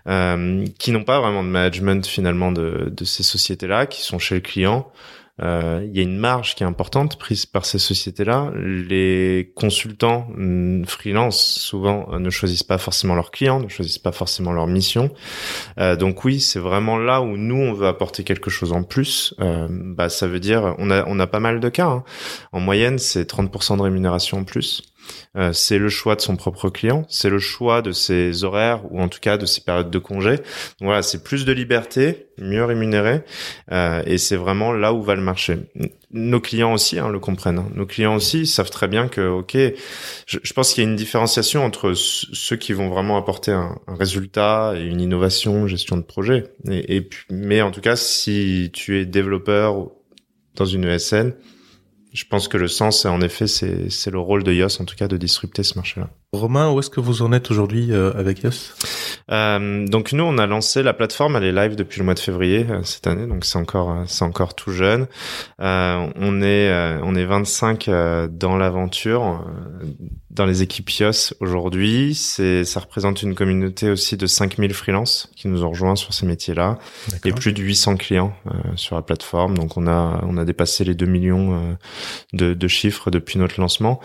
euh, 0.06 0.64
qui 0.78 0.92
n'ont 0.92 1.04
pas 1.04 1.20
vraiment 1.20 1.42
de 1.42 1.48
management 1.48 2.06
finalement 2.06 2.52
de, 2.52 2.92
de 2.94 3.04
ces 3.04 3.22
sociétés-là, 3.22 3.86
qui 3.86 4.02
sont 4.02 4.18
chez 4.18 4.36
le 4.36 4.40
client, 4.40 4.90
il 5.42 5.96
y 5.96 5.98
a 5.98 6.02
une 6.02 6.18
marge 6.18 6.54
qui 6.54 6.62
est 6.62 6.66
importante 6.66 7.18
prise 7.18 7.46
par 7.46 7.64
ces 7.64 7.78
sociétés-là. 7.78 8.52
Les 8.56 9.52
consultants 9.56 10.28
mm, 10.36 10.84
freelance 10.84 11.42
souvent 11.42 12.08
euh, 12.12 12.18
ne 12.18 12.30
choisissent 12.30 12.62
pas 12.62 12.78
forcément 12.78 13.14
leurs 13.14 13.30
clients, 13.30 13.60
ne 13.60 13.68
choisissent 13.68 13.98
pas 13.98 14.12
forcément 14.12 14.52
leur 14.52 14.66
mission. 14.66 15.10
Euh, 15.78 15.96
donc 15.96 16.24
oui, 16.24 16.40
c'est 16.40 16.58
vraiment 16.58 16.98
là 16.98 17.22
où 17.22 17.36
nous 17.36 17.56
on 17.56 17.72
veut 17.72 17.86
apporter 17.86 18.24
quelque 18.24 18.50
chose 18.50 18.72
en 18.72 18.82
plus. 18.82 19.34
Euh, 19.40 19.68
bah 19.70 20.08
ça 20.08 20.26
veut 20.26 20.40
dire 20.40 20.74
on 20.78 20.90
a 20.90 21.04
on 21.06 21.18
a 21.18 21.26
pas 21.26 21.40
mal 21.40 21.60
de 21.60 21.68
cas. 21.68 21.88
Hein. 21.88 22.04
En 22.52 22.60
moyenne, 22.60 22.98
c'est 22.98 23.28
30% 23.28 23.76
de 23.78 23.82
rémunération 23.82 24.38
en 24.38 24.44
plus. 24.44 24.82
Euh, 25.36 25.52
c'est 25.52 25.78
le 25.78 25.88
choix 25.88 26.14
de 26.14 26.20
son 26.20 26.36
propre 26.36 26.68
client, 26.68 27.04
c'est 27.08 27.30
le 27.30 27.38
choix 27.38 27.82
de 27.82 27.92
ses 27.92 28.44
horaires 28.44 28.82
ou 28.90 29.00
en 29.00 29.08
tout 29.08 29.20
cas 29.20 29.38
de 29.38 29.46
ses 29.46 29.62
périodes 29.62 29.90
de 29.90 29.98
congé. 29.98 30.36
Voilà, 30.80 31.02
c'est 31.02 31.22
plus 31.22 31.44
de 31.44 31.52
liberté, 31.52 32.26
mieux 32.38 32.64
rémunéré, 32.64 33.22
euh, 33.70 34.02
et 34.06 34.18
c'est 34.18 34.36
vraiment 34.36 34.72
là 34.72 34.92
où 34.92 35.02
va 35.02 35.14
le 35.14 35.22
marché. 35.22 35.58
Nos 36.10 36.40
clients 36.40 36.74
aussi 36.74 36.98
hein, 36.98 37.08
le 37.08 37.18
comprennent. 37.18 37.58
Hein. 37.58 37.70
Nos 37.74 37.86
clients 37.86 38.14
aussi 38.14 38.46
savent 38.46 38.70
très 38.70 38.88
bien 38.88 39.08
que, 39.08 39.26
ok, 39.26 39.56
je, 40.26 40.38
je 40.42 40.52
pense 40.52 40.74
qu'il 40.74 40.84
y 40.84 40.86
a 40.86 40.90
une 40.90 40.96
différenciation 40.96 41.64
entre 41.64 41.94
ceux 41.94 42.56
qui 42.56 42.74
vont 42.74 42.90
vraiment 42.90 43.16
apporter 43.16 43.52
un, 43.52 43.78
un 43.86 43.96
résultat 43.96 44.74
et 44.76 44.82
une 44.82 45.00
innovation, 45.00 45.66
gestion 45.66 45.96
de 45.96 46.02
projet. 46.02 46.44
Et, 46.70 46.96
et, 46.96 47.08
mais 47.30 47.62
en 47.62 47.70
tout 47.70 47.80
cas, 47.80 47.96
si 47.96 48.70
tu 48.74 49.00
es 49.00 49.06
développeur 49.06 49.88
dans 50.54 50.66
une 50.66 50.84
ESN, 50.84 51.32
je 52.12 52.24
pense 52.26 52.48
que 52.48 52.58
le 52.58 52.68
sens, 52.68 53.06
en 53.06 53.20
effet, 53.20 53.46
c'est, 53.46 54.10
le 54.10 54.18
rôle 54.18 54.44
de 54.44 54.52
Yos, 54.52 54.80
en 54.80 54.84
tout 54.84 54.96
cas, 54.96 55.08
de 55.08 55.16
disrupter 55.16 55.62
ce 55.62 55.76
marché-là. 55.76 56.10
Romain, 56.32 56.70
où 56.70 56.78
est-ce 56.78 56.90
que 56.90 57.00
vous 57.00 57.22
en 57.22 57.32
êtes 57.32 57.50
aujourd'hui 57.50 57.92
euh, 57.92 58.12
avec 58.14 58.42
Yos 58.42 58.74
euh, 59.30 59.86
Donc 59.86 60.12
nous, 60.12 60.24
on 60.24 60.38
a 60.38 60.46
lancé 60.46 60.82
la 60.82 60.92
plateforme, 60.92 61.36
elle 61.36 61.44
est 61.44 61.52
live 61.52 61.76
depuis 61.76 61.98
le 61.98 62.04
mois 62.04 62.14
de 62.14 62.18
février 62.18 62.66
euh, 62.68 62.82
cette 62.82 63.06
année, 63.06 63.26
donc 63.26 63.44
c'est 63.44 63.58
encore, 63.58 63.90
euh, 63.90 64.04
c'est 64.06 64.24
encore 64.24 64.54
tout 64.54 64.72
jeune. 64.72 65.06
Euh, 65.60 66.06
on 66.16 66.42
est, 66.42 66.72
on 67.02 67.14
est 67.14 67.24
25 67.24 67.88
dans 68.30 68.56
l'aventure, 68.56 69.44
dans 70.30 70.46
les 70.46 70.62
équipes 70.62 70.90
Yos 70.90 71.34
aujourd'hui. 71.40 72.14
C'est, 72.14 72.64
ça 72.64 72.80
représente 72.80 73.22
une 73.22 73.34
communauté 73.34 73.90
aussi 73.90 74.16
de 74.16 74.26
5000 74.26 74.74
freelances 74.74 75.30
qui 75.36 75.48
nous 75.48 75.64
ont 75.64 75.70
rejoints 75.70 75.96
sur 75.96 76.14
ces 76.14 76.26
métiers-là 76.26 76.78
et 77.24 77.32
plus 77.32 77.52
de 77.52 77.62
800 77.62 77.96
clients 77.96 78.34
sur 78.76 78.96
la 78.96 79.02
plateforme. 79.02 79.56
Donc 79.56 79.76
on 79.76 79.86
a, 79.86 80.20
on 80.26 80.36
a 80.36 80.44
dépassé 80.44 80.84
les 80.84 80.94
2 80.94 81.06
millions 81.06 81.76
de, 82.32 82.54
de 82.54 82.68
chiffres 82.68 83.10
depuis 83.10 83.38
notre 83.38 83.60
lancement. 83.60 84.00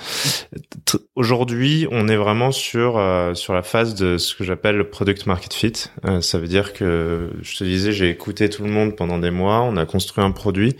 Aujourd'hui, 1.16 1.88
on 1.92 2.08
est 2.08 2.16
vraiment 2.16 2.52
sur 2.52 2.98
euh, 2.98 3.34
sur 3.34 3.54
la 3.54 3.62
phase 3.62 3.96
de 3.96 4.18
ce 4.18 4.36
que 4.36 4.44
j'appelle 4.44 4.76
le 4.78 4.90
product 5.08 5.26
market 5.26 5.54
fit. 5.54 5.74
Euh, 6.06 6.20
ça 6.20 6.38
veut 6.38 6.50
dire 6.50 6.74
que 6.74 7.32
je 7.42 7.58
te 7.58 7.64
disais, 7.64 7.94
j'ai 7.94 8.10
écouté 8.10 8.50
tout 8.50 8.64
le 8.64 8.70
monde 8.70 8.98
pendant 8.98 9.20
des 9.20 9.32
mois, 9.32 9.62
on 9.62 9.78
a 9.78 9.86
construit 9.86 10.22
un 10.22 10.32
produit 10.32 10.76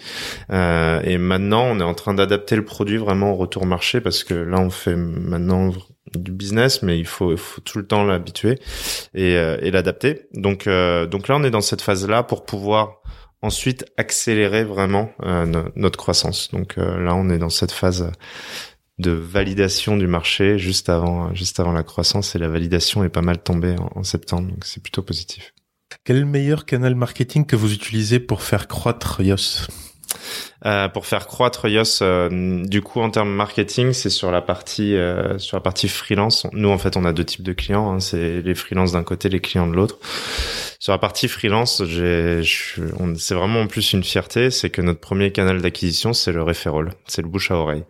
euh, 0.52 1.00
et 1.04 1.18
maintenant 1.18 1.64
on 1.64 1.80
est 1.80 1.84
en 1.84 1.94
train 1.94 2.14
d'adapter 2.14 2.58
le 2.58 2.66
produit 2.66 2.98
vraiment 2.98 3.32
au 3.32 3.36
retour 3.36 3.66
marché 3.66 4.02
parce 4.02 4.26
que 4.26 4.34
là 4.34 4.60
on 4.60 4.70
fait 4.70 4.98
maintenant 4.98 5.72
du 6.14 6.32
business, 6.34 6.84
mais 6.84 7.00
il 7.00 7.06
faut, 7.06 7.32
il 7.32 7.38
faut 7.38 7.62
tout 7.62 7.78
le 7.78 7.88
temps 7.88 8.04
l'habituer 8.04 8.60
et, 9.14 9.34
et 9.34 9.72
l'adapter. 9.72 10.28
Donc, 10.34 10.68
donc 10.68 11.28
là, 11.28 11.36
on 11.36 11.44
est 11.44 11.52
dans 11.52 11.60
cette 11.60 11.82
phase-là 11.82 12.24
pour 12.24 12.46
pouvoir 12.46 13.02
ensuite 13.42 13.86
accélérer 13.98 14.64
vraiment 14.64 15.10
euh, 15.24 15.46
notre 15.76 15.98
croissance. 15.98 16.50
Donc 16.52 16.78
euh, 16.78 17.00
là, 17.04 17.14
on 17.16 17.30
est 17.30 17.38
dans 17.38 17.50
cette 17.50 17.72
phase 17.72 18.12
de 19.00 19.12
validation 19.12 19.98
du 19.98 20.08
marché 20.08 20.58
juste 20.58 20.90
avant, 20.90 21.34
juste 21.34 21.60
avant 21.60 21.72
la 21.72 21.84
croissance 21.84 22.36
et 22.36 22.40
la 22.40 22.48
validation 22.48 23.04
est 23.04 23.10
pas 23.10 23.22
mal 23.22 23.38
tombée 23.38 23.76
en, 23.96 24.04
septembre, 24.04 24.50
donc 24.50 24.66
c'est 24.66 24.82
plutôt 24.82 25.04
positif. 25.04 25.54
Quel 26.04 26.18
est 26.18 26.22
le 26.22 26.26
meilleur 26.26 26.66
canal 26.66 26.96
marketing 26.96 27.46
que 27.46 27.56
vous 27.56 27.74
utilisez 27.74 28.20
pour 28.20 28.42
faire 28.42 28.68
croître 28.68 29.22
Yos 29.22 29.68
euh, 30.66 30.90
pour 30.90 31.06
faire 31.06 31.28
croître 31.28 31.68
Yos, 31.68 32.02
euh, 32.02 32.66
du 32.66 32.82
coup 32.82 33.00
en 33.00 33.10
termes 33.12 33.30
marketing, 33.30 33.94
c'est 33.94 34.10
sur 34.10 34.32
la 34.32 34.42
partie 34.42 34.96
euh, 34.96 35.38
sur 35.38 35.56
la 35.58 35.62
partie 35.62 35.88
freelance. 35.88 36.48
Nous 36.54 36.70
en 36.70 36.78
fait, 36.78 36.98
on 36.98 37.06
a 37.06 37.14
deux 37.14 37.24
types 37.24 37.44
de 37.44 37.54
clients. 37.54 37.92
Hein. 37.92 38.00
c'est 38.00 38.42
les 38.42 38.56
freelances 38.56 38.94
d'un 38.94 39.04
côté, 39.04 39.30
les 39.30 39.40
clients 39.40 39.68
de 39.68 39.76
l'autre. 39.76 40.00
Sur 40.88 40.94
la 40.94 41.00
partie 41.00 41.28
freelance, 41.28 41.84
c'est 41.84 43.36
vraiment 43.36 43.60
en 43.60 43.68
plus 43.68 43.92
une 43.92 44.06
fierté, 44.06 44.50
c'est 44.52 44.70
que 44.70 44.82
notre 44.82 45.02
premier 45.02 45.34
canal 45.34 45.62
d'acquisition, 45.62 46.14
c'est 46.14 46.32
le 46.32 46.42
referral, 46.42 46.94
c'est 47.08 47.22
le 47.22 47.28
bouche 47.28 47.52
à 47.52 47.56
oreille. 47.56 47.84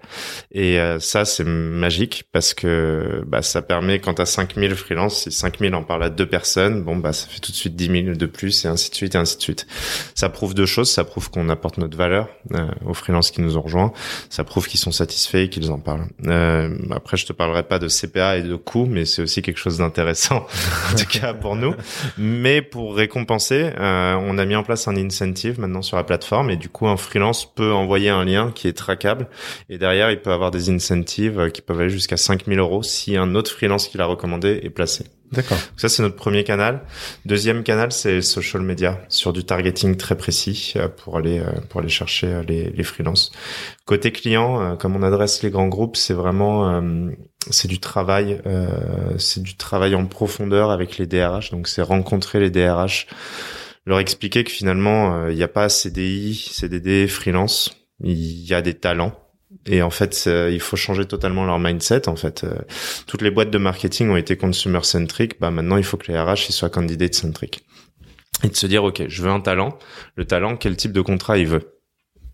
Et 0.51 0.79
ça, 0.99 1.23
c'est 1.23 1.43
magique 1.43 2.23
parce 2.31 2.55
que 2.55 3.23
bah, 3.27 3.43
ça 3.43 3.61
permet, 3.61 3.99
quand 3.99 4.19
as 4.19 4.25
5000 4.25 4.73
freelances, 4.73 5.25
si 5.25 5.31
5000 5.31 5.75
en 5.75 5.83
parlent 5.83 6.05
à 6.05 6.09
deux 6.09 6.25
personnes, 6.25 6.81
bon 6.81 6.95
bah 6.95 7.13
ça 7.13 7.27
fait 7.27 7.39
tout 7.39 7.51
de 7.51 7.55
suite 7.55 7.75
10 7.75 8.03
000 8.05 8.15
de 8.15 8.25
plus 8.25 8.65
et 8.65 8.67
ainsi 8.67 8.89
de 8.89 8.95
suite 8.95 9.13
et 9.13 9.19
ainsi 9.19 9.37
de 9.37 9.43
suite. 9.43 9.67
Ça 10.15 10.29
prouve 10.29 10.55
deux 10.55 10.65
choses, 10.65 10.89
ça 10.89 11.03
prouve 11.03 11.29
qu'on 11.29 11.49
apporte 11.49 11.77
notre 11.77 11.95
valeur 11.95 12.27
euh, 12.55 12.67
aux 12.83 12.95
freelances 12.95 13.29
qui 13.29 13.41
nous 13.41 13.59
ont 13.59 13.61
rejoints. 13.61 13.93
Ça 14.31 14.43
prouve 14.43 14.67
qu'ils 14.67 14.79
sont 14.79 14.91
satisfaits 14.91 15.37
et 15.37 15.49
qu'ils 15.49 15.69
en 15.69 15.77
parlent. 15.77 16.07
Euh, 16.25 16.75
après, 16.89 17.15
je 17.15 17.27
te 17.27 17.33
parlerai 17.33 17.61
pas 17.61 17.77
de 17.77 17.89
CPA 17.89 18.37
et 18.37 18.41
de 18.41 18.55
coûts, 18.55 18.87
mais 18.87 19.05
c'est 19.05 19.21
aussi 19.21 19.43
quelque 19.43 19.59
chose 19.59 19.77
d'intéressant, 19.77 20.47
en 20.91 20.95
tout 20.95 21.05
cas 21.05 21.35
pour 21.35 21.55
nous. 21.55 21.75
Mais 22.17 22.63
pour 22.63 22.86
récompenser, 22.89 23.71
euh, 23.79 24.15
on 24.15 24.37
a 24.37 24.45
mis 24.45 24.55
en 24.55 24.63
place 24.63 24.87
un 24.87 24.95
incentive 24.95 25.59
maintenant 25.59 25.81
sur 25.81 25.97
la 25.97 26.03
plateforme 26.03 26.49
et 26.49 26.57
du 26.57 26.69
coup, 26.69 26.87
un 26.87 26.97
freelance 26.97 27.45
peut 27.45 27.73
envoyer 27.73 28.09
un 28.09 28.25
lien 28.25 28.51
qui 28.53 28.67
est 28.67 28.73
trackable 28.73 29.27
et 29.69 29.77
derrière, 29.77 30.11
il 30.11 30.21
peut 30.21 30.31
avoir 30.31 30.51
des 30.51 30.69
incentives 30.69 31.51
qui 31.51 31.61
peuvent 31.61 31.79
aller 31.79 31.89
jusqu'à 31.89 32.17
5000 32.17 32.59
euros 32.59 32.83
si 32.83 33.17
un 33.17 33.35
autre 33.35 33.51
freelance 33.51 33.87
qui 33.87 33.97
l'a 33.97 34.05
recommandé 34.05 34.59
est 34.63 34.69
placé. 34.69 35.05
D'accord. 35.31 35.57
Ça, 35.75 35.89
c'est 35.89 36.01
notre 36.01 36.15
premier 36.15 36.43
canal. 36.43 36.81
Deuxième 37.25 37.63
canal, 37.63 37.91
c'est 37.91 38.21
social 38.21 38.61
media 38.61 39.01
sur 39.09 39.33
du 39.33 39.43
targeting 39.43 39.97
très 39.97 40.15
précis 40.15 40.73
euh, 40.77 40.87
pour 40.87 41.17
aller 41.17 41.39
euh, 41.39 41.51
pour 41.69 41.81
aller 41.81 41.89
chercher 41.89 42.27
euh, 42.27 42.43
les, 42.47 42.69
les 42.69 42.83
freelances. 42.83 43.31
Côté 43.85 44.11
client, 44.11 44.77
comme 44.77 44.95
on 44.95 45.03
adresse 45.03 45.43
les 45.43 45.49
grands 45.49 45.67
groupes, 45.67 45.95
c'est 45.95 46.13
vraiment 46.13 46.81
c'est 47.49 47.69
du 47.69 47.79
travail, 47.79 48.41
c'est 49.17 49.41
du 49.41 49.55
travail 49.55 49.95
en 49.95 50.05
profondeur 50.05 50.71
avec 50.71 50.97
les 50.97 51.07
DRH. 51.07 51.51
Donc, 51.51 51.69
c'est 51.69 51.81
rencontrer 51.81 52.41
les 52.41 52.49
DRH, 52.49 53.07
leur 53.85 53.99
expliquer 53.99 54.43
que 54.43 54.51
finalement, 54.51 55.29
il 55.29 55.35
n'y 55.35 55.43
a 55.43 55.47
pas 55.47 55.69
CDI, 55.69 56.35
CDD, 56.51 57.07
freelance. 57.07 57.77
Il 58.01 58.45
y 58.45 58.53
a 58.53 58.61
des 58.61 58.73
talents 58.73 59.26
et 59.65 59.81
en 59.81 59.89
fait, 59.89 60.29
il 60.51 60.59
faut 60.59 60.75
changer 60.75 61.05
totalement 61.05 61.45
leur 61.45 61.59
mindset. 61.59 62.07
En 62.07 62.15
fait, 62.15 62.43
euh, 62.43 62.55
toutes 63.05 63.21
les 63.21 63.31
boîtes 63.31 63.51
de 63.51 63.57
marketing 63.57 64.09
ont 64.09 64.15
été 64.15 64.37
consumer 64.37 64.83
centric. 64.83 65.39
Bah 65.39 65.51
maintenant, 65.51 65.77
il 65.77 65.83
faut 65.83 65.97
que 65.97 66.11
les 66.11 66.19
RH 66.19 66.49
ils 66.49 66.53
soient 66.53 66.69
candidate 66.69 67.13
centric. 67.13 67.65
Et 68.43 68.49
de 68.49 68.55
se 68.55 68.67
dire, 68.67 68.83
ok, 68.83 69.03
je 69.07 69.21
veux 69.23 69.29
un 69.29 69.39
talent. 69.39 69.77
Le 70.15 70.25
talent, 70.25 70.57
quel 70.57 70.77
type 70.77 70.91
de 70.91 71.01
contrat 71.01 71.37
il 71.37 71.47
veut? 71.47 71.76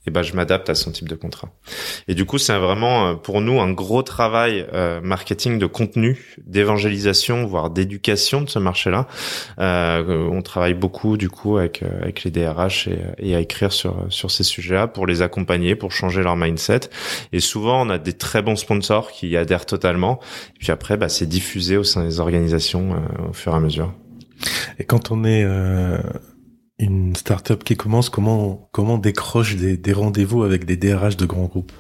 Et 0.06 0.12
ben 0.12 0.22
je 0.22 0.34
m'adapte 0.34 0.70
à 0.70 0.76
son 0.76 0.92
type 0.92 1.08
de 1.08 1.16
contrat. 1.16 1.50
Et 2.08 2.16
du 2.16 2.26
coup, 2.26 2.38
c'est 2.38 2.58
vraiment 2.58 3.08
euh, 3.08 3.14
pour 3.16 3.42
nous 3.42 3.60
un 3.60 3.72
gros 3.72 4.04
travail 4.04 4.66
euh, 4.74 5.00
marketing 5.02 5.60
de 5.60 5.66
contenu, 5.66 6.38
d'évangélisation, 6.46 7.46
voire 7.46 7.70
d'éducation 7.70 8.42
de 8.42 8.50
ce 8.50 8.60
marché-là. 8.60 9.08
Euh, 9.60 10.28
on 10.30 10.42
travaille 10.42 10.74
beaucoup 10.74 11.16
du 11.18 11.30
coup 11.30 11.58
avec 11.58 11.84
euh, 11.84 12.02
avec 12.02 12.24
les 12.24 12.32
DRH 12.32 12.88
et, 12.88 13.00
et, 13.20 13.36
à 13.36 13.40
écrire 13.40 13.72
sur 13.72 14.06
sur 14.10 14.30
ces 14.30 14.44
sujets-là 14.44 14.88
pour 14.88 15.08
les 15.08 15.22
accompagner, 15.22 15.76
pour 15.76 15.92
changer 15.92 16.22
leur 16.22 16.36
mindset. 16.36 16.82
Et 17.32 17.40
souvent, 17.40 17.86
on 17.86 17.90
a 17.90 17.98
des 17.98 18.14
très 18.14 18.42
bons 18.42 18.58
sponsors 18.58 19.12
qui 19.12 19.38
adhèrent 19.38 19.66
totalement. 19.66 20.20
Et 20.56 20.60
puis 20.60 20.72
après, 20.72 20.98
bah, 20.98 21.10
c'est 21.10 21.28
diffusé 21.28 21.78
au 21.78 21.84
sein 21.84 22.04
des 22.04 22.20
organisations 22.20 23.02
au 23.30 23.34
fur 23.34 23.54
et 23.54 23.56
à 23.56 23.60
mesure. 23.60 23.94
Et 24.80 24.84
quand 24.84 25.12
on 25.12 25.24
est 25.24 25.46
une 26.80 27.16
startup 27.16 27.64
qui 27.64 27.76
commence, 27.76 28.10
comment 28.10 28.70
comment 28.72 28.98
décroche 28.98 29.56
des, 29.56 29.78
des 29.78 29.94
rendez-vous 29.94 30.44
avec 30.44 30.66
des 30.66 30.78
DRH 30.78 31.18
de 31.18 31.26
grands 31.26 31.46
groupes? 31.46 31.72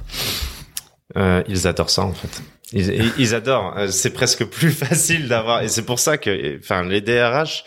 Euh, 1.17 1.43
Ils 1.47 1.67
adorent 1.67 1.89
ça 1.89 2.03
en 2.03 2.13
fait. 2.13 2.41
Ils, 2.75 3.11
ils 3.19 3.35
adorent. 3.35 3.77
Euh, 3.77 3.87
c'est 3.87 4.13
presque 4.13 4.45
plus 4.45 4.71
facile 4.85 5.27
d'avoir, 5.27 5.61
et 5.61 5.67
c'est 5.67 5.85
pour 5.85 5.99
ça 5.99 6.17
que, 6.17 6.57
enfin, 6.57 6.83
les 6.83 7.01
DRH 7.01 7.63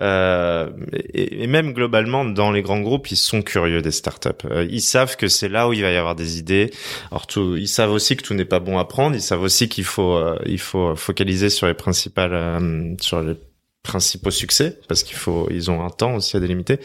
euh, 0.00 0.70
et, 1.14 1.46
même 1.46 1.72
globalement 1.72 2.24
dans 2.24 2.50
les 2.50 2.62
grands 2.62 2.80
groupes, 2.80 3.10
ils 3.10 3.16
sont 3.16 3.42
curieux 3.42 3.80
des 3.80 3.92
startups. 3.92 4.28
Euh, 4.44 4.66
ils 4.70 4.82
savent 4.82 5.16
que 5.16 5.28
c'est 5.28 5.48
là 5.48 5.68
où 5.68 5.72
il 5.72 5.82
va 5.82 5.90
y 5.90 5.96
avoir 5.96 6.14
des 6.14 6.38
idées. 6.38 6.70
Alors, 7.10 7.26
tout, 7.26 7.56
ils 7.56 7.68
savent 7.68 7.92
aussi 7.92 8.16
que 8.16 8.22
tout 8.22 8.34
n'est 8.34 8.44
pas 8.44 8.60
bon 8.60 8.78
à 8.78 8.84
prendre. 8.84 9.16
Ils 9.16 9.22
savent 9.22 9.42
aussi 9.42 9.68
qu'il 9.68 9.84
faut, 9.84 10.16
euh, 10.16 10.38
il 10.44 10.60
faut 10.60 10.94
focaliser 10.96 11.48
sur 11.48 11.66
les 11.66 11.74
principales, 11.74 12.96
sur 13.00 13.22
les 13.22 13.36
principaux 13.82 14.30
succès 14.30 14.78
parce 14.88 15.02
qu'il 15.02 15.16
faut 15.16 15.48
ils 15.50 15.70
ont 15.70 15.84
un 15.84 15.90
temps 15.90 16.14
aussi 16.14 16.36
à 16.36 16.40
délimiter. 16.40 16.78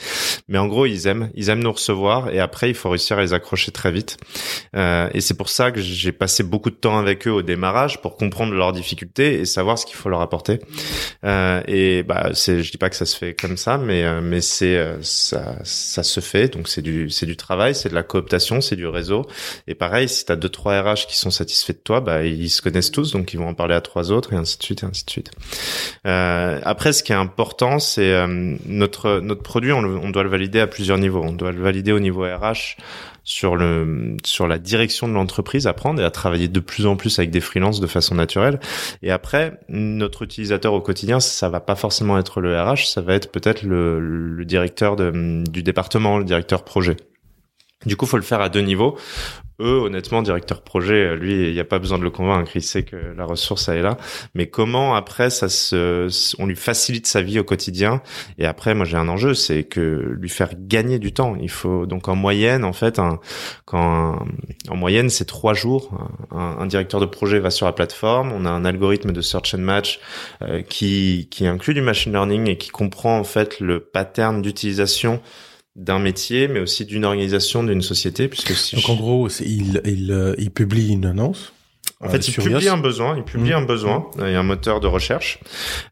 Mais 0.48 0.58
en 0.58 0.68
gros 0.68 0.86
ils 0.86 1.08
aiment 1.08 1.30
ils 1.36 1.50
aiment 1.50 1.64
nous 1.64 1.72
recevoir 1.72 2.30
et 2.30 2.40
après 2.40 2.70
il 2.70 2.76
faut 2.76 2.90
réussir 2.90 3.20
à 3.20 3.22
les 3.22 3.34
accrocher 3.34 3.72
très 3.72 3.92
vite. 3.92 4.18
Euh, 4.76 5.10
et 5.14 5.22
c'est 5.22 5.36
pour 5.36 5.50
ça 5.50 5.72
que 5.72 5.80
j'ai 5.80 6.12
passé 6.12 6.44
beaucoup 6.44 6.72
de 6.72 6.76
temps 6.76 6.98
avec 6.98 7.28
eux 7.28 7.32
au 7.32 7.44
démarrage 7.44 8.02
pour 8.02 8.18
comprendre 8.18 8.54
leurs 8.54 8.74
difficultés 8.74 9.40
et 9.40 9.46
savoir 9.46 9.78
ce 9.78 9.86
qu'il 9.86 9.96
faut 9.96 10.10
leur 10.10 10.22
apporter. 10.22 10.60
Euh, 11.24 11.62
et 11.68 12.04
bah 12.04 12.32
c'est 12.34 12.64
je 12.64 12.72
dis 12.72 12.78
pas 12.78 12.90
que 12.90 12.96
ça 12.96 13.06
se 13.06 13.16
fait 13.16 13.36
comme 13.36 13.58
ça 13.58 13.78
mais 13.78 14.04
euh, 14.04 14.22
mais 14.22 14.42
c'est 14.42 14.78
euh, 14.78 14.98
ça 15.02 15.56
ça 15.64 16.02
se 16.04 16.20
fait. 16.20 16.48
Donc 16.50 16.68
c'est 16.68 16.82
du 16.82 17.10
c'est 17.12 17.28
du 17.28 17.38
travail 17.38 17.76
c'est 17.76 17.90
de 17.90 17.96
la 17.96 18.04
cooptation 18.04 18.60
c'est 18.60 18.76
du 18.76 18.88
réseau. 18.88 19.28
Et 19.68 19.76
pareil 19.76 20.10
si 20.10 20.26
t'as 20.26 20.36
deux 20.36 20.50
trois 20.50 20.82
RH 20.82 21.06
qui 21.08 21.18
sont 21.18 21.32
satisfaits 21.32 21.74
de 21.74 21.82
toi 21.84 22.02
bah 22.02 22.24
ils 22.24 22.50
se 22.50 22.62
connaissent 22.64 22.92
tous 22.92 23.12
donc 23.12 23.34
ils 23.34 23.38
vont 23.38 23.50
en 23.50 23.54
parler 23.54 23.76
à 23.76 23.82
trois 23.82 24.12
autres 24.12 24.34
et 24.34 24.36
ainsi 24.36 24.58
de 24.58 24.64
suite 24.64 24.82
et 24.82 24.86
ainsi 24.88 25.06
de 25.06 25.12
suite. 25.12 25.32
Euh, 26.06 26.60
après 26.64 26.87
ce 26.92 27.04
qui 27.04 27.12
est 27.12 27.16
important, 27.16 27.80
c'est 27.80 28.12
euh, 28.12 28.56
notre 28.66 29.20
notre 29.20 29.42
produit, 29.42 29.72
on, 29.72 30.10
doit 30.10 30.24
le 30.24 30.30
valider 30.30 30.60
à 30.60 30.68
plusieurs 30.68 30.98
niveaux. 30.98 31.22
On 31.24 31.32
doit 31.32 31.52
le 31.52 31.62
valider 31.62 31.92
au 31.92 32.00
niveau 32.00 32.24
RH 32.24 32.78
sur 33.24 33.56
le 33.56 34.18
sur 34.24 34.48
la 34.48 34.58
direction 34.58 35.08
de 35.08 35.14
l'entreprise, 35.14 35.68
apprendre 35.68 36.02
et 36.02 36.06
à 36.06 36.12
travailler 36.12 36.48
de 36.48 36.60
plus 36.60 36.86
en 36.86 36.96
plus 36.96 37.20
avec 37.20 37.32
des 37.32 37.42
freelances 37.42 37.80
de 37.80 37.88
façon 37.88 38.16
naturelle. 38.16 38.60
Et 39.02 39.12
après, 39.12 39.60
notre 39.70 40.24
utilisateur 40.24 40.74
au 40.74 40.82
quotidien, 40.82 41.20
ça 41.20 41.50
va 41.50 41.60
pas 41.60 41.76
forcément 41.76 42.18
être 42.18 42.42
le 42.42 42.60
RH, 42.60 42.88
ça 42.88 43.02
va 43.02 43.14
être 43.14 43.32
peut-être 43.32 43.64
le, 43.64 44.00
le 44.00 44.46
directeur 44.46 44.96
de, 44.96 45.44
du 45.50 45.64
département, 45.64 46.18
le 46.18 46.26
directeur 46.26 46.64
projet. 46.64 46.98
Du 47.86 47.96
coup, 47.96 48.06
faut 48.06 48.18
le 48.18 48.24
faire 48.24 48.42
à 48.42 48.50
deux 48.50 48.62
niveaux 48.62 48.98
eux, 49.60 49.80
honnêtement, 49.80 50.22
directeur 50.22 50.62
projet, 50.62 51.16
lui, 51.16 51.48
il 51.48 51.54
n'y 51.54 51.60
a 51.60 51.66
pas 51.66 51.80
besoin 51.80 51.98
de 51.98 52.04
le 52.04 52.12
convaincre, 52.12 52.52
il 52.56 52.62
sait 52.62 52.84
que 52.84 52.96
la 52.96 53.26
ressource 53.26 53.68
elle 53.70 53.78
est 53.78 53.82
là. 53.82 53.98
Mais 54.36 54.48
comment 54.48 54.96
après 54.96 55.30
ça 55.30 55.50
se, 55.50 56.08
on 56.40 56.46
lui 56.46 56.56
facilite 56.56 57.08
sa 57.08 57.22
vie 57.22 57.40
au 57.40 57.44
quotidien? 57.44 58.02
Et 58.38 58.46
après, 58.46 58.76
moi 58.76 58.86
j'ai 58.86 58.98
un 58.98 59.08
enjeu, 59.08 59.34
c'est 59.34 59.64
que 59.64 59.80
lui 59.80 60.30
faire 60.30 60.52
gagner 60.58 61.00
du 61.00 61.12
temps. 61.12 61.36
Il 61.42 61.50
faut 61.50 61.86
donc 61.86 62.08
en 62.08 62.16
moyenne, 62.16 62.64
en 62.64 62.74
fait, 62.74 63.00
un, 63.00 63.20
quand 63.66 64.20
en 64.70 64.76
moyenne 64.76 65.10
c'est 65.10 65.26
trois 65.26 65.54
jours. 65.54 65.92
Un, 66.32 66.68
directeur 66.68 67.00
de 67.00 67.06
projet 67.06 67.40
va 67.40 67.50
sur 67.50 67.66
la 67.66 67.72
plateforme, 67.72 68.32
on 68.34 68.46
a 68.46 68.50
un 68.50 68.66
algorithme 68.66 69.12
de 69.12 69.22
search 69.22 69.56
and 69.56 69.60
match 69.60 70.00
euh, 70.42 70.62
qui 70.62 71.28
qui 71.32 71.48
inclut 71.48 71.74
du 71.74 71.82
machine 71.82 72.12
learning 72.12 72.50
et 72.50 72.58
qui 72.58 72.70
comprend 72.70 73.18
en 73.18 73.24
fait 73.24 73.60
le 73.60 73.80
pattern 73.80 74.42
d'utilisation 74.42 75.22
d'un 75.78 76.00
métier, 76.00 76.48
mais 76.48 76.60
aussi 76.60 76.86
d'une 76.86 77.06
organisation, 77.06 77.64
d'une 77.64 77.84
société, 77.84 78.28
puisque 78.28 78.54
si 78.54 78.76
donc 78.76 78.90
en 78.90 78.96
gros, 78.96 79.30
il, 79.30 79.82
il, 79.86 80.12
euh, 80.12 80.34
il 80.38 80.52
publie 80.52 80.92
une 80.92 81.06
annonce. 81.06 81.54
En 82.02 82.10
fait, 82.10 82.18
euh, 82.18 82.22
il 82.28 82.34
publie 82.34 82.70
un 82.70 82.78
besoin, 82.78 83.16
il 83.18 83.24
publie 83.24 83.52
mmh. 83.52 83.56
un 83.58 83.62
besoin, 83.66 84.10
il 84.20 84.32
y 84.32 84.36
a 84.36 84.40
un 84.40 84.44
moteur 84.44 84.80
de 84.80 84.88
recherche, 84.88 85.40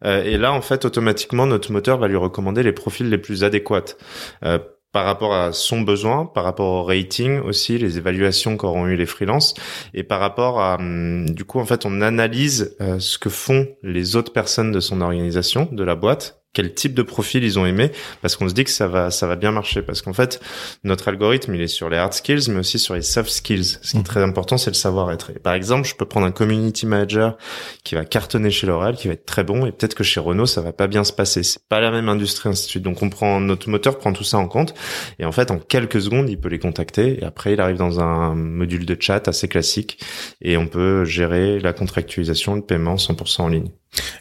euh, 0.04 0.24
et 0.24 0.38
là, 0.38 0.54
en 0.54 0.62
fait, 0.62 0.86
automatiquement, 0.86 1.46
notre 1.46 1.72
moteur 1.72 1.98
va 1.98 2.08
lui 2.08 2.16
recommander 2.16 2.64
les 2.64 2.74
profils 2.74 3.10
les 3.10 3.18
plus 3.18 3.44
adéquats. 3.44 3.96
Euh, 4.44 4.60
par 4.92 5.04
rapport 5.04 5.34
à 5.34 5.52
son 5.52 5.82
besoin, 5.82 6.26
par 6.26 6.46
rapport 6.46 6.72
au 6.72 6.84
rating 6.84 7.42
aussi, 7.42 7.78
les 7.78 7.98
évaluations 7.98 8.56
qu'auront 8.56 8.88
eu 8.88 8.96
les 8.96 9.06
freelances, 9.06 9.54
et 9.94 10.04
par 10.04 10.22
rapport 10.22 10.62
à, 10.62 10.76
hum, 10.76 11.30
du 11.30 11.44
coup, 11.44 11.60
en 11.60 11.66
fait, 11.66 11.86
on 11.86 12.02
analyse 12.02 12.78
ce 12.80 13.18
que 13.18 13.30
font 13.30 13.68
les 13.84 14.16
autres 14.16 14.32
personnes 14.32 14.72
de 14.72 14.80
son 14.80 15.02
organisation, 15.02 15.68
de 15.70 15.84
la 15.84 15.96
boîte, 15.96 16.45
quel 16.56 16.74
type 16.74 16.96
de 16.96 17.04
profil 17.04 17.44
ils 17.44 17.60
ont 17.60 17.66
aimé 17.66 17.92
parce 18.22 18.36
qu'on 18.36 18.48
se 18.50 18.54
dit 18.54 18.64
que 18.64 18.72
ça 18.72 18.88
va 18.88 19.12
ça 19.12 19.28
va 19.28 19.36
bien 19.36 19.52
marcher. 19.52 19.84
Parce 19.84 20.02
qu'en 20.02 20.14
fait 20.14 20.40
notre 20.84 21.10
algorithme 21.10 21.54
il 21.54 21.62
est 21.62 21.68
sur 21.68 21.90
les 21.90 21.98
hard 21.98 22.14
skills 22.14 22.50
mais 22.50 22.60
aussi 22.60 22.80
sur 22.80 22.96
les 22.96 23.04
soft 23.04 23.30
skills. 23.30 23.78
Ce 23.82 23.92
qui 23.92 23.98
est 23.98 24.00
mmh. 24.00 24.04
très 24.04 24.24
important 24.24 24.58
c'est 24.58 24.72
le 24.72 24.76
savoir-être. 24.76 25.34
Par 25.44 25.54
exemple 25.54 25.88
je 25.88 25.94
peux 25.94 26.06
prendre 26.06 26.26
un 26.26 26.32
community 26.32 26.88
manager 26.88 27.38
qui 27.84 27.96
va 27.96 28.06
cartonner 28.06 28.50
chez 28.50 28.66
L'Oréal 28.66 28.96
qui 28.96 29.08
va 29.10 29.14
être 29.14 29.26
très 29.26 29.44
bon 29.44 29.66
et 29.66 29.72
peut-être 29.72 29.96
que 29.96 30.04
chez 30.04 30.20
Renault 30.20 30.46
ça 30.46 30.62
va 30.62 30.72
pas 30.72 30.88
bien 30.88 31.04
se 31.04 31.14
passer. 31.14 31.44
C'est 31.44 31.62
pas 31.68 31.82
la 31.82 31.92
même 31.92 32.08
industrie 32.08 32.50
ainsi 32.50 32.66
de 32.66 32.70
suite. 32.70 32.84
Donc 32.84 33.04
on 33.04 33.10
prend 33.10 33.42
notre 33.42 33.70
moteur 33.70 34.00
prend 34.00 34.14
tout 34.14 34.24
ça 34.24 34.38
en 34.38 34.48
compte. 34.48 34.74
Et 35.20 35.26
en 35.26 35.34
fait 35.34 35.52
en 35.52 35.60
quelques 35.60 36.02
secondes 36.02 36.30
il 36.30 36.40
peut 36.40 36.50
les 36.50 36.60
contacter. 36.60 37.20
Et 37.22 37.26
après 37.26 37.54
il 37.54 37.60
arrive 37.60 37.78
dans 37.78 38.00
un 38.00 38.34
module 38.34 38.86
de 38.86 38.96
chat 38.98 39.28
assez 39.28 39.50
classique. 39.50 40.00
Et 40.42 40.56
on 40.56 40.68
peut 40.68 41.04
gérer 41.04 41.60
la 41.60 41.74
contractualisation 41.74 42.56
le 42.56 42.62
paiement 42.62 42.96
100% 42.96 43.42
en 43.42 43.48
ligne 43.50 43.72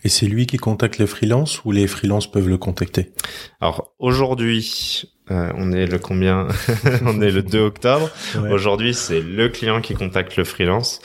et 0.05 0.09
c'est 0.09 0.27
lui 0.27 0.47
qui 0.47 0.57
contacte 0.57 0.99
les 0.99 1.07
freelances 1.07 1.65
ou 1.65 1.73
les 1.73 1.87
freelances 1.87 2.31
peuvent 2.31 2.49
le 2.49 2.59
contacter? 2.59 3.13
Alors 3.61 3.95
aujourd'hui, 3.99 5.05
euh, 5.31 5.51
on 5.57 5.73
est 5.73 5.87
le 5.87 5.99
combien 5.99 6.49
On 7.07 7.21
est 7.21 7.31
le 7.31 7.43
2 7.43 7.59
octobre. 7.61 8.11
Aujourd'hui, 8.51 8.93
c'est 8.95 9.21
le 9.21 9.49
client 9.49 9.81
qui 9.81 9.95
contacte 9.95 10.37
le 10.37 10.45
freelance. 10.45 11.01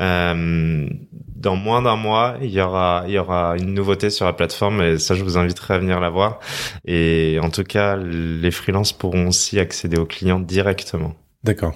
Euh, 0.00 0.88
dans 1.36 1.56
moins 1.56 1.82
d'un 1.82 1.96
mois, 1.96 2.36
il 2.40 2.50
y 2.50 2.60
aura 2.60 3.04
il 3.06 3.14
y 3.14 3.18
aura 3.18 3.56
une 3.56 3.74
nouveauté 3.74 4.10
sur 4.10 4.24
la 4.24 4.32
plateforme 4.32 4.80
et 4.80 4.98
ça, 4.98 5.14
je 5.14 5.24
vous 5.24 5.36
inviterai 5.36 5.74
à 5.74 5.78
venir 5.78 6.00
la 6.00 6.08
voir. 6.08 6.38
Et 6.84 7.38
en 7.42 7.50
tout 7.50 7.64
cas, 7.64 7.96
les 7.96 8.50
freelances 8.50 8.92
pourront 8.92 9.28
aussi 9.28 9.58
accéder 9.58 9.98
aux 9.98 10.06
clients 10.06 10.40
directement. 10.40 11.14
D'accord. 11.42 11.74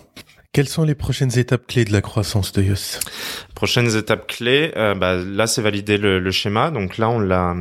Quelles 0.52 0.68
sont 0.68 0.84
les 0.84 0.94
prochaines 0.94 1.38
étapes 1.38 1.66
clés 1.66 1.84
de 1.84 1.92
la 1.92 2.00
croissance 2.00 2.52
de 2.52 2.62
Yos 2.62 3.00
Prochaines 3.58 3.96
étapes 3.96 4.28
clés, 4.28 4.70
euh, 4.76 4.94
bah, 4.94 5.16
là 5.16 5.48
c'est 5.48 5.62
valider 5.62 5.98
le, 5.98 6.30
schéma. 6.30 6.70
Donc 6.70 6.96
là 6.96 7.10
on 7.10 7.18
l'a 7.18 7.56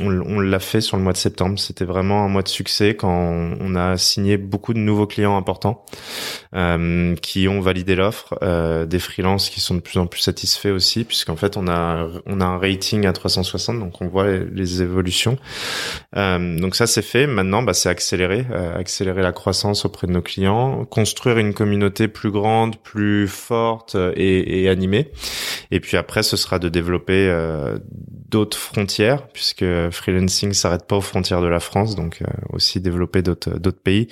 on, 0.00 0.40
l'a 0.40 0.58
fait 0.58 0.80
sur 0.80 0.96
le 0.96 1.04
mois 1.04 1.12
de 1.12 1.18
septembre. 1.18 1.56
C'était 1.60 1.84
vraiment 1.84 2.24
un 2.24 2.28
mois 2.28 2.42
de 2.42 2.48
succès 2.48 2.96
quand 2.96 3.54
on, 3.60 3.76
a 3.76 3.96
signé 3.96 4.38
beaucoup 4.38 4.74
de 4.74 4.80
nouveaux 4.80 5.06
clients 5.06 5.36
importants 5.36 5.84
euh, 6.56 7.14
qui 7.14 7.46
ont 7.46 7.60
validé 7.60 7.94
l'offre, 7.94 8.36
euh, 8.42 8.84
des 8.84 8.98
freelances 8.98 9.50
qui 9.50 9.60
sont 9.60 9.76
de 9.76 9.80
plus 9.80 10.00
en 10.00 10.06
plus 10.06 10.20
satisfaits 10.20 10.72
aussi, 10.72 11.04
puisqu'en 11.04 11.36
fait 11.36 11.56
on 11.56 11.68
a 11.68 12.08
on 12.26 12.40
a 12.40 12.44
un 12.44 12.58
rating 12.58 13.06
à 13.06 13.12
360, 13.12 13.78
donc 13.78 14.00
on 14.00 14.08
voit 14.08 14.26
les, 14.26 14.82
évolutions. 14.82 15.38
Donc 16.12 16.74
ça 16.74 16.88
c'est 16.88 17.02
fait. 17.02 17.28
Maintenant 17.28 17.62
bah, 17.62 17.72
c'est 17.72 17.88
accélérer, 17.88 18.46
accélérer 18.76 19.22
la 19.22 19.30
croissance 19.30 19.84
auprès 19.84 20.08
de 20.08 20.12
nos 20.12 20.22
clients, 20.22 20.84
construire 20.86 21.38
une 21.38 21.54
communauté 21.54 22.08
plus 22.08 22.32
grande, 22.32 22.78
plus 22.78 23.28
forte 23.28 23.96
et 24.16 24.71
animé. 24.72 25.12
Et 25.70 25.80
puis 25.80 25.96
après, 25.96 26.22
ce 26.22 26.36
sera 26.36 26.58
de 26.58 26.68
développer 26.68 27.28
euh, 27.28 27.78
d'autres 28.28 28.56
frontières, 28.56 29.28
puisque 29.28 29.64
freelancing 29.90 30.52
s'arrête 30.52 30.86
pas 30.86 30.96
aux 30.96 31.02
frontières 31.02 31.40
de 31.40 31.46
la 31.46 31.60
France, 31.60 31.94
donc 31.94 32.22
euh, 32.22 32.26
aussi 32.52 32.80
développer 32.80 33.22
d'autres 33.22 33.58
d'autres 33.58 33.82
pays. 33.82 34.08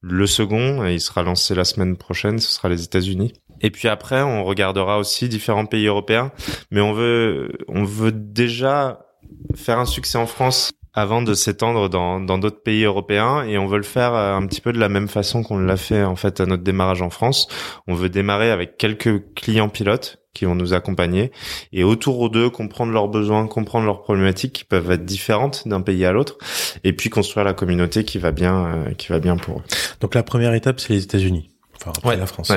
Le 0.00 0.26
second, 0.26 0.84
il 0.84 1.00
sera 1.00 1.22
lancé 1.22 1.54
la 1.54 1.64
semaine 1.64 1.96
prochaine, 1.96 2.38
ce 2.38 2.50
sera 2.50 2.68
les 2.68 2.84
États-Unis. 2.84 3.32
Et 3.62 3.70
puis 3.70 3.88
après, 3.88 4.20
on 4.20 4.44
regardera 4.44 4.98
aussi 4.98 5.28
différents 5.28 5.64
pays 5.64 5.86
européens, 5.86 6.32
mais 6.70 6.80
on 6.80 6.92
veut 6.92 7.52
on 7.68 7.84
veut 7.84 8.12
déjà 8.12 9.06
faire 9.54 9.78
un 9.78 9.86
succès 9.86 10.18
en 10.18 10.26
France 10.26 10.72
avant 10.94 11.22
de 11.22 11.34
s'étendre 11.34 11.88
dans 11.88 12.20
dans 12.20 12.38
d'autres 12.38 12.62
pays 12.62 12.84
européens 12.84 13.44
et 13.44 13.58
on 13.58 13.66
veut 13.66 13.76
le 13.76 13.82
faire 13.82 14.14
euh, 14.14 14.34
un 14.34 14.46
petit 14.46 14.60
peu 14.60 14.72
de 14.72 14.78
la 14.78 14.88
même 14.88 15.08
façon 15.08 15.42
qu'on 15.42 15.58
l'a 15.58 15.76
fait 15.76 16.04
en 16.04 16.16
fait 16.16 16.40
à 16.40 16.46
notre 16.46 16.62
démarrage 16.62 17.02
en 17.02 17.10
France. 17.10 17.48
On 17.86 17.94
veut 17.94 18.08
démarrer 18.08 18.50
avec 18.50 18.78
quelques 18.78 19.34
clients 19.34 19.68
pilotes 19.68 20.20
qui 20.32 20.46
vont 20.46 20.54
nous 20.54 20.74
accompagner 20.74 21.30
et 21.72 21.84
autour 21.84 22.28
d'eux 22.30 22.50
comprendre 22.50 22.92
leurs 22.92 23.08
besoins, 23.08 23.46
comprendre 23.46 23.86
leurs 23.86 24.02
problématiques 24.02 24.52
qui 24.52 24.64
peuvent 24.64 24.90
être 24.90 25.04
différentes 25.04 25.66
d'un 25.68 25.80
pays 25.80 26.04
à 26.04 26.12
l'autre 26.12 26.38
et 26.82 26.92
puis 26.92 27.10
construire 27.10 27.44
la 27.44 27.54
communauté 27.54 28.04
qui 28.04 28.18
va 28.18 28.30
bien 28.30 28.66
euh, 28.66 28.90
qui 28.94 29.08
va 29.08 29.18
bien 29.18 29.36
pour 29.36 29.58
eux. 29.58 29.62
Donc 30.00 30.14
la 30.14 30.22
première 30.22 30.54
étape 30.54 30.80
c'est 30.80 30.92
les 30.92 31.02
États-Unis, 31.02 31.50
enfin 31.76 31.92
après 31.96 32.16
la 32.16 32.26
France. 32.26 32.52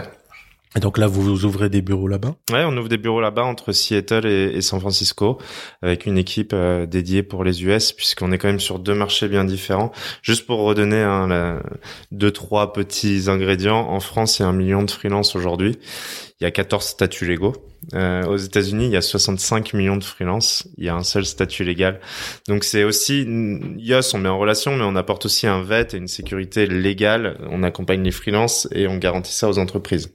Et 0.78 0.80
donc 0.80 1.00
là, 1.00 1.08
vous 1.08 1.44
ouvrez 1.44 1.70
des 1.70 1.82
bureaux 1.82 2.08
là-bas? 2.08 2.36
Ouais, 2.52 2.64
on 2.64 2.78
ouvre 2.78 2.88
des 2.88 3.00
bureaux 3.00 3.20
là-bas 3.20 3.44
entre 3.44 3.72
Seattle 3.72 4.28
et, 4.28 4.62
San 4.62 4.80
Francisco, 4.80 5.40
avec 5.82 6.06
une 6.06 6.20
équipe 6.20 6.52
euh, 6.54 6.86
dédiée 6.86 7.24
pour 7.24 7.44
les 7.44 7.64
US, 7.64 7.94
puisqu'on 7.94 8.32
est 8.32 8.38
quand 8.38 8.48
même 8.48 8.60
sur 8.60 8.78
deux 8.78 8.94
marchés 8.94 9.28
bien 9.28 9.44
différents. 9.44 9.92
Juste 10.22 10.46
pour 10.46 10.60
redonner 10.60 11.02
hein, 11.02 11.60
deux, 12.12 12.30
trois 12.30 12.74
petits 12.74 13.24
ingrédients, 13.26 13.90
en 13.90 14.00
France, 14.00 14.38
il 14.38 14.44
y 14.44 14.46
a 14.46 14.50
un 14.50 14.54
million 14.54 14.84
de 14.84 14.92
freelances 14.92 15.36
aujourd'hui. 15.36 15.80
Il 16.40 16.44
y 16.44 16.46
a 16.46 16.52
14 16.52 16.86
statuts 16.86 17.26
légaux. 17.26 17.54
Euh, 17.96 18.24
aux 18.26 18.38
États-Unis, 18.38 18.86
il 18.86 18.92
y 18.92 18.98
a 18.98 19.02
65 19.02 19.74
millions 19.74 19.98
de 19.98 20.04
freelances. 20.04 20.68
Il 20.78 20.86
y 20.86 20.90
a 20.90 20.96
un 20.96 21.04
seul 21.04 21.26
statut 21.26 21.64
légal. 21.64 22.00
Donc 22.48 22.64
c'est 22.64 22.84
aussi 22.84 23.26
YOS, 23.80 24.14
on 24.14 24.20
met 24.20 24.30
en 24.30 24.38
relation, 24.38 24.76
mais 24.76 24.84
on 24.84 24.96
apporte 24.96 25.26
aussi 25.26 25.48
un 25.48 25.64
VET 25.64 25.96
et 25.96 25.98
une 25.98 26.08
sécurité 26.08 26.68
légale. 26.68 27.40
On 27.50 27.64
accompagne 27.64 28.04
les 28.04 28.12
freelances 28.12 28.68
et 28.72 28.88
on 28.88 28.98
garantit 28.98 29.34
ça 29.34 29.50
aux 29.50 29.58
entreprises. 29.58 30.12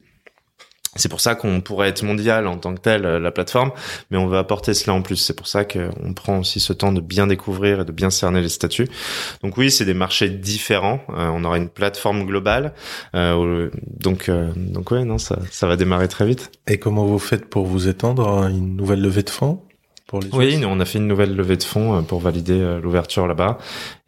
C'est 0.95 1.09
pour 1.09 1.23
ça 1.23 1.35
qu'on 1.35 1.63
pourrait 1.63 1.89
être 1.89 2.03
mondial 2.03 2.47
en 2.47 2.59
tant 2.59 2.75
que 2.75 2.81
tel, 2.81 3.07
euh, 3.07 3.19
la 3.19 3.31
plateforme, 3.31 3.71
mais 4.11 4.19
on 4.19 4.27
veut 4.27 4.37
apporter 4.37 4.75
cela 4.75 4.93
en 4.93 5.01
plus. 5.01 5.17
C'est 5.17 5.35
pour 5.35 5.47
ça 5.47 5.65
qu'on 5.65 6.13
prend 6.13 6.41
aussi 6.41 6.61
ce 6.61 6.75
temps 6.75 6.93
de 6.93 7.01
bien 7.01 7.27
découvrir 7.27 7.81
et 7.81 7.85
de 7.87 7.93
bien 7.93 8.11
cerner 8.11 8.43
les 8.43 8.51
statuts. 8.51 8.89
Donc 9.43 9.57
oui, 9.57 9.71
c'est 9.71 9.87
des 9.87 9.95
marchés 9.95 10.29
différents. 10.29 11.01
Euh, 11.11 11.31
on 11.33 11.45
aura 11.45 11.57
une 11.57 11.71
plateforme 11.71 12.25
globale. 12.27 12.75
Euh, 13.15 13.71
donc 14.01 14.31
donc 14.57 14.91
ouais, 14.91 15.05
non, 15.05 15.17
ça, 15.17 15.39
ça 15.51 15.67
va 15.67 15.77
démarrer 15.77 16.09
très 16.09 16.27
vite. 16.27 16.51
Et 16.67 16.79
comment 16.79 17.07
vous 17.07 17.19
faites 17.19 17.47
pour 17.47 17.67
vous 17.67 17.89
étendre 17.89 18.29
à 18.29 18.51
une 18.51 18.77
nouvelle 18.77 19.01
levée 19.01 19.23
de 19.23 19.31
fonds 19.31 19.63
Oui, 20.35 20.59
nous, 20.59 20.69
on 20.69 20.79
a 20.79 20.85
fait 20.85 20.99
une 20.99 21.07
nouvelle 21.07 21.35
levée 21.35 21.57
de 21.57 21.63
fonds 21.63 22.03
pour 22.03 22.21
valider 22.21 22.79
l'ouverture 22.83 23.27
là-bas. 23.27 23.57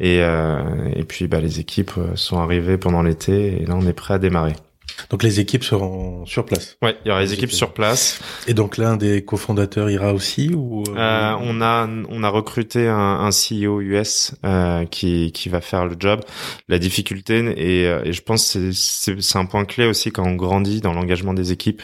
Et, 0.01 0.19
et 0.19 1.05
puis 1.05 1.29
bah, 1.29 1.41
les 1.41 1.61
équipes 1.61 1.93
sont 2.15 2.39
arrivées 2.39 2.77
pendant 2.77 3.03
l'été 3.03 3.63
et 3.63 3.67
là 3.67 3.75
on 3.75 3.87
est 3.87 3.95
prêt 3.95 4.15
à 4.15 4.19
démarrer. 4.19 4.55
Donc 5.11 5.23
les 5.23 5.41
équipes 5.41 5.65
seront 5.65 6.25
sur 6.27 6.45
place. 6.45 6.77
Ouais, 6.83 6.97
il 7.05 7.09
y 7.09 7.11
aura 7.11 7.21
les 7.21 7.33
équipes 7.33 7.53
sur 7.53 7.73
place. 7.73 8.21
Et 8.47 8.55
donc 8.55 8.77
l'un 8.77 8.97
des 8.97 9.25
cofondateurs 9.25 9.91
ira 9.91 10.13
aussi 10.13 10.51
ou 10.55 10.83
euh, 10.89 10.97
euh, 10.97 11.37
On 11.41 11.61
a 11.61 11.89
on 12.09 12.23
a 12.23 12.29
recruté 12.29 12.89
un, 12.89 12.97
un 12.97 13.31
CEO 13.31 13.81
US 13.81 14.35
euh, 14.45 14.85
qui 14.87 15.33
qui 15.33 15.49
va 15.49 15.61
faire 15.61 15.87
le 15.87 15.97
job. 15.99 16.21
La 16.69 16.79
difficulté 16.79 17.39
et, 17.57 17.85
et 17.85 18.13
je 18.13 18.23
pense 18.23 18.45
c'est 18.45 18.73
c'est 19.21 19.39
un 19.39 19.47
point 19.47 19.65
clé 19.65 19.87
aussi 19.87 20.11
quand 20.11 20.27
on 20.27 20.37
grandit 20.37 20.81
dans 20.81 20.93
l'engagement 20.93 21.35
des 21.35 21.53
équipes. 21.53 21.83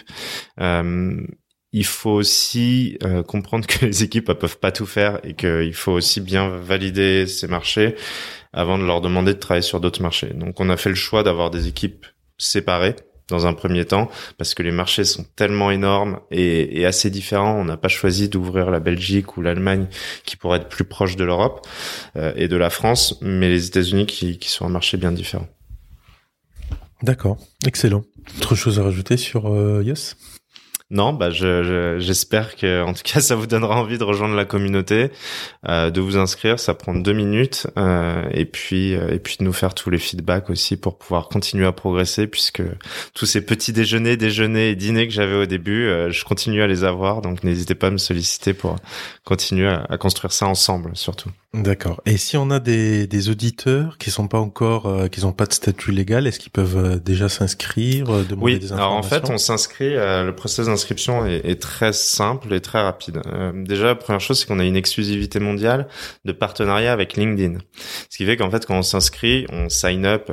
il 1.73 1.85
faut 1.85 2.11
aussi 2.11 2.99
comprendre 3.27 3.67
que 3.67 3.85
les 3.87 4.03
équipes 4.03 4.29
ne 4.29 4.35
peuvent 4.35 4.59
pas 4.59 4.73
tout 4.73 4.87
faire 4.87 5.21
et 5.25 5.35
qu'il 5.35 5.75
faut 5.75 5.93
aussi 5.93 6.21
bien 6.21 6.49
valider 6.49 7.27
ces 7.27 7.47
marchés 7.47 7.95
avant 8.53 8.79
de 8.79 8.85
leur 8.85 9.01
demander 9.01 9.35
de 9.35 9.39
travailler 9.39 9.63
sur 9.63 9.81
d'autres 9.81 10.03
marchés. 10.03 10.33
Donc 10.35 10.59
on 10.61 10.69
a 10.71 10.77
fait 10.77 10.89
le 10.89 10.97
choix 10.97 11.23
d'avoir 11.23 11.51
des 11.51 11.69
équipes 11.69 12.07
séparés 12.41 12.97
dans 13.29 13.47
un 13.47 13.55
premier 13.55 13.85
temps 13.85 14.11
parce 14.37 14.55
que 14.55 14.63
les 14.63 14.73
marchés 14.73 15.05
sont 15.05 15.25
tellement 15.37 15.71
énormes 15.71 16.21
et, 16.31 16.85
assez 16.85 17.11
différents. 17.11 17.55
On 17.55 17.65
n'a 17.65 17.77
pas 17.77 17.89
choisi 17.89 18.29
d'ouvrir 18.29 18.71
la 18.71 18.81
Belgique 18.81 19.37
ou 19.37 19.43
l'Allemagne 19.43 19.87
qui 20.25 20.37
pourrait 20.37 20.59
être 20.59 20.69
plus 20.69 20.85
proche 20.85 21.17
de 21.17 21.25
l'Europe 21.25 21.67
euh, 22.17 22.33
et 22.37 22.49
de 22.49 22.57
la 22.57 22.71
France, 22.71 23.19
mais 23.23 23.49
les 23.49 23.67
États-Unis 23.67 24.07
qui, 24.07 24.39
qui 24.39 24.49
sont 24.49 24.67
un 24.67 24.71
marché 24.71 24.97
bien 24.97 25.13
différent. 25.13 25.47
D'accord, 27.03 27.39
excellent. 27.67 28.03
Autre 28.39 28.55
chose 28.55 28.79
à 28.79 28.83
rajouter 28.83 29.17
sur 29.17 29.47
euh, 29.47 29.83
Yes 29.85 30.17
non, 30.91 31.13
bah 31.13 31.31
je, 31.31 31.99
j'espère 32.01 32.57
que 32.57 32.83
en 32.83 32.93
tout 32.93 33.03
cas 33.05 33.21
ça 33.21 33.37
vous 33.37 33.47
donnera 33.47 33.77
envie 33.77 33.97
de 33.97 34.03
rejoindre 34.03 34.35
la 34.35 34.45
communauté, 34.45 35.11
euh, 35.69 35.91
de 35.91 36.01
vous 36.01 36.17
inscrire. 36.17 36.59
Ça 36.59 36.75
prend 36.75 36.95
deux 36.95 37.13
minutes 37.13 37.69
euh, 37.79 38.29
et 38.33 38.45
puis 38.45 38.95
euh, 38.95 39.13
et 39.13 39.21
puis 39.21 39.37
de 39.39 39.45
nous 39.45 39.53
faire 39.53 39.75
tous 39.75 39.91
les 39.91 39.99
feedbacks 39.99 40.51
aussi 40.51 40.77
pour 40.77 40.99
pouvoir 40.99 41.29
continuer 41.29 41.67
à 41.67 41.73
progresser 41.73 42.27
puisque 42.27 42.63
tous 43.15 43.27
ces 43.27 43.41
petits 43.41 43.73
déjeuners, 43.73 44.17
déjeuners 44.17 44.71
et 44.71 44.75
dîners 44.75 45.07
que 45.07 45.15
j'avais 45.15 45.37
au 45.37 45.47
début, 45.47 45.87
euh, 45.87 46.11
je 46.11 46.25
continue 46.25 46.61
à 46.61 46.67
les 46.67 46.83
avoir. 46.83 47.23
Donc 47.23 47.45
n'hésitez 47.45 47.77
pas 47.77 47.87
à 47.87 47.91
me 47.91 47.99
solliciter 47.99 48.53
pour 48.53 48.75
continuer 49.25 49.69
à, 49.69 49.87
à 49.89 49.97
construire 49.97 50.33
ça 50.33 50.47
ensemble 50.47 50.91
surtout. 50.95 51.31
D'accord. 51.53 52.01
Et 52.07 52.17
si 52.17 52.37
on 52.37 52.49
a 52.51 52.61
des, 52.61 53.09
des 53.09 53.29
auditeurs 53.29 53.99
qui 53.99 54.13
sont 54.13 54.29
pas 54.29 54.39
encore, 54.39 54.87
euh, 54.87 55.09
qui 55.09 55.21
n'ont 55.23 55.33
pas 55.33 55.47
de 55.47 55.53
statut 55.53 55.91
légal, 55.91 56.29
est-ce 56.29 56.39
qu'ils 56.39 56.53
peuvent 56.53 56.77
euh, 56.77 56.97
déjà 56.97 57.29
s'inscrire, 57.29 58.07
demander 58.07 58.37
oui. 58.41 58.59
des 58.61 58.73
informations 58.73 58.77
Alors 58.77 58.93
en 58.93 59.03
fait, 59.03 59.31
on 59.31 59.39
s'inscrit. 59.39 59.95
le 59.95 60.31
processus 60.31 60.69
d'inscription 60.81 61.27
est, 61.27 61.43
est, 61.45 61.61
très 61.61 61.93
simple 61.93 62.53
et 62.55 62.61
très 62.61 62.83
rapide. 62.83 63.21
déjà, 63.55 63.87
la 63.87 63.95
première 63.95 64.21
chose, 64.21 64.41
c'est 64.41 64.47
qu'on 64.47 64.59
a 64.59 64.65
une 64.65 64.77
exclusivité 64.77 65.41
mondiale 65.41 65.89
de 66.25 66.33
partenariat 66.33 66.93
avec 66.93 67.17
LinkedIn. 67.17 67.59
Ce 68.09 68.17
qui 68.17 68.25
fait 68.25 68.37
qu'en 68.37 68.51
fait, 68.51 68.67
quand 68.67 68.79
on 68.79 68.83
s'inscrit, 68.83 69.47
on 69.51 69.69
sign 69.69 70.07
up 70.07 70.31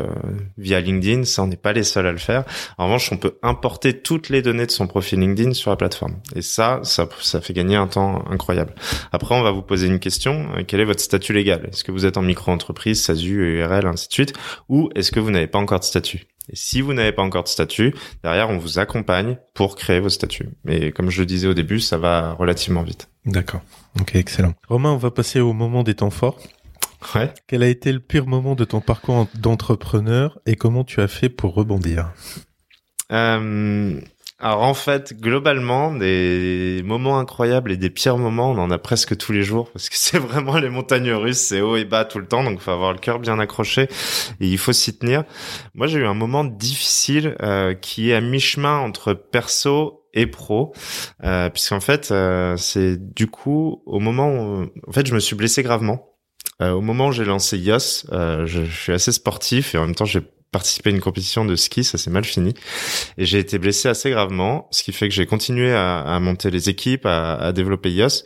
via 0.57 0.79
LinkedIn. 0.79 1.25
Ça, 1.25 1.43
on 1.43 1.47
n'est 1.47 1.57
pas 1.57 1.73
les 1.73 1.83
seuls 1.83 2.07
à 2.07 2.11
le 2.11 2.17
faire. 2.17 2.43
En 2.77 2.85
revanche, 2.85 3.11
on 3.11 3.17
peut 3.17 3.37
importer 3.43 4.01
toutes 4.01 4.29
les 4.29 4.41
données 4.41 4.65
de 4.65 4.71
son 4.71 4.87
profil 4.87 5.19
LinkedIn 5.19 5.53
sur 5.53 5.71
la 5.71 5.77
plateforme. 5.77 6.17
Et 6.35 6.41
ça, 6.41 6.79
ça, 6.83 7.07
ça 7.21 7.41
fait 7.41 7.53
gagner 7.53 7.75
un 7.75 7.87
temps 7.87 8.23
incroyable. 8.29 8.73
Après, 9.11 9.35
on 9.35 9.41
va 9.41 9.51
vous 9.51 9.61
poser 9.61 9.87
une 9.87 9.99
question. 9.99 10.47
Quel 10.67 10.79
est 10.79 10.85
votre 10.85 11.01
statut 11.01 11.33
légal? 11.33 11.67
Est-ce 11.71 11.83
que 11.83 11.91
vous 11.91 12.05
êtes 12.05 12.17
en 12.17 12.21
micro-entreprise, 12.21 13.03
SASU, 13.03 13.59
URL, 13.59 13.85
ainsi 13.87 14.07
de 14.07 14.13
suite? 14.13 14.33
Ou 14.69 14.89
est-ce 14.95 15.11
que 15.11 15.19
vous 15.19 15.31
n'avez 15.31 15.47
pas 15.47 15.59
encore 15.59 15.79
de 15.79 15.85
statut? 15.85 16.27
Et 16.49 16.55
si 16.55 16.81
vous 16.81 16.93
n'avez 16.93 17.11
pas 17.11 17.23
encore 17.23 17.43
de 17.43 17.49
statut, 17.49 17.93
derrière, 18.23 18.49
on 18.49 18.57
vous 18.57 18.79
accompagne 18.79 19.37
pour 19.53 19.75
créer 19.75 19.99
vos 19.99 20.09
statuts. 20.09 20.49
Mais 20.63 20.91
comme 20.91 21.09
je 21.09 21.19
le 21.21 21.25
disais 21.25 21.47
au 21.47 21.53
début, 21.53 21.79
ça 21.79 21.97
va 21.97 22.33
relativement 22.33 22.83
vite. 22.83 23.09
D'accord. 23.25 23.61
Ok, 23.99 24.15
excellent. 24.15 24.53
Romain, 24.67 24.91
on 24.91 24.97
va 24.97 25.11
passer 25.11 25.39
au 25.39 25.53
moment 25.53 25.83
des 25.83 25.95
temps 25.95 26.09
forts. 26.09 26.39
Ouais. 27.15 27.31
Quel 27.47 27.63
a 27.63 27.67
été 27.67 27.91
le 27.91 27.99
pire 27.99 28.25
moment 28.25 28.55
de 28.55 28.65
ton 28.65 28.81
parcours 28.81 29.27
d'entrepreneur 29.35 30.39
et 30.45 30.55
comment 30.55 30.83
tu 30.83 31.01
as 31.01 31.07
fait 31.07 31.29
pour 31.29 31.53
rebondir? 31.53 32.11
Euh, 33.11 33.99
alors 34.39 34.61
en 34.61 34.73
fait, 34.75 35.19
globalement, 35.19 35.91
des 35.91 36.81
moments 36.85 37.17
incroyables 37.19 37.71
et 37.71 37.77
des 37.77 37.89
pires 37.89 38.17
moments, 38.17 38.51
on 38.51 38.59
en 38.59 38.69
a 38.69 38.77
presque 38.77 39.17
tous 39.17 39.31
les 39.31 39.41
jours 39.41 39.71
parce 39.71 39.89
que 39.89 39.95
c'est 39.97 40.19
vraiment 40.19 40.57
les 40.57 40.69
montagnes 40.69 41.11
russes, 41.11 41.39
c'est 41.39 41.61
haut 41.61 41.75
et 41.75 41.85
bas 41.85 42.05
tout 42.05 42.19
le 42.19 42.27
temps, 42.27 42.43
donc 42.43 42.59
faut 42.59 42.71
avoir 42.71 42.93
le 42.93 42.99
cœur 42.99 43.19
bien 43.19 43.39
accroché 43.39 43.83
et 44.39 44.47
il 44.47 44.57
faut 44.57 44.73
s'y 44.73 44.97
tenir. 44.97 45.23
Moi, 45.73 45.87
j'ai 45.87 45.99
eu 45.99 46.05
un 46.05 46.13
moment 46.13 46.43
difficile 46.43 47.35
euh, 47.41 47.73
qui 47.73 48.11
est 48.11 48.15
à 48.15 48.21
mi-chemin 48.21 48.77
entre 48.77 49.13
perso 49.13 50.03
et 50.13 50.27
pro, 50.27 50.73
euh, 51.23 51.49
puisqu'en 51.49 51.79
fait, 51.79 52.11
euh, 52.11 52.57
c'est 52.57 52.97
du 52.97 53.27
coup 53.27 53.81
au 53.85 53.99
moment 53.99 54.29
où, 54.29 54.67
en 54.87 54.91
fait, 54.91 55.07
je 55.07 55.13
me 55.13 55.19
suis 55.19 55.35
blessé 55.35 55.63
gravement. 55.63 56.17
Euh, 56.61 56.71
au 56.71 56.81
moment 56.81 57.07
où 57.07 57.11
j'ai 57.11 57.25
lancé 57.25 57.57
YOS, 57.57 58.07
euh, 58.11 58.45
je, 58.47 58.63
suis 58.63 58.91
assez 58.91 59.11
sportif 59.11 59.75
et 59.75 59.77
en 59.77 59.85
même 59.85 59.93
temps 59.93 60.05
j'ai 60.05 60.21
participé 60.51 60.89
à 60.89 60.93
une 60.93 61.01
compétition 61.01 61.45
de 61.45 61.55
ski, 61.55 61.83
ça 61.83 61.97
s'est 61.97 62.09
mal 62.09 62.23
fini. 62.23 62.53
Et 63.17 63.25
j'ai 63.25 63.39
été 63.39 63.59
blessé 63.59 63.89
assez 63.89 64.09
gravement, 64.09 64.67
ce 64.71 64.83
qui 64.83 64.91
fait 64.91 65.07
que 65.07 65.13
j'ai 65.13 65.25
continué 65.25 65.73
à, 65.73 65.99
à, 65.99 66.19
monter 66.19 66.49
les 66.49 66.69
équipes, 66.69 67.05
à, 67.05 67.35
à, 67.35 67.51
développer 67.51 67.91
YOS. 67.91 68.23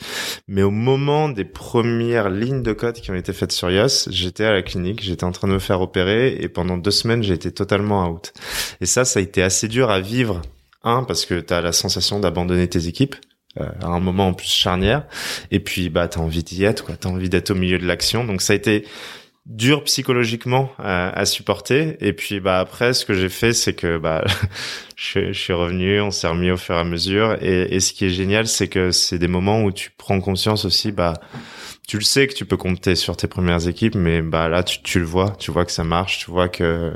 Mais 0.48 0.64
au 0.64 0.72
moment 0.72 1.30
des 1.30 1.46
premières 1.46 2.30
lignes 2.30 2.64
de 2.64 2.74
code 2.74 2.96
qui 2.96 3.12
ont 3.12 3.16
été 3.16 3.34
faites 3.34 3.52
sur 3.52 3.72
YOS, 3.72 4.10
j'étais 4.10 4.46
à 4.46 4.52
la 4.52 4.62
clinique, 4.62 5.04
j'étais 5.04 5.24
en 5.24 5.32
train 5.32 5.48
de 5.48 5.54
me 5.54 5.60
faire 5.60 5.82
opérer 5.82 6.38
et 6.40 6.48
pendant 6.48 6.78
deux 6.78 6.92
semaines, 6.92 7.24
j'ai 7.24 7.34
été 7.34 7.52
totalement 7.52 8.08
out. 8.10 8.34
Et 8.82 8.86
ça, 8.86 9.06
ça 9.06 9.20
a 9.20 9.24
été 9.24 9.42
assez 9.42 9.68
dur 9.68 9.90
à 9.90 10.00
vivre. 10.00 10.42
Un, 10.84 11.04
parce 11.04 11.26
que 11.26 11.40
tu 11.40 11.54
as 11.54 11.62
la 11.62 11.74
sensation 11.74 12.20
d'abandonner 12.20 12.68
tes 12.68 12.88
équipes. 12.88 13.16
Euh, 13.60 13.68
à 13.82 13.88
un 13.88 14.00
moment 14.00 14.30
en 14.30 14.34
plus 14.34 14.48
charnière 14.48 15.06
et 15.52 15.60
puis 15.60 15.90
bah 15.90 16.08
t'as 16.08 16.22
envie 16.22 16.42
d'y 16.42 16.64
être 16.64 16.86
quoi 16.86 16.96
t'as 16.96 17.10
envie 17.10 17.28
d'être 17.28 17.52
au 17.52 17.54
milieu 17.54 17.78
de 17.78 17.86
l'action 17.86 18.24
donc 18.24 18.42
ça 18.42 18.54
a 18.54 18.56
été 18.56 18.86
dur 19.46 19.84
psychologiquement 19.84 20.72
à, 20.78 21.26
supporter. 21.26 21.98
Et 22.06 22.14
puis 22.14 22.40
bah 22.40 22.60
après 22.60 22.94
ce 22.94 23.06
que 23.06 23.14
j'ai 23.14 23.30
fait 23.30 23.54
c'est 23.54 23.74
que 23.74 23.98
bah 23.98 24.24
je, 25.02 25.34
suis 25.34 25.54
revenu 25.54 26.00
on 26.02 26.12
s'est 26.12 26.28
remis 26.28 26.52
au 26.52 26.58
fur 26.58 26.76
et 26.76 26.80
à 26.80 26.84
mesure 26.84 27.38
et, 27.42 27.76
et 27.76 27.80
ce 27.80 27.94
qui 27.94 28.06
est 28.06 28.10
génial 28.10 28.48
c'est 28.48 28.68
que 28.68 28.92
c'est 28.92 29.18
des 29.18 29.28
moments 29.28 29.64
où 29.64 29.72
tu 29.72 29.92
prends 29.98 30.22
conscience 30.22 30.66
aussi 30.66 30.92
bah 30.92 31.14
tu 31.92 31.98
le 31.98 32.04
sais 32.04 32.26
que 32.28 32.34
tu 32.34 32.46
peux 32.46 32.56
compter 32.56 32.96
sur 32.96 33.18
tes 33.18 33.28
premières 33.28 33.68
équipes, 33.68 33.96
mais 33.96 34.22
bah 34.22 34.48
là 34.48 34.64
tu, 34.64 34.82
tu 34.82 34.98
le 34.98 35.06
vois, 35.06 35.32
tu 35.40 35.52
vois 35.52 35.66
que 35.66 35.74
ça 35.74 35.84
marche, 35.84 36.20
tu 36.20 36.32
vois 36.32 36.48
que 36.48 36.94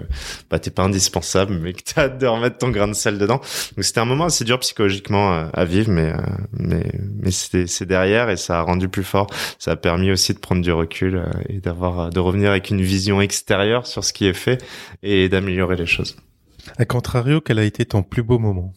bah 0.50 0.58
t'es 0.58 0.72
pas 0.72 0.84
indispensable, 0.84 1.54
mais 1.62 1.74
que 1.74 1.82
t'as 1.84 2.04
hâte 2.04 2.18
de 2.18 2.26
remettre 2.28 2.60
ton 2.60 2.70
grain 2.70 2.88
de 2.88 2.94
sel 2.94 3.18
dedans. 3.18 3.42
Donc 3.76 3.84
c'était 3.84 4.00
un 4.00 4.06
moment 4.06 4.24
assez 4.24 4.46
dur 4.46 4.58
psychologiquement 4.60 5.34
euh, 5.34 5.48
à 5.54 5.66
vivre, 5.66 5.92
mais 5.92 6.14
euh, 6.14 6.22
mais 6.54 6.92
mais 7.22 7.32
c'est 7.32 7.68
c'est 7.68 7.86
derrière 7.86 8.30
et 8.30 8.38
ça 8.38 8.60
a 8.60 8.62
rendu 8.62 8.88
plus 8.88 9.04
fort. 9.04 9.28
Ça 9.60 9.72
a 9.72 9.76
permis 9.76 10.12
aussi 10.12 10.34
de 10.34 10.40
prendre 10.40 10.62
du 10.62 10.72
recul 10.72 11.18
euh, 11.18 11.26
et 11.50 11.60
d'avoir 11.60 12.10
de 12.10 12.20
revenir 12.22 12.52
avec 12.52 12.70
une 12.70 12.82
vision 12.82 13.20
extérieure 13.20 13.88
sur 13.88 14.04
ce 14.04 14.14
qui 14.14 14.28
est 14.28 14.34
fait 14.34 14.64
et 15.04 15.28
d'améliorer 15.28 15.76
les 15.76 15.88
choses. 15.88 16.16
À 16.78 16.86
contrario, 16.86 17.42
quel 17.42 17.60
a 17.60 17.64
été 17.64 17.86
ton 17.86 18.04
plus 18.04 18.24
beau 18.24 18.40
moment? 18.40 18.74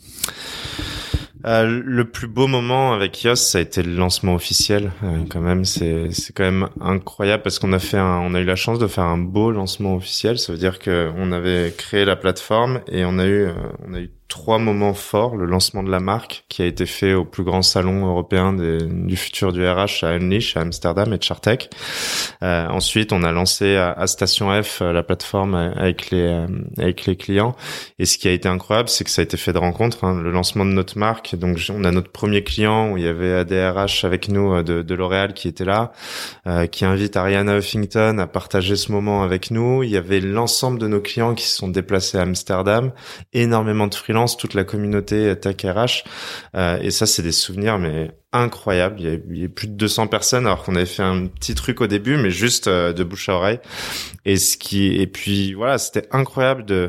Euh, 1.47 1.83
le 1.85 2.11
plus 2.11 2.27
beau 2.27 2.49
moment 2.49 2.93
avec 2.93 3.23
Yos, 3.23 3.37
ça 3.37 3.59
a 3.59 3.61
été 3.61 3.83
le 3.83 3.95
lancement 3.95 4.35
officiel. 4.35 4.91
Euh, 5.05 5.25
quand 5.31 5.41
même, 5.41 5.65
c'est 5.65 6.11
c'est 6.11 6.33
quand 6.33 6.43
même 6.43 6.69
incroyable 6.81 7.45
parce 7.45 7.59
qu'on 7.59 7.73
a 7.73 7.79
fait 7.79 7.97
un, 7.97 8.19
on 8.19 8.35
a 8.35 8.41
eu 8.41 8.45
la 8.45 8.57
chance 8.57 8.79
de 8.79 8.89
faire 8.89 9.05
un 9.05 9.19
beau 9.19 9.53
lancement 9.53 9.95
officiel. 9.95 10.39
Ça 10.39 10.53
veut 10.53 10.59
dire 10.59 10.79
que 10.79 11.11
on 11.17 11.31
avait 11.31 11.73
créé 11.77 12.05
la 12.05 12.17
plateforme 12.17 12.81
et 12.89 13.05
on 13.05 13.19
a 13.19 13.27
eu 13.27 13.47
euh, 13.47 13.53
on 13.87 13.95
a 13.95 14.01
eu 14.01 14.11
trois 14.29 14.59
moments 14.59 14.95
forts. 14.95 15.37
Le 15.37 15.47
lancement 15.47 15.83
de 15.83 15.91
la 15.91 16.01
marque, 16.01 16.45
qui 16.49 16.63
a 16.63 16.67
été 16.67 16.87
fait 16.87 17.15
au 17.15 17.25
plus 17.25 17.45
grand 17.45 17.63
salon 17.63 18.07
européen 18.07 18.53
du 18.53 19.17
futur 19.17 19.53
du 19.53 19.67
RH 19.67 20.05
à 20.05 20.09
Unleash, 20.09 20.57
à 20.57 20.61
Amsterdam 20.61 21.13
et 21.13 21.19
Chartech. 21.21 21.71
Euh, 22.43 22.67
ensuite, 22.69 23.13
on 23.13 23.23
a 23.23 23.33
lancé 23.33 23.77
à, 23.77 24.07
Station 24.07 24.63
F 24.63 24.81
euh, 24.83 24.93
la 24.93 25.03
plateforme 25.03 25.55
avec 25.55 26.11
les 26.11 26.23
euh, 26.23 26.47
avec 26.79 27.07
les 27.07 27.17
clients. 27.17 27.57
Et 27.99 28.07
ce 28.07 28.19
qui 28.19 28.29
a 28.29 28.33
été 28.33 28.49
incroyable, 28.49 28.89
c'est 28.89 29.05
que 29.05 29.11
ça 29.11 29.23
a 29.23 29.25
été 29.25 29.37
fait 29.37 29.53
de 29.53 29.59
rencontres. 29.59 30.05
Hein. 30.05 30.21
Le 30.21 30.31
lancement 30.31 30.65
de 30.65 30.71
notre 30.71 30.99
marque, 30.99 31.35
donc 31.35 31.59
on 31.71 31.85
a 31.85 31.91
notre 31.91 32.11
premier 32.11 32.43
client 32.43 32.93
où 32.93 32.97
il 32.97 33.05
y 33.05 33.09
avait 33.09 33.33
ADRH 33.33 34.05
avec 34.05 34.29
nous 34.29 34.63
de, 34.63 34.83
de 34.83 34.95
L'Oréal 34.95 35.33
qui 35.33 35.49
était 35.49 35.65
là, 35.65 35.93
qui 36.71 36.85
invite 36.85 37.17
Ariana 37.17 37.59
Huffington 37.59 38.19
à 38.19 38.27
partager 38.27 38.77
ce 38.77 38.93
moment 38.93 39.23
avec 39.23 39.51
nous. 39.51 39.83
Il 39.83 39.91
y 39.91 39.97
avait 39.97 40.21
l'ensemble 40.21 40.79
de 40.79 40.87
nos 40.87 41.01
clients 41.01 41.35
qui 41.35 41.45
se 41.45 41.57
sont 41.57 41.69
déplacés 41.69 42.19
à 42.19 42.23
Amsterdam, 42.23 42.93
énormément 43.33 43.87
de 43.87 43.95
freelance, 43.95 44.18
toute 44.27 44.55
la 44.55 44.65
communauté 44.65 45.35
Tech 45.39 45.57
RH. 45.63 46.05
et 46.83 46.91
ça, 46.91 47.07
c'est 47.07 47.23
des 47.23 47.33
souvenirs 47.33 47.79
mais 47.79 48.11
incroyables. 48.33 48.97
Il 48.99 49.05
y, 49.05 49.09
avait, 49.09 49.23
il 49.31 49.49
plus 49.51 49.69
de 49.69 49.75
200 49.75 50.09
personnes 50.09 50.47
alors 50.47 50.63
qu'on 50.63 50.75
avait 50.75 50.87
fait 50.87 51.03
un 51.03 51.27
petit 51.27 51.55
truc 51.55 51.81
au 51.81 51.87
début, 51.87 52.17
mais 52.17 52.31
juste 52.31 52.69
euh, 52.69 52.93
de 52.93 53.05
bouche 53.05 53.29
à 53.29 53.35
oreille. 53.35 53.61
Et 54.25 54.37
ce 54.37 54.57
qui 54.57 54.97
et 54.97 55.07
puis 55.07 55.55
voilà, 55.55 55.79
c'était 55.79 56.07
incroyable 56.11 56.65
de 56.65 56.89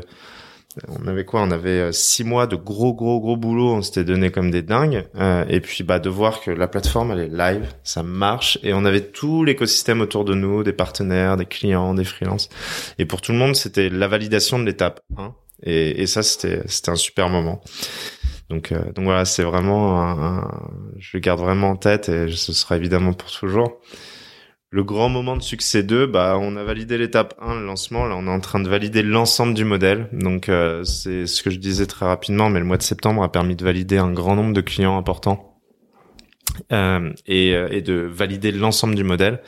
on 0.88 1.08
avait 1.08 1.24
quoi? 1.24 1.42
On 1.42 1.50
avait 1.50 1.80
euh, 1.80 1.92
six 1.92 2.22
mois 2.22 2.46
de 2.46 2.54
gros 2.54 2.94
gros 2.94 3.20
gros 3.20 3.36
boulot. 3.36 3.74
On 3.74 3.82
s'était 3.82 4.04
donné 4.04 4.30
comme 4.30 4.50
des 4.50 4.62
dingues. 4.62 5.06
Euh, 5.16 5.44
et 5.48 5.60
puis 5.60 5.82
bah 5.82 5.98
de 5.98 6.08
voir 6.08 6.40
que 6.40 6.50
la 6.50 6.68
plateforme 6.68 7.10
elle 7.12 7.20
est 7.20 7.28
live, 7.28 7.66
ça 7.82 8.02
marche. 8.02 8.58
Et 8.62 8.72
on 8.72 8.84
avait 8.84 9.00
tout 9.00 9.44
l'écosystème 9.44 10.00
autour 10.00 10.24
de 10.24 10.34
nous, 10.34 10.62
des 10.62 10.72
partenaires, 10.72 11.36
des 11.36 11.46
clients, 11.46 11.94
des 11.94 12.04
freelances. 12.04 12.48
Et 12.98 13.06
pour 13.06 13.20
tout 13.20 13.32
le 13.32 13.38
monde, 13.38 13.56
c'était 13.56 13.88
la 13.88 14.08
validation 14.08 14.58
de 14.58 14.64
l'étape 14.64 15.00
1. 15.16 15.34
Et, 15.62 16.02
et 16.02 16.06
ça 16.06 16.22
c'était 16.22 16.62
un 16.88 16.96
super 16.96 17.28
moment. 17.28 17.62
Donc, 18.50 18.72
euh, 18.72 18.92
donc 18.92 19.04
voilà, 19.04 19.24
c'est 19.24 19.44
vraiment, 19.44 20.02
un, 20.02 20.50
je 20.98 21.10
le 21.14 21.20
garde 21.20 21.40
vraiment 21.40 21.70
en 21.70 21.76
tête 21.76 22.08
et 22.08 22.28
ce 22.30 22.52
sera 22.52 22.76
évidemment 22.76 23.12
pour 23.12 23.30
toujours. 23.30 23.78
Le 24.72 24.84
grand 24.84 25.08
moment 25.08 25.36
de 25.36 25.42
succès 25.42 25.82
2, 25.82 26.06
bah, 26.06 26.36
on 26.40 26.56
a 26.56 26.62
validé 26.62 26.96
l'étape 26.96 27.34
1, 27.40 27.56
le 27.56 27.66
lancement. 27.66 28.06
Là, 28.06 28.14
on 28.16 28.26
est 28.26 28.30
en 28.30 28.38
train 28.38 28.60
de 28.60 28.68
valider 28.68 29.02
l'ensemble 29.02 29.54
du 29.54 29.64
modèle. 29.64 30.08
Donc, 30.12 30.48
euh, 30.48 30.84
c'est 30.84 31.26
ce 31.26 31.42
que 31.42 31.50
je 31.50 31.58
disais 31.58 31.86
très 31.86 32.06
rapidement, 32.06 32.50
mais 32.50 32.60
le 32.60 32.64
mois 32.64 32.76
de 32.76 32.82
septembre 32.82 33.22
a 33.24 33.32
permis 33.32 33.56
de 33.56 33.64
valider 33.64 33.98
un 33.98 34.12
grand 34.12 34.36
nombre 34.36 34.52
de 34.52 34.60
clients 34.60 34.96
importants 34.96 35.49
euh, 36.72 37.12
et, 37.26 37.54
euh, 37.54 37.68
et, 37.70 37.82
de 37.82 37.94
valider 37.94 38.52
l'ensemble 38.52 38.94
du 38.94 39.04
modèle. 39.04 39.40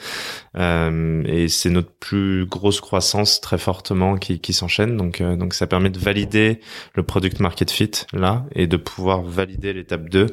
Euh, 0.57 1.23
et 1.27 1.49
c'est 1.49 1.71
notre 1.71 1.93
plus 1.93 2.47
grosse 2.47 2.81
croissance 2.81 3.41
très 3.41 3.59
fortement 3.59 4.17
qui, 4.17 4.41
qui 4.41 4.53
s'enchaîne. 4.53 4.97
Donc, 4.97 5.21
euh, 5.21 5.37
donc 5.37 5.55
ça 5.55 5.67
permet 5.67 5.91
de 5.91 5.99
valider 5.99 6.61
le 6.95 7.03
product 7.03 7.41
market 7.41 7.71
fit 7.71 7.91
là 8.13 8.45
et 8.55 8.67
de 8.67 8.77
pouvoir 8.77 9.23
valider 9.23 9.73
l'étape 9.73 10.09
2 10.09 10.27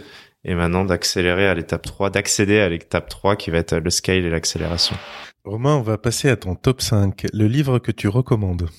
et 0.46 0.56
maintenant 0.56 0.86
d'accélérer 0.86 1.48
à 1.48 1.54
l'étape 1.54 1.86
3, 1.86 2.10
d'accéder 2.10 2.60
à 2.60 2.70
l'étape 2.70 3.10
3 3.10 3.36
qui 3.36 3.52
va 3.52 3.58
être 3.58 3.76
le 3.76 3.90
scale 3.90 4.26
et 4.26 4.30
l'accélération. 4.30 4.96
Romain, 5.44 5.76
on 5.76 5.82
va 5.82 5.98
passer 5.98 6.30
à 6.30 6.36
ton 6.36 6.56
top 6.56 6.82
5, 6.82 7.28
le 7.34 7.48
livre 7.48 7.80
que 7.80 7.92
tu 7.92 8.08
recommandes. 8.08 8.70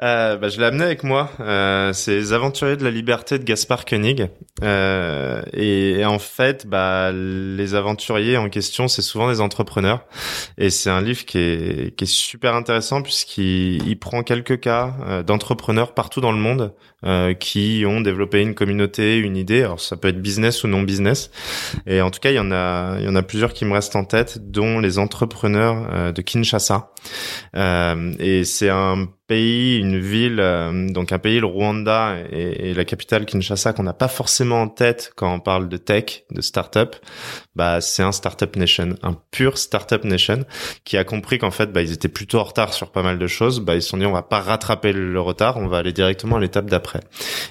Euh, 0.00 0.36
bah, 0.36 0.48
je 0.48 0.58
l'ai 0.58 0.64
amené 0.64 0.84
avec 0.84 1.02
moi. 1.02 1.30
Euh, 1.40 1.92
c'est 1.92 2.14
Les 2.14 2.32
Aventuriers 2.32 2.76
de 2.76 2.84
la 2.84 2.90
Liberté 2.90 3.38
de 3.38 3.44
Gaspard 3.44 3.84
Koenig. 3.84 4.28
Euh, 4.62 5.42
et, 5.52 6.04
en 6.04 6.20
fait, 6.20 6.68
bah, 6.68 7.10
les 7.12 7.74
aventuriers 7.74 8.36
en 8.36 8.48
question, 8.48 8.86
c'est 8.86 9.02
souvent 9.02 9.28
des 9.28 9.40
entrepreneurs. 9.40 10.04
Et 10.56 10.70
c'est 10.70 10.90
un 10.90 11.00
livre 11.00 11.24
qui 11.24 11.38
est, 11.38 11.96
qui 11.96 12.04
est 12.04 12.12
super 12.12 12.54
intéressant 12.54 13.02
puisqu'il 13.02 13.86
il 13.88 13.98
prend 13.98 14.22
quelques 14.22 14.60
cas 14.60 14.94
euh, 15.06 15.22
d'entrepreneurs 15.24 15.94
partout 15.94 16.20
dans 16.20 16.32
le 16.32 16.38
monde 16.38 16.74
euh, 17.04 17.34
qui 17.34 17.84
ont 17.86 18.00
développé 18.00 18.40
une 18.40 18.54
communauté, 18.54 19.16
une 19.16 19.36
idée. 19.36 19.62
Alors 19.62 19.80
ça 19.80 19.96
peut 19.96 20.08
être 20.08 20.22
business 20.22 20.62
ou 20.62 20.68
non 20.68 20.82
business. 20.82 21.32
Et 21.86 22.00
en 22.02 22.12
tout 22.12 22.20
cas, 22.20 22.30
il 22.30 22.36
y 22.36 22.40
en 22.40 22.52
a, 22.52 22.98
il 23.00 23.04
y 23.04 23.08
en 23.08 23.16
a 23.16 23.22
plusieurs 23.22 23.52
qui 23.52 23.64
me 23.64 23.72
restent 23.72 23.96
en 23.96 24.04
tête, 24.04 24.50
dont 24.50 24.78
les 24.78 25.00
entrepreneurs 25.00 25.88
euh, 25.92 26.12
de 26.12 26.22
Kinshasa. 26.22 26.92
et 27.54 28.44
c'est 28.44 28.68
un 28.68 29.08
pays, 29.28 29.78
une 29.78 29.98
ville, 30.00 30.40
euh, 30.40 30.88
donc 30.88 31.12
un 31.12 31.18
pays, 31.18 31.38
le 31.38 31.46
Rwanda 31.46 32.16
et, 32.32 32.70
et 32.70 32.74
la 32.74 32.84
capitale 32.84 33.26
Kinshasa 33.26 33.72
qu'on 33.72 33.84
n'a 33.84 33.92
pas 33.92 34.08
forcément 34.08 34.62
en 34.62 34.68
tête 34.68 35.12
quand 35.14 35.32
on 35.32 35.38
parle 35.38 35.68
de 35.68 35.76
tech, 35.76 36.24
de 36.32 36.40
start-up, 36.40 36.96
bah 37.58 37.80
c'est 37.80 38.02
un 38.02 38.12
startup 38.12 38.54
nation, 38.56 38.94
un 39.02 39.16
pur 39.32 39.58
startup 39.58 40.04
nation 40.04 40.44
qui 40.84 40.96
a 40.96 41.04
compris 41.04 41.38
qu'en 41.38 41.50
fait 41.50 41.72
bah 41.72 41.82
ils 41.82 41.92
étaient 41.92 42.08
plutôt 42.08 42.38
en 42.38 42.44
retard 42.44 42.72
sur 42.72 42.90
pas 42.90 43.02
mal 43.02 43.18
de 43.18 43.26
choses, 43.26 43.60
bah 43.60 43.74
ils 43.74 43.82
se 43.82 43.88
sont 43.88 43.98
dit 43.98 44.06
on 44.06 44.12
va 44.12 44.22
pas 44.22 44.40
rattraper 44.40 44.92
le 44.92 45.20
retard, 45.20 45.56
on 45.58 45.66
va 45.66 45.78
aller 45.78 45.92
directement 45.92 46.36
à 46.36 46.40
l'étape 46.40 46.70
d'après. 46.70 47.00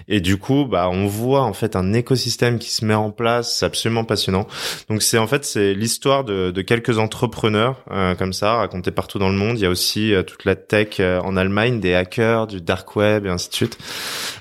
Et 0.07 0.21
du 0.21 0.37
coup 0.37 0.67
on 0.71 1.05
voit 1.05 1.43
en 1.43 1.53
fait 1.53 1.75
un 1.75 1.93
écosystème 1.93 2.57
qui 2.57 2.71
se 2.71 2.85
met 2.85 2.93
en 2.93 3.11
place, 3.11 3.53
c'est 3.57 3.65
absolument 3.65 4.05
passionnant. 4.05 4.47
Donc 4.89 5.03
c'est 5.03 5.17
en 5.17 5.27
fait 5.27 5.45
c'est 5.45 5.73
l'histoire 5.73 6.23
de, 6.23 6.51
quelques 6.61 6.97
entrepreneurs 6.97 7.83
euh, 7.91 8.15
comme 8.15 8.33
ça 8.33 8.55
racontés 8.55 8.91
partout 8.91 9.19
dans 9.19 9.29
le 9.29 9.35
monde. 9.35 9.59
Il 9.59 9.61
y 9.61 9.65
a 9.65 9.69
aussi 9.69 10.13
euh, 10.13 10.23
toute 10.23 10.45
la 10.45 10.55
tech 10.55 10.99
en 10.99 11.37
Allemagne 11.37 11.79
des 11.79 11.93
hackers, 11.93 12.47
du 12.47 12.61
dark 12.61 12.95
web 12.95 13.25
et 13.25 13.29
ainsi 13.29 13.49
de 13.49 13.53
suite. 13.55 13.77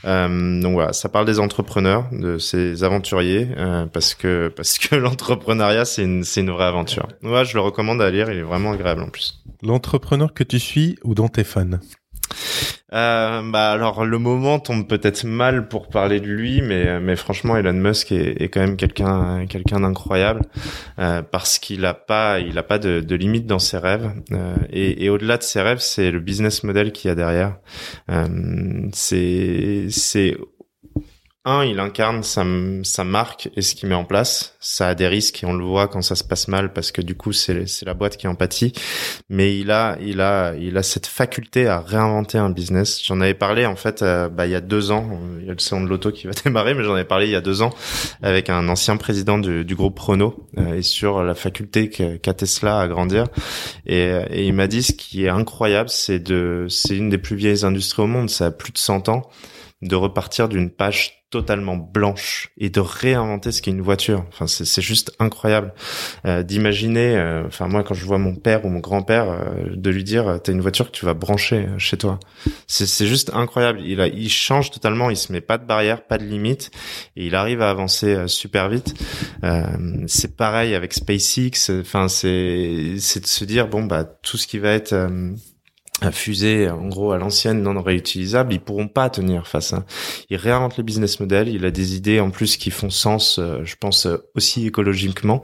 Euh, 0.04 0.60
donc 0.60 0.74
voilà, 0.74 0.92
ça 0.92 1.08
parle 1.08 1.26
des 1.26 1.40
entrepreneurs, 1.40 2.06
de 2.12 2.38
ces 2.38 2.84
aventuriers, 2.84 3.48
euh, 3.56 3.86
parce 3.86 4.14
que 4.14 4.48
parce 4.56 4.78
que 4.78 4.96
l'entrepreneuriat 5.58 5.84
c'est 5.84 6.02
une 6.02 6.24
c'est 6.24 6.40
une 6.40 6.50
vraie 6.50 6.66
aventure. 6.66 7.08
Ouais, 7.22 7.44
je 7.44 7.54
le 7.54 7.60
recommande 7.60 8.02
à 8.02 8.10
lire, 8.10 8.30
il 8.30 8.38
est 8.38 8.42
vraiment 8.42 8.72
agréable 8.72 9.02
en 9.02 9.08
plus. 9.08 9.42
L'entrepreneur 9.62 10.34
que 10.34 10.44
tu 10.44 10.58
suis 10.58 10.96
ou 11.04 11.14
dont 11.14 11.28
t'es 11.28 11.44
fan 11.44 11.80
euh, 12.92 13.42
bah 13.50 13.72
alors 13.72 14.04
le 14.04 14.18
moment 14.18 14.60
tombe 14.60 14.86
peut-être 14.86 15.24
mal 15.24 15.66
pour 15.66 15.88
parler 15.88 16.20
de 16.20 16.26
lui, 16.26 16.62
mais 16.62 17.00
mais 17.00 17.16
franchement 17.16 17.56
Elon 17.56 17.72
Musk 17.72 18.12
est, 18.12 18.40
est 18.40 18.48
quand 18.48 18.60
même 18.60 18.76
quelqu'un 18.76 19.44
quelqu'un 19.46 19.80
d'incroyable 19.80 20.42
euh, 21.00 21.20
parce 21.22 21.58
qu'il 21.58 21.84
a 21.84 21.94
pas 21.94 22.38
il 22.38 22.56
a 22.58 22.62
pas 22.62 22.78
de, 22.78 23.00
de 23.00 23.14
limite 23.16 23.46
dans 23.46 23.58
ses 23.58 23.78
rêves 23.78 24.12
euh, 24.30 24.54
et, 24.70 25.04
et 25.04 25.10
au-delà 25.10 25.36
de 25.36 25.42
ses 25.42 25.60
rêves 25.62 25.80
c'est 25.80 26.12
le 26.12 26.20
business 26.20 26.62
model 26.62 26.92
qu'il 26.92 27.08
y 27.08 27.12
a 27.12 27.16
derrière. 27.16 27.56
Euh, 28.08 28.88
c'est 28.92 29.86
c'est 29.90 30.36
un, 31.46 31.64
il 31.64 31.78
incarne 31.78 32.22
sa, 32.22 32.44
sa 32.82 33.04
marque 33.04 33.48
et 33.56 33.62
ce 33.62 33.74
qu'il 33.74 33.88
met 33.88 33.94
en 33.94 34.04
place. 34.04 34.56
Ça 34.60 34.88
a 34.88 34.94
des 34.94 35.06
risques 35.06 35.42
et 35.42 35.46
on 35.46 35.54
le 35.54 35.64
voit 35.64 35.86
quand 35.86 36.02
ça 36.02 36.16
se 36.16 36.24
passe 36.24 36.48
mal 36.48 36.72
parce 36.72 36.92
que 36.92 37.00
du 37.00 37.14
coup 37.14 37.32
c'est 37.32 37.64
la 37.86 37.94
boîte 37.94 38.16
qui 38.16 38.26
en 38.26 38.34
pâtit. 38.34 38.72
Mais 39.30 39.56
il 39.58 39.70
a 39.70 39.96
il 40.00 40.20
a 40.20 40.54
il 40.58 40.76
a 40.76 40.82
cette 40.82 41.06
faculté 41.06 41.68
à 41.68 41.80
réinventer 41.80 42.36
un 42.36 42.50
business. 42.50 43.00
J'en 43.04 43.20
avais 43.20 43.34
parlé 43.34 43.64
en 43.64 43.76
fait 43.76 44.02
euh, 44.02 44.28
bah, 44.28 44.46
il 44.46 44.52
y 44.52 44.56
a 44.56 44.60
deux 44.60 44.90
ans. 44.90 45.20
Il 45.40 45.46
y 45.46 45.50
a 45.50 45.52
le 45.52 45.58
salon 45.60 45.84
de 45.84 45.88
l'auto 45.88 46.10
qui 46.10 46.26
va 46.26 46.32
démarrer, 46.44 46.74
mais 46.74 46.82
j'en 46.82 46.94
avais 46.94 47.04
parlé 47.04 47.26
il 47.26 47.32
y 47.32 47.36
a 47.36 47.40
deux 47.40 47.62
ans 47.62 47.70
avec 48.22 48.50
un 48.50 48.68
ancien 48.68 48.96
président 48.96 49.38
du, 49.38 49.64
du 49.64 49.76
groupe 49.76 49.98
Renault 49.98 50.48
euh, 50.58 50.74
et 50.74 50.82
sur 50.82 51.22
la 51.22 51.34
faculté 51.34 51.88
qu'a 51.88 52.34
Tesla 52.34 52.80
à 52.80 52.88
grandir. 52.88 53.28
Et, 53.86 54.10
et 54.30 54.46
il 54.46 54.52
m'a 54.52 54.66
dit 54.66 54.82
ce 54.82 54.92
qui 54.92 55.24
est 55.24 55.28
incroyable, 55.28 55.88
c'est 55.90 56.18
de 56.18 56.66
c'est 56.68 56.96
une 56.96 57.08
des 57.08 57.18
plus 57.18 57.36
vieilles 57.36 57.64
industries 57.64 58.02
au 58.02 58.06
monde. 58.06 58.30
Ça 58.30 58.46
a 58.46 58.50
plus 58.50 58.72
de 58.72 58.78
100 58.78 59.08
ans 59.08 59.30
de 59.82 59.94
repartir 59.94 60.48
d'une 60.48 60.70
page 60.70 61.15
totalement 61.30 61.76
blanche 61.76 62.50
et 62.56 62.70
de 62.70 62.78
réinventer 62.78 63.50
ce 63.50 63.60
qu'est 63.60 63.72
une 63.72 63.80
voiture. 63.80 64.24
Enfin, 64.28 64.46
c'est 64.46 64.82
juste 64.82 65.12
incroyable 65.18 65.74
euh, 66.24 66.44
d'imaginer. 66.44 67.16
Euh, 67.16 67.46
enfin, 67.46 67.66
moi, 67.66 67.82
quand 67.82 67.94
je 67.94 68.04
vois 68.04 68.18
mon 68.18 68.36
père 68.36 68.64
ou 68.64 68.68
mon 68.68 68.78
grand-père, 68.78 69.28
euh, 69.30 69.74
de 69.74 69.90
lui 69.90 70.04
dire, 70.04 70.38
t'as 70.42 70.52
une 70.52 70.60
voiture 70.60 70.86
que 70.86 70.96
tu 70.96 71.04
vas 71.04 71.14
brancher 71.14 71.66
chez 71.78 71.96
toi. 71.96 72.20
C'est 72.68 73.06
juste 73.06 73.32
incroyable. 73.34 73.80
Il 73.84 74.00
a, 74.00 74.06
il 74.06 74.30
change 74.30 74.70
totalement. 74.70 75.10
Il 75.10 75.16
se 75.16 75.32
met 75.32 75.40
pas 75.40 75.58
de 75.58 75.66
barrière, 75.66 76.06
pas 76.06 76.18
de 76.18 76.24
limite, 76.24 76.70
et 77.16 77.26
il 77.26 77.34
arrive 77.34 77.60
à 77.60 77.70
avancer 77.70 78.28
super 78.28 78.68
vite. 78.68 78.94
c'est 80.06 80.36
pareil 80.36 80.74
avec 80.74 80.92
SpaceX. 80.92 81.70
Enfin, 81.80 82.08
c'est 82.08 82.96
c'est 82.98 83.20
de 83.20 83.26
se 83.26 83.44
dire 83.44 83.68
bon 83.68 83.84
bah 83.84 84.04
tout 84.04 84.36
ce 84.36 84.46
qui 84.46 84.58
va 84.58 84.70
être 84.70 84.94
fusée 86.12 86.68
en 86.68 86.88
gros 86.88 87.12
à 87.12 87.18
l'ancienne 87.18 87.62
non 87.62 87.80
réutilisable, 87.82 88.52
ils 88.52 88.60
pourront 88.60 88.88
pas 88.88 89.08
tenir 89.08 89.46
face. 89.46 89.72
à 89.72 89.84
Il 90.28 90.36
réinvente 90.36 90.76
le 90.76 90.82
business 90.82 91.20
model, 91.20 91.48
il 91.48 91.64
a 91.64 91.70
des 91.70 91.96
idées 91.96 92.20
en 92.20 92.30
plus 92.30 92.56
qui 92.56 92.70
font 92.70 92.90
sens, 92.90 93.38
euh, 93.38 93.60
je 93.64 93.76
pense 93.76 94.06
euh, 94.06 94.18
aussi 94.34 94.66
écologiquement, 94.66 95.42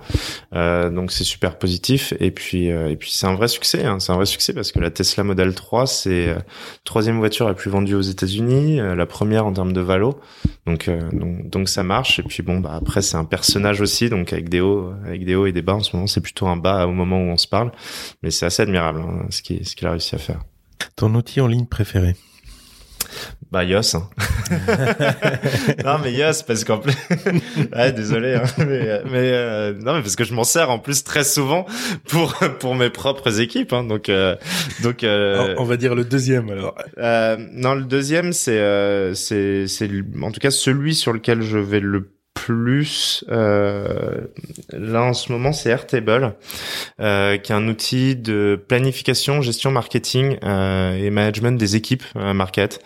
euh, 0.54 0.90
donc 0.90 1.10
c'est 1.10 1.24
super 1.24 1.58
positif. 1.58 2.12
Et 2.20 2.30
puis 2.30 2.70
euh, 2.70 2.90
et 2.90 2.96
puis 2.96 3.10
c'est 3.12 3.26
un 3.26 3.34
vrai 3.34 3.48
succès, 3.48 3.84
hein. 3.84 3.98
c'est 3.98 4.12
un 4.12 4.16
vrai 4.16 4.26
succès 4.26 4.52
parce 4.52 4.72
que 4.72 4.78
la 4.78 4.90
Tesla 4.90 5.24
Model 5.24 5.54
3 5.54 5.86
c'est 5.86 6.36
troisième 6.84 7.18
voiture 7.18 7.48
la 7.48 7.54
plus 7.54 7.70
vendue 7.70 7.94
aux 7.94 8.02
États-Unis, 8.02 8.76
la 8.76 9.06
première 9.06 9.46
en 9.46 9.52
termes 9.52 9.72
de 9.72 9.80
valo, 9.80 10.20
donc, 10.66 10.90
donc 11.12 11.48
donc 11.48 11.68
ça 11.68 11.82
marche. 11.82 12.18
Et 12.18 12.22
puis 12.22 12.42
bon 12.42 12.60
bah 12.60 12.74
après 12.74 13.00
c'est 13.00 13.16
un 13.16 13.24
personnage 13.24 13.80
aussi, 13.80 14.10
donc 14.10 14.32
avec 14.32 14.50
des 14.50 14.60
hauts 14.60 14.92
avec 15.06 15.24
des 15.24 15.34
hauts 15.34 15.46
et 15.46 15.52
des 15.52 15.62
bas 15.62 15.74
en 15.74 15.80
ce 15.80 15.96
moment, 15.96 16.06
c'est 16.06 16.20
plutôt 16.20 16.46
un 16.46 16.56
bas 16.56 16.86
au 16.86 16.92
moment 16.92 17.16
où 17.18 17.30
on 17.30 17.38
se 17.38 17.48
parle, 17.48 17.72
mais 18.22 18.30
c'est 18.30 18.44
assez 18.46 18.62
admirable 18.62 19.00
hein, 19.00 19.26
ce 19.30 19.40
qui 19.40 19.64
ce 19.64 19.74
qu'il 19.74 19.86
a 19.86 19.92
réussi 19.92 20.14
à 20.14 20.18
faire. 20.18 20.41
Ton 20.96 21.14
outil 21.14 21.40
en 21.40 21.46
ligne 21.46 21.66
préféré 21.66 22.16
Bah 23.50 23.64
Yos. 23.64 23.96
Hein. 23.96 24.08
non 25.84 25.98
mais 26.02 26.12
Yos 26.12 26.42
parce 26.46 26.64
qu'en 26.64 26.78
plus, 26.78 26.94
ouais, 27.74 27.92
désolé, 27.92 28.34
hein, 28.34 28.44
mais, 28.58 29.02
mais 29.10 29.30
euh, 29.32 29.74
non 29.74 29.94
mais 29.94 30.02
parce 30.02 30.16
que 30.16 30.24
je 30.24 30.34
m'en 30.34 30.44
sers 30.44 30.70
en 30.70 30.78
plus 30.78 31.04
très 31.04 31.24
souvent 31.24 31.66
pour 32.08 32.34
pour 32.58 32.74
mes 32.74 32.90
propres 32.90 33.40
équipes. 33.40 33.72
Hein, 33.72 33.84
donc 33.84 34.08
euh, 34.08 34.36
donc 34.82 35.04
euh, 35.04 35.54
on 35.58 35.64
va 35.64 35.76
dire 35.76 35.94
le 35.94 36.04
deuxième 36.04 36.50
alors. 36.50 36.74
Euh, 36.98 37.36
non 37.52 37.74
le 37.74 37.84
deuxième 37.84 38.32
c'est 38.32 38.58
euh, 38.58 39.14
c'est 39.14 39.66
c'est 39.68 39.90
en 40.22 40.30
tout 40.30 40.40
cas 40.40 40.50
celui 40.50 40.94
sur 40.94 41.12
lequel 41.12 41.42
je 41.42 41.58
vais 41.58 41.80
le 41.80 42.10
plus 42.34 43.24
euh, 43.30 44.22
là 44.72 45.02
en 45.02 45.12
ce 45.12 45.30
moment 45.30 45.52
c'est 45.52 45.70
Airtable 45.70 46.34
euh, 47.00 47.36
qui 47.36 47.52
est 47.52 47.54
un 47.54 47.68
outil 47.68 48.16
de 48.16 48.60
planification 48.66 49.42
gestion 49.42 49.70
marketing 49.70 50.38
euh, 50.42 50.96
et 50.96 51.10
management 51.10 51.56
des 51.56 51.76
équipes 51.76 52.02
euh, 52.16 52.32
market. 52.32 52.80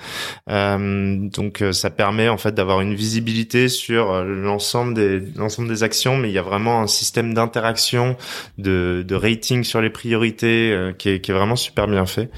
Euh, 0.51 1.17
donc 1.31 1.63
euh, 1.63 1.73
ça 1.73 1.89
permet 1.91 2.29
en 2.29 2.37
fait 2.37 2.53
d'avoir 2.53 2.83
une 2.83 2.95
visibilité 2.95 3.69
sur 3.69 4.25
l'ensemble 4.25 4.95
des 4.95 5.21
l'ensemble 5.37 5.69
des 5.69 5.83
actions 5.83 6.19
mais 6.19 6.29
il 6.29 6.35
y 6.35 6.39
a 6.39 6.43
vraiment 6.43 6.83
un 6.83 6.87
système 6.87 7.33
d'interaction 7.33 8.17
de, 8.59 9.05
de 9.07 9.15
rating 9.15 9.65
sur 9.65 9.81
les 9.81 9.91
priorités 9.91 10.93
qui 10.99 11.09
est, 11.09 11.21
qui 11.21 11.31
est 11.31 11.35
vraiment 11.35 11.57
super 11.57 11.87
bien 11.89 12.05
fait. 12.07 12.31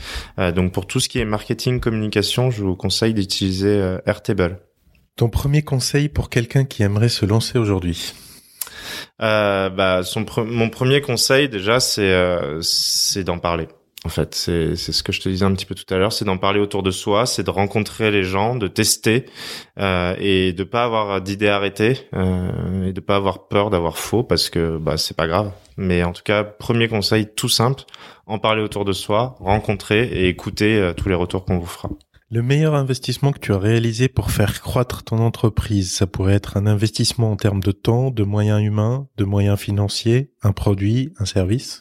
Donc 0.54 0.72
pour 0.72 0.86
tout 0.86 1.00
ce 1.00 1.08
qui 1.08 1.18
est 1.18 1.24
marketing 1.24 1.80
communication 1.80 2.50
je 2.50 2.62
vous 2.62 2.76
conseille 2.76 3.14
d'utiliser 3.14 3.96
Airtable 4.06 4.58
ton 5.18 5.28
premier 5.28 5.62
conseil 5.62 6.08
pour 6.08 6.30
quelqu'un 6.30 6.64
qui 6.64 6.82
aimerait 6.82 7.08
se 7.08 7.26
lancer 7.26 7.58
aujourd'hui 7.58 8.14
euh, 9.20 9.68
bah, 9.68 10.02
son 10.02 10.24
mon 10.46 10.70
premier 10.70 11.00
conseil 11.00 11.48
déjà, 11.48 11.80
c'est 11.80 12.10
euh, 12.12 12.62
d'en 13.26 13.38
parler. 13.38 13.68
En 14.04 14.10
fait, 14.10 14.34
c'est 14.34 14.76
c'est 14.76 14.92
ce 14.92 15.02
que 15.02 15.10
je 15.10 15.20
te 15.20 15.28
disais 15.28 15.44
un 15.44 15.52
petit 15.52 15.66
peu 15.66 15.74
tout 15.74 15.92
à 15.92 15.98
l'heure, 15.98 16.12
c'est 16.12 16.24
d'en 16.24 16.38
parler 16.38 16.60
autour 16.60 16.84
de 16.84 16.92
soi, 16.92 17.26
c'est 17.26 17.42
de 17.42 17.50
rencontrer 17.50 18.12
les 18.12 18.22
gens, 18.22 18.54
de 18.54 18.68
tester 18.68 19.26
euh, 19.80 20.14
et 20.20 20.52
de 20.52 20.62
pas 20.62 20.84
avoir 20.84 21.20
d'idées 21.20 21.48
arrêtées 21.48 22.08
euh, 22.14 22.86
et 22.86 22.92
de 22.92 23.00
pas 23.00 23.16
avoir 23.16 23.48
peur 23.48 23.70
d'avoir 23.70 23.98
faux 23.98 24.22
parce 24.22 24.50
que 24.50 24.78
bah 24.78 24.96
c'est 24.96 25.16
pas 25.16 25.26
grave. 25.26 25.50
Mais 25.76 26.04
en 26.04 26.12
tout 26.12 26.22
cas, 26.22 26.44
premier 26.44 26.86
conseil 26.86 27.26
tout 27.34 27.48
simple, 27.48 27.82
en 28.26 28.38
parler 28.38 28.62
autour 28.62 28.84
de 28.84 28.92
soi, 28.92 29.34
rencontrer 29.40 30.04
et 30.04 30.28
écouter 30.28 30.76
euh, 30.76 30.92
tous 30.92 31.08
les 31.08 31.16
retours 31.16 31.44
qu'on 31.44 31.58
vous 31.58 31.66
fera. 31.66 31.90
Le 32.30 32.42
meilleur 32.42 32.74
investissement 32.74 33.32
que 33.32 33.38
tu 33.38 33.54
as 33.54 33.58
réalisé 33.58 34.06
pour 34.06 34.30
faire 34.30 34.60
croître 34.60 35.02
ton 35.02 35.16
entreprise, 35.16 35.94
ça 35.94 36.06
pourrait 36.06 36.34
être 36.34 36.58
un 36.58 36.66
investissement 36.66 37.32
en 37.32 37.36
termes 37.36 37.62
de 37.62 37.72
temps, 37.72 38.10
de 38.10 38.22
moyens 38.22 38.62
humains, 38.62 39.08
de 39.16 39.24
moyens 39.24 39.58
financiers, 39.58 40.30
un 40.42 40.52
produit, 40.52 41.14
un 41.18 41.24
service? 41.24 41.80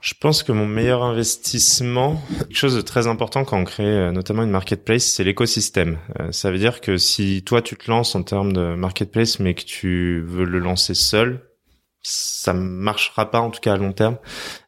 Je 0.00 0.14
pense 0.20 0.44
que 0.44 0.52
mon 0.52 0.68
meilleur 0.68 1.02
investissement, 1.02 2.22
quelque 2.38 2.54
chose 2.56 2.76
de 2.76 2.82
très 2.82 3.08
important 3.08 3.44
quand 3.44 3.58
on 3.58 3.64
crée 3.64 3.84
euh, 3.84 4.12
notamment 4.12 4.44
une 4.44 4.50
marketplace, 4.50 5.06
c'est 5.06 5.24
l'écosystème. 5.24 5.98
Euh, 6.20 6.30
ça 6.30 6.52
veut 6.52 6.58
dire 6.58 6.80
que 6.80 6.96
si 6.96 7.42
toi 7.42 7.62
tu 7.62 7.76
te 7.76 7.90
lances 7.90 8.14
en 8.14 8.22
termes 8.22 8.52
de 8.52 8.76
marketplace 8.76 9.40
mais 9.40 9.54
que 9.54 9.64
tu 9.64 10.22
veux 10.24 10.44
le 10.44 10.60
lancer 10.60 10.94
seul, 10.94 11.40
ça 12.02 12.52
marchera 12.52 13.30
pas 13.30 13.40
en 13.40 13.50
tout 13.50 13.60
cas 13.60 13.74
à 13.74 13.76
long 13.76 13.92
terme. 13.92 14.16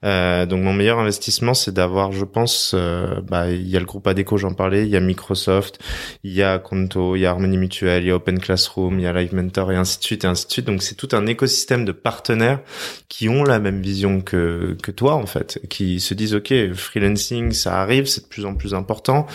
Euh, 0.04 0.46
donc 0.46 0.62
mon 0.62 0.72
meilleur 0.72 1.00
investissement, 1.00 1.52
c'est 1.52 1.74
d'avoir, 1.74 2.12
je 2.12 2.24
pense, 2.24 2.72
euh, 2.74 3.20
bah 3.22 3.50
il 3.50 3.68
y 3.68 3.76
a 3.76 3.80
le 3.80 3.86
groupe 3.86 4.06
Adeco, 4.06 4.36
j'en 4.36 4.54
parlais, 4.54 4.84
il 4.84 4.88
y 4.88 4.96
a 4.96 5.00
Microsoft, 5.00 5.80
il 6.22 6.32
y 6.32 6.42
a 6.42 6.58
Conto, 6.58 7.16
il 7.16 7.20
y 7.20 7.26
a 7.26 7.30
Harmony 7.30 7.58
Mutual, 7.58 8.02
il 8.02 8.06
y 8.06 8.10
a 8.12 8.14
Open 8.14 8.38
Classroom, 8.38 9.00
il 9.00 9.02
y 9.02 9.06
a 9.06 9.12
Live 9.12 9.34
Mentor 9.34 9.72
et 9.72 9.76
ainsi 9.76 9.98
de 9.98 10.04
suite 10.04 10.24
et 10.24 10.28
ainsi 10.28 10.46
de 10.46 10.52
suite. 10.52 10.66
Donc 10.66 10.82
c'est 10.82 10.94
tout 10.94 11.08
un 11.12 11.26
écosystème 11.26 11.84
de 11.84 11.92
partenaires 11.92 12.60
qui 13.08 13.28
ont 13.28 13.42
la 13.42 13.58
même 13.58 13.82
vision 13.82 14.20
que 14.20 14.76
que 14.82 14.92
toi 14.92 15.14
en 15.14 15.26
fait, 15.26 15.60
qui 15.68 15.98
se 15.98 16.14
disent 16.14 16.34
ok, 16.36 16.72
freelancing 16.74 17.50
ça 17.52 17.80
arrive, 17.80 18.06
c'est 18.06 18.22
de 18.22 18.28
plus 18.28 18.44
en 18.44 18.54
plus 18.54 18.74
important 18.74 19.26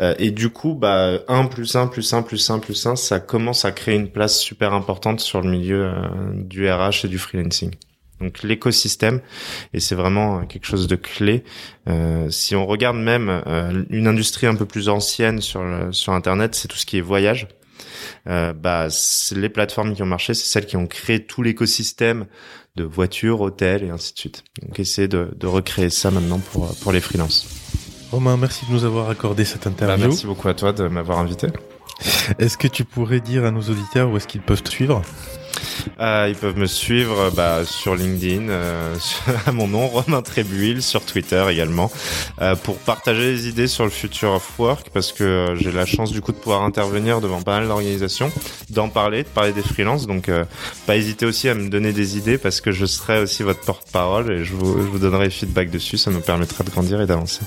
euh, 0.00 0.14
et 0.18 0.30
du 0.30 0.50
coup 0.50 0.74
bah 0.74 1.18
un 1.26 1.46
plus 1.46 1.74
un 1.74 1.88
plus 1.88 2.12
un 2.12 2.22
plus 2.22 2.50
un 2.50 2.60
plus 2.60 2.86
un, 2.86 2.94
ça 2.94 3.18
commence 3.18 3.64
à 3.64 3.72
créer 3.72 3.96
une 3.96 4.10
place 4.10 4.38
super 4.38 4.72
importante 4.72 5.18
sur 5.18 5.40
le 5.40 5.50
milieu 5.50 5.86
euh, 5.86 5.92
du 6.34 6.70
RH 6.70 7.04
et 7.04 7.08
du 7.08 7.18
freelancing 7.18 7.39
donc 8.20 8.42
l'écosystème, 8.42 9.20
et 9.72 9.80
c'est 9.80 9.94
vraiment 9.94 10.44
quelque 10.44 10.66
chose 10.66 10.86
de 10.86 10.96
clé. 10.96 11.42
Euh, 11.88 12.28
si 12.30 12.54
on 12.54 12.66
regarde 12.66 12.96
même 12.96 13.42
euh, 13.46 13.84
une 13.88 14.06
industrie 14.06 14.46
un 14.46 14.54
peu 14.54 14.66
plus 14.66 14.88
ancienne 14.88 15.40
sur 15.40 15.62
sur 15.90 16.12
Internet, 16.12 16.54
c'est 16.54 16.68
tout 16.68 16.76
ce 16.76 16.86
qui 16.86 16.98
est 16.98 17.02
voyage. 17.02 17.48
Euh, 18.28 18.52
bah, 18.52 18.88
les 19.34 19.48
plateformes 19.48 19.94
qui 19.94 20.02
ont 20.02 20.06
marché, 20.06 20.34
c'est 20.34 20.44
celles 20.44 20.66
qui 20.66 20.76
ont 20.76 20.86
créé 20.86 21.24
tout 21.24 21.42
l'écosystème 21.42 22.26
de 22.76 22.84
voitures, 22.84 23.40
hôtels 23.40 23.84
et 23.84 23.90
ainsi 23.90 24.12
de 24.12 24.18
suite. 24.18 24.44
Donc 24.62 24.78
essayer 24.78 25.08
de, 25.08 25.30
de 25.34 25.46
recréer 25.46 25.90
ça 25.90 26.10
maintenant 26.10 26.38
pour 26.38 26.74
pour 26.76 26.92
les 26.92 27.00
freelances. 27.00 27.48
Romain, 28.12 28.36
merci 28.36 28.66
de 28.66 28.72
nous 28.72 28.84
avoir 28.84 29.08
accordé 29.08 29.44
cette 29.44 29.64
bah, 29.64 29.70
interview. 29.70 30.08
merci 30.08 30.26
beaucoup 30.26 30.48
à 30.48 30.54
toi 30.54 30.72
de 30.72 30.88
m'avoir 30.88 31.18
invité. 31.18 31.46
Est-ce 32.38 32.58
que 32.58 32.68
tu 32.68 32.84
pourrais 32.84 33.20
dire 33.20 33.44
à 33.44 33.50
nos 33.50 33.62
auditeurs 33.62 34.10
où 34.10 34.16
est-ce 34.16 34.26
qu'ils 34.26 34.40
peuvent 34.40 34.62
te 34.62 34.70
suivre? 34.70 35.02
Euh, 36.00 36.26
ils 36.28 36.36
peuvent 36.36 36.56
me 36.56 36.66
suivre 36.66 37.30
bah, 37.30 37.64
sur 37.64 37.94
LinkedIn, 37.94 38.48
euh, 38.48 38.94
à 39.46 39.52
mon 39.52 39.68
nom, 39.68 39.86
Romain 39.88 40.22
Trébuil, 40.22 40.82
sur 40.82 41.04
Twitter 41.04 41.44
également, 41.50 41.90
euh, 42.40 42.56
pour 42.56 42.76
partager 42.78 43.32
des 43.32 43.48
idées 43.48 43.66
sur 43.66 43.84
le 43.84 43.90
future 43.90 44.32
of 44.32 44.58
work, 44.58 44.90
parce 44.92 45.12
que 45.12 45.24
euh, 45.24 45.56
j'ai 45.56 45.72
la 45.72 45.86
chance 45.86 46.12
du 46.12 46.20
coup 46.20 46.32
de 46.32 46.38
pouvoir 46.38 46.62
intervenir 46.62 47.20
devant 47.20 47.42
pas 47.42 47.58
mal 47.58 47.68
d'organisations, 47.68 48.30
d'en 48.70 48.88
parler, 48.88 49.22
de 49.22 49.28
parler 49.28 49.52
des 49.52 49.62
freelances. 49.62 50.06
Donc, 50.06 50.28
euh, 50.28 50.44
pas 50.86 50.96
hésiter 50.96 51.26
aussi 51.26 51.48
à 51.48 51.54
me 51.54 51.68
donner 51.68 51.92
des 51.92 52.16
idées, 52.16 52.38
parce 52.38 52.60
que 52.60 52.72
je 52.72 52.86
serai 52.86 53.20
aussi 53.20 53.42
votre 53.42 53.60
porte-parole 53.60 54.32
et 54.32 54.44
je 54.44 54.54
vous, 54.54 54.78
je 54.78 54.86
vous 54.86 54.98
donnerai 54.98 55.30
feedback 55.30 55.70
dessus. 55.70 55.98
Ça 55.98 56.10
nous 56.10 56.20
permettra 56.20 56.64
de 56.64 56.70
grandir 56.70 57.00
et 57.00 57.06
d'avancer. 57.06 57.40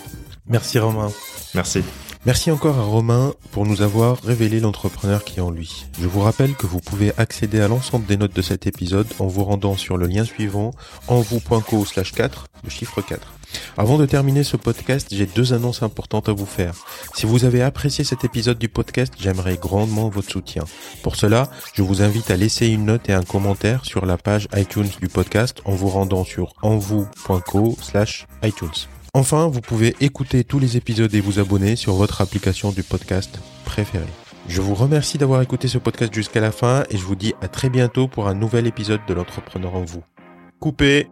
Merci 0.48 0.80
Romain. 0.80 1.12
Merci. 1.56 1.84
Merci 2.26 2.52
encore 2.52 2.80
à 2.80 2.84
Romain 2.84 3.34
pour 3.52 3.66
nous 3.66 3.82
avoir 3.82 4.22
révélé 4.24 4.62
l'entrepreneur 4.62 5.26
qui 5.26 5.40
est 5.40 5.42
en 5.42 5.52
lui. 5.52 5.86
Je 6.00 6.08
vous 6.08 6.22
rappelle 6.22 6.56
que 6.56 6.66
vous 6.66 6.80
pouvez 6.80 7.12
accéder 7.18 7.60
à 7.60 7.68
l'ensemble 7.68 8.06
des 8.06 8.16
notes 8.16 8.34
de 8.34 8.42
cet 8.42 8.66
épisode 8.66 9.08
en 9.20 9.28
vous 9.28 9.44
rendant 9.44 9.76
sur 9.76 9.98
le 9.98 10.08
lien 10.08 10.24
suivant 10.24 10.72
envou.co 11.10 11.84
slash 11.84 12.14
4, 12.14 12.48
le 12.64 12.70
chiffre 12.70 13.02
4. 13.02 13.28
Avant 13.78 13.98
de 13.98 14.06
terminer 14.06 14.44
ce 14.44 14.56
podcast, 14.56 15.10
j'ai 15.12 15.26
deux 15.26 15.52
annonces 15.52 15.84
importantes 15.84 16.30
à 16.30 16.32
vous 16.32 16.46
faire. 16.46 16.76
Si 17.14 17.26
vous 17.26 17.44
avez 17.44 17.62
apprécié 17.62 18.06
cet 18.06 18.24
épisode 18.24 18.58
du 18.58 18.70
podcast, 18.70 19.14
j'aimerais 19.20 19.58
grandement 19.58 20.08
votre 20.08 20.32
soutien. 20.32 20.64
Pour 21.04 21.18
cela, 21.18 21.50
je 21.74 21.82
vous 21.82 22.02
invite 22.02 22.32
à 22.32 22.38
laisser 22.38 22.68
une 22.68 22.86
note 22.86 23.10
et 23.10 23.14
un 23.14 23.24
commentaire 23.24 23.84
sur 23.84 24.06
la 24.06 24.18
page 24.18 24.48
iTunes 24.56 24.90
du 25.02 25.10
podcast 25.10 25.62
en 25.66 25.74
vous 25.74 25.90
rendant 25.90 26.24
sur 26.24 26.54
envou.co 26.62 27.78
slash 27.82 28.28
iTunes. 28.44 28.88
Enfin, 29.16 29.48
vous 29.48 29.62
pouvez 29.62 29.96
écouter 30.00 30.44
tous 30.44 30.58
les 30.58 30.76
épisodes 30.76 31.14
et 31.14 31.22
vous 31.22 31.38
abonner 31.38 31.76
sur 31.76 31.94
votre 31.94 32.22
application 32.22 32.72
du 32.72 32.82
podcast 32.82 33.40
préférée. 33.64 34.04
Je 34.48 34.60
vous 34.60 34.74
remercie 34.74 35.20
d'avoir 35.20 35.44
écouté 35.44 35.68
ce 35.68 35.78
podcast 35.78 36.12
jusqu'à 36.12 36.42
la 36.42 36.52
fin 36.52 36.84
et 36.90 36.98
je 36.98 37.04
vous 37.04 37.16
dis 37.16 37.36
à 37.40 37.48
très 37.48 37.70
bientôt 37.70 38.08
pour 38.08 38.28
un 38.28 38.34
nouvel 38.34 38.66
épisode 38.66 39.02
de 39.08 39.14
l'entrepreneur 39.14 39.76
en 39.76 39.84
vous. 39.84 40.04
Coupez 40.60 41.10